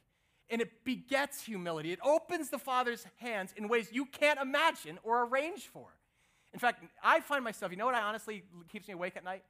and 0.48 0.60
it 0.60 0.84
begets 0.84 1.42
humility. 1.42 1.92
It 1.92 1.98
opens 2.04 2.50
the 2.50 2.58
Father's 2.58 3.04
hands 3.16 3.52
in 3.56 3.68
ways 3.68 3.88
you 3.92 4.06
can't 4.06 4.40
imagine 4.40 4.98
or 5.02 5.24
arrange 5.26 5.66
for. 5.66 5.88
In 6.52 6.58
fact, 6.58 6.84
I 7.02 7.20
find 7.20 7.44
myself, 7.44 7.70
you 7.70 7.78
know 7.78 7.86
what 7.86 7.94
I 7.94 8.02
honestly 8.02 8.42
keeps 8.70 8.88
me 8.88 8.94
awake 8.94 9.16
at 9.16 9.24
night? 9.24 9.42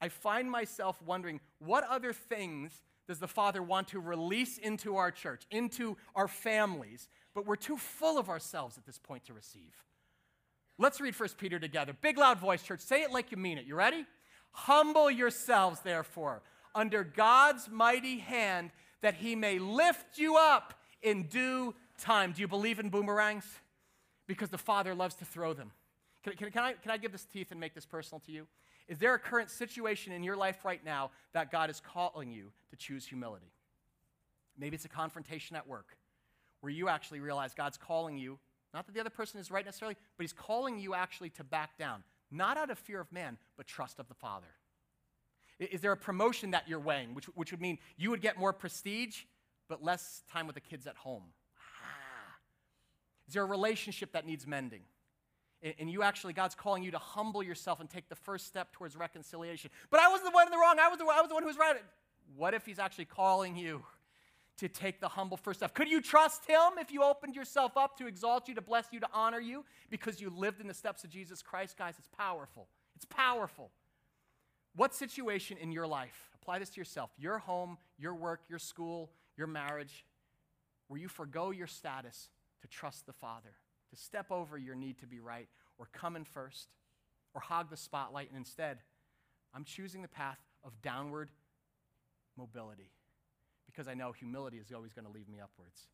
I 0.00 0.08
find 0.08 0.50
myself 0.50 1.00
wondering 1.02 1.40
what 1.58 1.84
other 1.88 2.12
things 2.12 2.72
does 3.08 3.18
the 3.18 3.26
Father 3.26 3.62
want 3.62 3.88
to 3.88 4.00
release 4.00 4.58
into 4.58 4.96
our 4.96 5.10
church, 5.10 5.44
into 5.50 5.96
our 6.14 6.28
families, 6.28 7.08
but 7.34 7.46
we're 7.46 7.56
too 7.56 7.78
full 7.78 8.18
of 8.18 8.28
ourselves 8.28 8.76
at 8.76 8.84
this 8.84 8.98
point 8.98 9.24
to 9.24 9.32
receive. 9.32 9.74
Let's 10.76 11.00
read 11.00 11.18
1 11.18 11.30
Peter 11.38 11.58
together. 11.58 11.96
Big 12.00 12.18
loud 12.18 12.38
voice, 12.38 12.62
church. 12.62 12.80
Say 12.80 13.02
it 13.02 13.10
like 13.10 13.32
you 13.32 13.38
mean 13.38 13.56
it. 13.58 13.64
You 13.64 13.74
ready? 13.74 14.04
Humble 14.52 15.10
yourselves, 15.10 15.80
therefore, 15.80 16.42
under 16.74 17.02
God's 17.02 17.68
mighty 17.70 18.18
hand, 18.18 18.70
that 19.00 19.14
he 19.14 19.34
may 19.34 19.58
lift 19.58 20.18
you 20.18 20.36
up 20.36 20.74
in 21.02 21.24
due 21.24 21.74
time. 21.98 22.32
Do 22.32 22.42
you 22.42 22.48
believe 22.48 22.78
in 22.78 22.90
boomerangs? 22.90 23.44
Because 24.26 24.50
the 24.50 24.58
Father 24.58 24.94
loves 24.94 25.14
to 25.16 25.24
throw 25.24 25.54
them. 25.54 25.72
Can, 26.22 26.34
can, 26.34 26.50
can, 26.50 26.62
I, 26.62 26.72
can 26.74 26.90
I 26.90 26.98
give 26.98 27.12
this 27.12 27.24
teeth 27.24 27.50
and 27.50 27.58
make 27.58 27.74
this 27.74 27.86
personal 27.86 28.20
to 28.26 28.32
you? 28.32 28.46
Is 28.88 28.98
there 28.98 29.14
a 29.14 29.18
current 29.18 29.50
situation 29.50 30.12
in 30.12 30.22
your 30.22 30.36
life 30.36 30.64
right 30.64 30.82
now 30.84 31.10
that 31.34 31.52
God 31.52 31.68
is 31.68 31.80
calling 31.80 32.32
you 32.32 32.52
to 32.70 32.76
choose 32.76 33.06
humility? 33.06 33.52
Maybe 34.58 34.74
it's 34.74 34.86
a 34.86 34.88
confrontation 34.88 35.56
at 35.56 35.68
work 35.68 35.96
where 36.60 36.72
you 36.72 36.88
actually 36.88 37.20
realize 37.20 37.54
God's 37.54 37.76
calling 37.76 38.18
you, 38.18 38.38
not 38.74 38.86
that 38.86 38.94
the 38.94 39.00
other 39.00 39.10
person 39.10 39.38
is 39.40 39.50
right 39.50 39.64
necessarily, 39.64 39.96
but 40.16 40.24
He's 40.24 40.32
calling 40.32 40.78
you 40.78 40.94
actually 40.94 41.30
to 41.30 41.44
back 41.44 41.78
down, 41.78 42.02
not 42.30 42.56
out 42.56 42.70
of 42.70 42.78
fear 42.78 43.00
of 43.00 43.12
man, 43.12 43.36
but 43.56 43.66
trust 43.66 43.98
of 43.98 44.08
the 44.08 44.14
Father. 44.14 44.46
Is 45.58 45.80
there 45.80 45.92
a 45.92 45.96
promotion 45.96 46.52
that 46.52 46.68
you're 46.68 46.80
weighing, 46.80 47.14
which, 47.14 47.26
which 47.26 47.50
would 47.50 47.60
mean 47.60 47.78
you 47.96 48.10
would 48.10 48.20
get 48.20 48.38
more 48.38 48.52
prestige, 48.52 49.22
but 49.68 49.82
less 49.82 50.22
time 50.32 50.46
with 50.46 50.54
the 50.54 50.60
kids 50.60 50.86
at 50.86 50.96
home? 50.96 51.24
Ah. 51.58 52.36
Is 53.26 53.34
there 53.34 53.42
a 53.42 53.46
relationship 53.46 54.12
that 54.12 54.24
needs 54.24 54.46
mending? 54.46 54.82
And 55.62 55.90
you 55.90 56.02
actually, 56.02 56.34
God's 56.34 56.54
calling 56.54 56.84
you 56.84 56.92
to 56.92 56.98
humble 56.98 57.42
yourself 57.42 57.80
and 57.80 57.90
take 57.90 58.08
the 58.08 58.14
first 58.14 58.46
step 58.46 58.72
towards 58.72 58.96
reconciliation. 58.96 59.70
But 59.90 60.00
I 60.00 60.08
was 60.08 60.22
the 60.22 60.30
one 60.30 60.46
in 60.46 60.52
the 60.52 60.58
wrong. 60.58 60.78
I 60.80 60.88
was 60.88 60.98
the, 60.98 61.04
I 61.04 61.20
was 61.20 61.28
the 61.28 61.34
one 61.34 61.42
who 61.42 61.48
was 61.48 61.58
right. 61.58 61.76
What 62.36 62.54
if 62.54 62.64
He's 62.64 62.78
actually 62.78 63.06
calling 63.06 63.56
you 63.56 63.82
to 64.58 64.68
take 64.68 65.00
the 65.00 65.08
humble 65.08 65.36
first 65.36 65.60
step? 65.60 65.74
Could 65.74 65.88
you 65.88 66.00
trust 66.00 66.44
Him 66.46 66.78
if 66.78 66.92
you 66.92 67.02
opened 67.02 67.34
yourself 67.34 67.76
up 67.76 67.98
to 67.98 68.06
exalt 68.06 68.48
you, 68.48 68.54
to 68.54 68.60
bless 68.60 68.86
you, 68.92 69.00
to 69.00 69.08
honor 69.12 69.40
you 69.40 69.64
because 69.90 70.20
you 70.20 70.30
lived 70.30 70.60
in 70.60 70.68
the 70.68 70.74
steps 70.74 71.02
of 71.02 71.10
Jesus 71.10 71.42
Christ? 71.42 71.76
Guys, 71.76 71.94
it's 71.98 72.08
powerful. 72.16 72.68
It's 72.94 73.06
powerful. 73.06 73.70
What 74.76 74.94
situation 74.94 75.56
in 75.60 75.72
your 75.72 75.88
life, 75.88 76.30
apply 76.40 76.60
this 76.60 76.70
to 76.70 76.80
yourself, 76.80 77.10
your 77.18 77.38
home, 77.38 77.78
your 77.98 78.14
work, 78.14 78.42
your 78.48 78.60
school, 78.60 79.10
your 79.36 79.48
marriage, 79.48 80.04
where 80.86 81.00
you 81.00 81.08
forego 81.08 81.50
your 81.50 81.66
status 81.66 82.28
to 82.62 82.68
trust 82.68 83.06
the 83.06 83.12
Father? 83.12 83.54
To 83.90 83.96
step 83.96 84.30
over 84.30 84.58
your 84.58 84.74
need 84.74 84.98
to 84.98 85.06
be 85.06 85.20
right 85.20 85.48
or 85.78 85.88
come 85.92 86.16
in 86.16 86.24
first 86.24 86.68
or 87.34 87.40
hog 87.40 87.70
the 87.70 87.76
spotlight, 87.76 88.28
and 88.28 88.36
instead, 88.36 88.78
I'm 89.54 89.64
choosing 89.64 90.02
the 90.02 90.08
path 90.08 90.38
of 90.64 90.80
downward 90.82 91.30
mobility 92.36 92.90
because 93.66 93.88
I 93.88 93.94
know 93.94 94.12
humility 94.12 94.58
is 94.58 94.72
always 94.74 94.92
going 94.92 95.06
to 95.06 95.12
lead 95.12 95.28
me 95.28 95.38
upwards. 95.40 95.88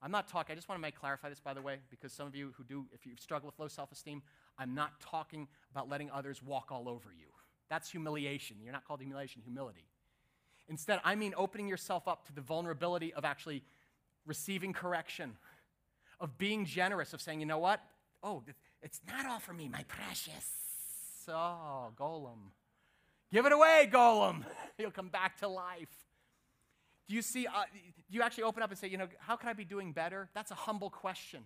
I'm 0.00 0.12
not 0.12 0.28
talking, 0.28 0.52
I 0.52 0.56
just 0.56 0.68
want 0.68 0.82
to 0.82 0.92
clarify 0.92 1.28
this, 1.28 1.40
by 1.40 1.54
the 1.54 1.62
way, 1.62 1.78
because 1.90 2.12
some 2.12 2.26
of 2.26 2.36
you 2.36 2.52
who 2.56 2.62
do, 2.62 2.86
if 2.92 3.04
you 3.04 3.12
struggle 3.18 3.48
with 3.48 3.58
low 3.58 3.66
self 3.66 3.90
esteem, 3.90 4.22
I'm 4.58 4.74
not 4.74 5.00
talking 5.00 5.48
about 5.72 5.88
letting 5.88 6.10
others 6.10 6.42
walk 6.42 6.68
all 6.70 6.88
over 6.88 7.10
you. 7.16 7.26
That's 7.68 7.90
humiliation. 7.90 8.56
You're 8.62 8.72
not 8.72 8.86
called 8.86 9.00
humiliation, 9.00 9.42
humility. 9.42 9.86
Instead, 10.68 11.00
I 11.04 11.14
mean 11.14 11.34
opening 11.36 11.66
yourself 11.66 12.06
up 12.06 12.26
to 12.26 12.32
the 12.32 12.40
vulnerability 12.40 13.12
of 13.12 13.24
actually 13.24 13.64
receiving 14.26 14.72
correction, 14.72 15.36
of 16.20 16.38
being 16.38 16.64
generous, 16.64 17.12
of 17.12 17.20
saying, 17.20 17.40
you 17.40 17.46
know 17.46 17.58
what? 17.58 17.80
Oh, 18.22 18.42
it's 18.82 19.00
not 19.06 19.26
all 19.26 19.38
for 19.38 19.52
me, 19.52 19.68
my 19.68 19.84
precious. 19.84 20.50
Oh, 21.28 21.92
Gollum. 21.96 22.50
Give 23.32 23.46
it 23.46 23.52
away, 23.52 23.88
Gollum. 23.92 24.44
He'll 24.78 24.90
come 24.90 25.08
back 25.08 25.38
to 25.38 25.48
life. 25.48 25.88
Do 27.08 27.14
you 27.14 27.22
see, 27.22 27.46
uh, 27.46 27.64
do 28.10 28.16
you 28.16 28.22
actually 28.22 28.44
open 28.44 28.62
up 28.62 28.70
and 28.70 28.78
say, 28.78 28.88
you 28.88 28.98
know, 28.98 29.08
how 29.18 29.36
can 29.36 29.48
I 29.48 29.52
be 29.52 29.64
doing 29.64 29.92
better? 29.92 30.28
That's 30.34 30.50
a 30.50 30.54
humble 30.54 30.90
question. 30.90 31.44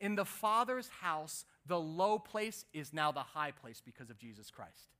In 0.00 0.14
the 0.14 0.24
Father's 0.24 0.88
house, 0.88 1.44
the 1.66 1.78
low 1.78 2.18
place 2.18 2.64
is 2.72 2.92
now 2.92 3.10
the 3.12 3.20
high 3.20 3.50
place 3.50 3.82
because 3.84 4.10
of 4.10 4.18
Jesus 4.18 4.50
Christ. 4.50 4.90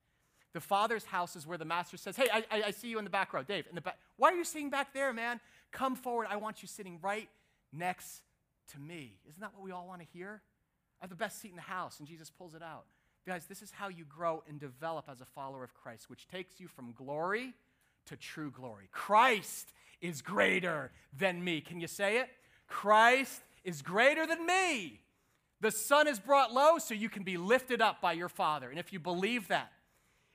The 0.55 0.61
Father's 0.61 1.05
house 1.05 1.37
is 1.37 1.47
where 1.47 1.59
the 1.59 1.65
Master 1.65 1.97
says, 1.97 2.17
Hey, 2.17 2.29
I, 2.33 2.45
I 2.51 2.71
see 2.71 2.89
you 2.89 2.99
in 2.99 3.05
the 3.05 3.11
back 3.11 3.35
row. 3.35 3.43
Dave, 3.43 3.67
in 3.69 3.75
the 3.75 3.81
back. 3.81 3.99
Why 4.17 4.33
are 4.33 4.37
you 4.37 4.45
sitting 4.45 4.71
back 4.71 4.95
there, 4.95 5.13
man? 5.13 5.39
Come 5.71 5.95
forward. 5.95 6.29
I 6.31 6.37
want 6.37 6.63
you 6.63 6.69
sitting 6.69 6.99
right 7.03 7.29
next 7.73 8.23
to 8.73 8.81
me. 8.81 9.19
Isn't 9.29 9.41
that 9.41 9.53
what 9.55 9.63
we 9.63 9.73
all 9.73 9.87
want 9.87 10.01
to 10.01 10.07
hear? 10.13 10.43
I 11.01 11.05
have 11.05 11.11
the 11.11 11.17
best 11.17 11.41
seat 11.41 11.51
in 11.51 11.57
the 11.57 11.63
house, 11.63 11.99
and 11.99 12.09
Jesus 12.09 12.31
pulls 12.31 12.55
it 12.55 12.63
out. 12.63 12.85
Guys, 13.27 13.47
this 13.47 13.61
is 13.61 13.71
how 13.73 13.89
you 13.89 14.05
grow 14.05 14.43
and 14.49 14.61
develop 14.61 15.07
as 15.11 15.21
a 15.21 15.25
follower 15.25 15.65
of 15.65 15.75
Christ, 15.75 16.09
which 16.09 16.29
takes 16.29 16.61
you 16.61 16.69
from 16.69 16.93
glory 16.93 17.55
to 18.07 18.17
true 18.17 18.51
glory. 18.51 18.89
Christ 18.93 19.73
is 20.01 20.23
greater 20.23 20.93
than 21.19 21.43
me. 21.43 21.61
Can 21.61 21.81
you 21.81 21.89
say 21.89 22.19
it? 22.19 22.29
Christ 22.69 23.43
is 23.65 23.83
greater 23.83 24.27
than 24.27 24.47
me. 24.47 25.01
The 25.61 25.71
Son 25.71 26.07
is 26.07 26.21
brought 26.21 26.53
low 26.53 26.79
so 26.79 26.95
you 26.95 27.09
can 27.09 27.25
be 27.25 27.37
lifted 27.37 27.81
up 27.81 28.01
by 28.01 28.13
your 28.13 28.29
Father. 28.29 28.71
And 28.71 28.79
if 28.79 28.93
you 28.93 29.01
believe 29.01 29.49
that, 29.49 29.73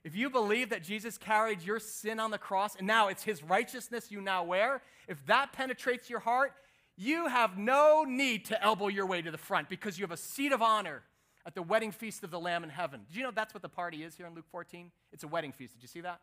if 0.03 0.15
you 0.15 0.29
believe 0.29 0.69
that 0.71 0.84
Jesus 0.84 1.17
carried 1.17 1.61
your 1.61 1.79
sin 1.79 2.19
on 2.19 2.32
the 2.32 2.38
cross 2.39 2.75
and 2.75 2.88
now 2.88 3.07
it's 3.07 3.23
his 3.23 3.43
righteousness 3.43 4.11
you 4.11 4.19
now 4.19 4.43
wear, 4.43 4.82
if 5.07 5.23
that 5.27 5.53
penetrates 5.53 6.09
your 6.09 6.19
heart, 6.19 6.53
you 6.98 7.28
have 7.28 7.58
no 7.58 8.04
need 8.08 8.46
to 8.46 8.64
elbow 8.64 8.88
your 8.88 9.06
way 9.06 9.22
to 9.22 9.32
the 9.32 9.38
front 9.38 9.70
because 9.70 9.98
you 9.98 10.04
have 10.04 10.12
a 10.12 10.18
seat 10.18 10.52
of 10.52 10.62
honor 10.62 11.04
at 11.46 11.56
the 11.56 11.62
wedding 11.62 11.92
feast 11.92 12.24
of 12.24 12.32
the 12.32 12.39
Lamb 12.39 12.64
in 12.64 12.70
heaven. 12.70 13.02
Did 13.08 13.18
you 13.18 13.24
know 13.24 13.32
that's 13.32 13.54
what 13.54 13.64
the 13.64 13.70
party 13.70 14.04
is 14.04 14.16
here 14.16 14.28
in 14.28 14.36
Luke 14.36 14.46
14? 14.52 14.92
It's 15.12 15.24
a 15.24 15.28
wedding 15.28 15.52
feast. 15.52 15.74
Did 15.74 15.82
you 15.82 15.88
see 15.88 16.02
that? 16.02 16.22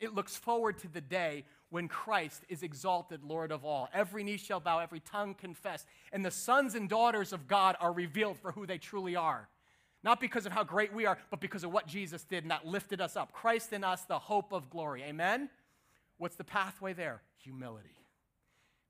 It 0.00 0.14
looks 0.14 0.36
forward 0.36 0.78
to 0.80 0.88
the 0.88 1.00
day 1.00 1.44
when 1.70 1.88
Christ 1.88 2.44
is 2.48 2.62
exalted 2.62 3.24
Lord 3.24 3.50
of 3.50 3.64
all. 3.64 3.88
Every 3.92 4.22
knee 4.22 4.36
shall 4.36 4.60
bow, 4.60 4.78
every 4.78 5.00
tongue 5.00 5.34
confess, 5.34 5.86
and 6.12 6.24
the 6.24 6.30
sons 6.30 6.74
and 6.74 6.88
daughters 6.88 7.32
of 7.32 7.48
God 7.48 7.76
are 7.80 7.92
revealed 7.92 8.38
for 8.38 8.52
who 8.52 8.66
they 8.66 8.78
truly 8.78 9.16
are. 9.16 9.48
Not 10.04 10.20
because 10.20 10.46
of 10.46 10.52
how 10.52 10.62
great 10.62 10.94
we 10.94 11.06
are, 11.06 11.18
but 11.30 11.40
because 11.40 11.64
of 11.64 11.72
what 11.72 11.88
Jesus 11.88 12.22
did 12.22 12.44
and 12.44 12.50
that 12.52 12.64
lifted 12.64 13.00
us 13.00 13.16
up. 13.16 13.32
Christ 13.32 13.72
in 13.72 13.82
us, 13.82 14.02
the 14.04 14.18
hope 14.18 14.52
of 14.52 14.70
glory. 14.70 15.02
Amen? 15.02 15.50
What's 16.18 16.36
the 16.36 16.44
pathway 16.44 16.92
there? 16.92 17.22
Humility. 17.42 17.97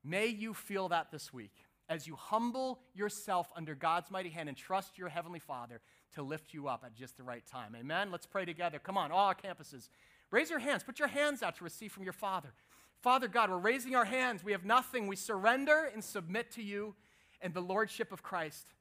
May 0.05 0.26
you 0.26 0.55
feel 0.55 0.88
that 0.88 1.11
this 1.11 1.32
week 1.32 1.53
as 1.88 2.07
you 2.07 2.16
humble 2.16 2.80
yourself 2.94 3.51
under 3.57 3.74
God's 3.74 4.11
mighty 4.11 4.28
hand 4.28 4.49
and 4.49 4.57
trust 4.57 4.99
your 4.99 5.09
Heavenly 5.09 5.38
Father 5.38 5.80
to 6.12 6.22
lift 6.22 6.53
you 6.53 6.68
up 6.68 6.82
at 6.84 6.94
just 6.94 7.16
the 7.16 7.22
right 7.22 7.44
time. 7.46 7.74
Amen? 7.78 8.11
Let's 8.11 8.26
pray 8.26 8.44
together. 8.44 8.78
Come 8.78 8.99
on, 8.99 9.11
all 9.11 9.26
our 9.28 9.34
campuses. 9.34 9.88
Raise 10.30 10.51
your 10.51 10.59
hands. 10.59 10.82
Put 10.82 10.99
your 10.99 11.09
hands 11.09 11.42
out 11.42 11.57
to 11.57 11.64
receive 11.64 11.92
from 11.92 12.05
your 12.05 12.12
Father. 12.12 12.53
Father 13.01 13.28
God, 13.28 13.49
we're 13.49 13.59
raising 13.59 13.94
our 13.94 14.05
hands. 14.05 14.44
We 14.44 14.53
have 14.53 14.64
nothing. 14.64 15.07
We 15.07 15.16
surrender 15.16 15.90
and 15.92 16.05
submit 16.05 16.51
to 16.53 16.62
you 16.62 16.94
and 17.40 17.55
the 17.55 17.61
Lordship 17.61 18.12
of 18.12 18.22
Christ. 18.22 18.74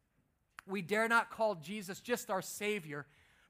We 0.65 0.81
dare 0.81 1.07
not 1.07 1.29
call 1.29 1.55
Jesus 1.55 2.01
just 2.01 2.29
our 2.29 2.41
Savior, 2.41 3.05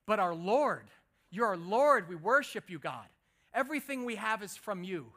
but 0.06 0.20
our 0.20 0.36
Lord. 0.36 0.90
You're 1.32 1.48
our 1.48 1.58
Lord. 1.58 2.10
We 2.10 2.16
worship 2.16 2.70
you, 2.70 2.78
God. 2.78 3.08
Everything 3.54 4.06
we 4.06 4.16
have 4.16 4.44
is 4.44 4.56
from 4.56 4.84
you. 4.84 5.08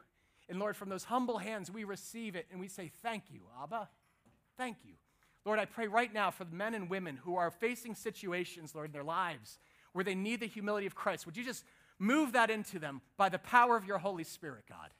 And 0.51 0.59
Lord, 0.59 0.76
from 0.76 0.88
those 0.88 1.05
humble 1.05 1.38
hands, 1.38 1.70
we 1.70 1.84
receive 1.84 2.34
it 2.34 2.46
and 2.51 2.61
we 2.61 2.68
say, 2.68 2.90
Thank 3.03 3.24
you, 3.30 3.42
Abba. 3.62 3.88
Thank 4.59 4.78
you. 4.84 4.94
Lord, 5.46 5.59
I 5.59 5.64
pray 5.64 5.86
right 5.86 6.12
now 6.12 6.30
for 6.30 6.44
the 6.44 6.55
men 6.55 6.74
and 6.74 6.90
women 6.90 7.16
who 7.16 7.36
are 7.36 7.51
facing 7.51 7.94
situations, 7.94 8.74
Lord, 8.74 8.88
in 8.88 8.92
their 8.92 9.05
lives 9.05 9.59
where 9.92 10.05
they 10.05 10.14
need 10.14 10.40
the 10.40 10.46
humility 10.46 10.86
of 10.86 10.94
Christ. 10.94 11.24
Would 11.24 11.36
you 11.36 11.44
just 11.44 11.64
move 11.98 12.32
that 12.32 12.51
into 12.51 12.78
them 12.78 13.01
by 13.16 13.28
the 13.28 13.38
power 13.38 13.76
of 13.76 13.84
your 13.84 13.98
Holy 13.98 14.24
Spirit, 14.24 14.64
God? 14.68 14.90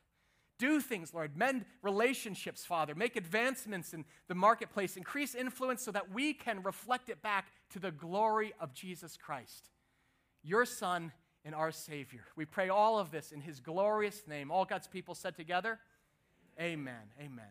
Do 0.59 0.80
things, 0.80 1.14
Lord. 1.14 1.36
Mend 1.36 1.64
relationships, 1.82 2.64
Father. 2.64 2.94
Make 2.94 3.16
advancements 3.16 3.94
in 3.94 4.05
the 4.28 4.34
marketplace. 4.34 4.96
Increase 4.96 5.34
influence 5.34 5.82
so 5.82 5.90
that 5.90 6.12
we 6.12 6.34
can 6.34 6.62
reflect 6.62 7.09
it 7.09 7.22
back 7.22 7.48
to 7.70 7.78
the 7.78 7.90
glory 7.90 8.53
of 8.61 8.74
Jesus 8.74 9.16
Christ, 9.16 9.70
your 10.42 10.64
Son 10.66 11.12
and 11.45 11.55
our 11.55 11.70
Savior. 11.70 12.24
We 12.36 12.45
pray 12.45 12.68
all 12.68 12.99
of 12.99 13.11
this 13.11 13.32
in 13.32 13.41
His 13.41 13.61
glorious 13.61 14.26
name. 14.26 14.51
All 14.51 14.64
God's 14.64 14.86
people 14.86 15.14
said 15.14 15.36
together, 15.36 15.78
Amen. 16.61 16.95
Amen. 17.18 17.47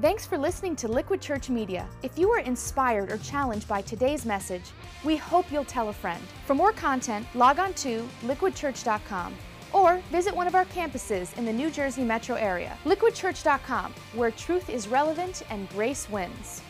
Thanks 0.00 0.24
for 0.24 0.38
listening 0.38 0.76
to 0.76 0.88
Liquid 0.88 1.20
Church 1.20 1.50
Media. 1.50 1.88
If 2.02 2.16
you 2.16 2.28
were 2.28 2.38
inspired 2.38 3.10
or 3.10 3.18
challenged 3.18 3.66
by 3.66 3.82
today's 3.82 4.24
message, 4.24 4.62
we 5.02 5.16
hope 5.16 5.50
you'll 5.50 5.64
tell 5.64 5.88
a 5.88 5.92
friend. 5.92 6.22
For 6.46 6.54
more 6.54 6.72
content, 6.72 7.26
log 7.34 7.58
on 7.58 7.74
to 7.74 8.08
liquidchurch.com 8.24 9.34
or 9.72 10.00
visit 10.12 10.34
one 10.34 10.46
of 10.46 10.54
our 10.54 10.66
campuses 10.66 11.36
in 11.36 11.44
the 11.44 11.52
New 11.52 11.68
Jersey 11.70 12.04
metro 12.04 12.36
area. 12.36 12.78
Liquidchurch.com, 12.84 13.92
where 14.14 14.30
truth 14.30 14.70
is 14.70 14.86
relevant 14.86 15.42
and 15.50 15.68
grace 15.70 16.08
wins. 16.08 16.62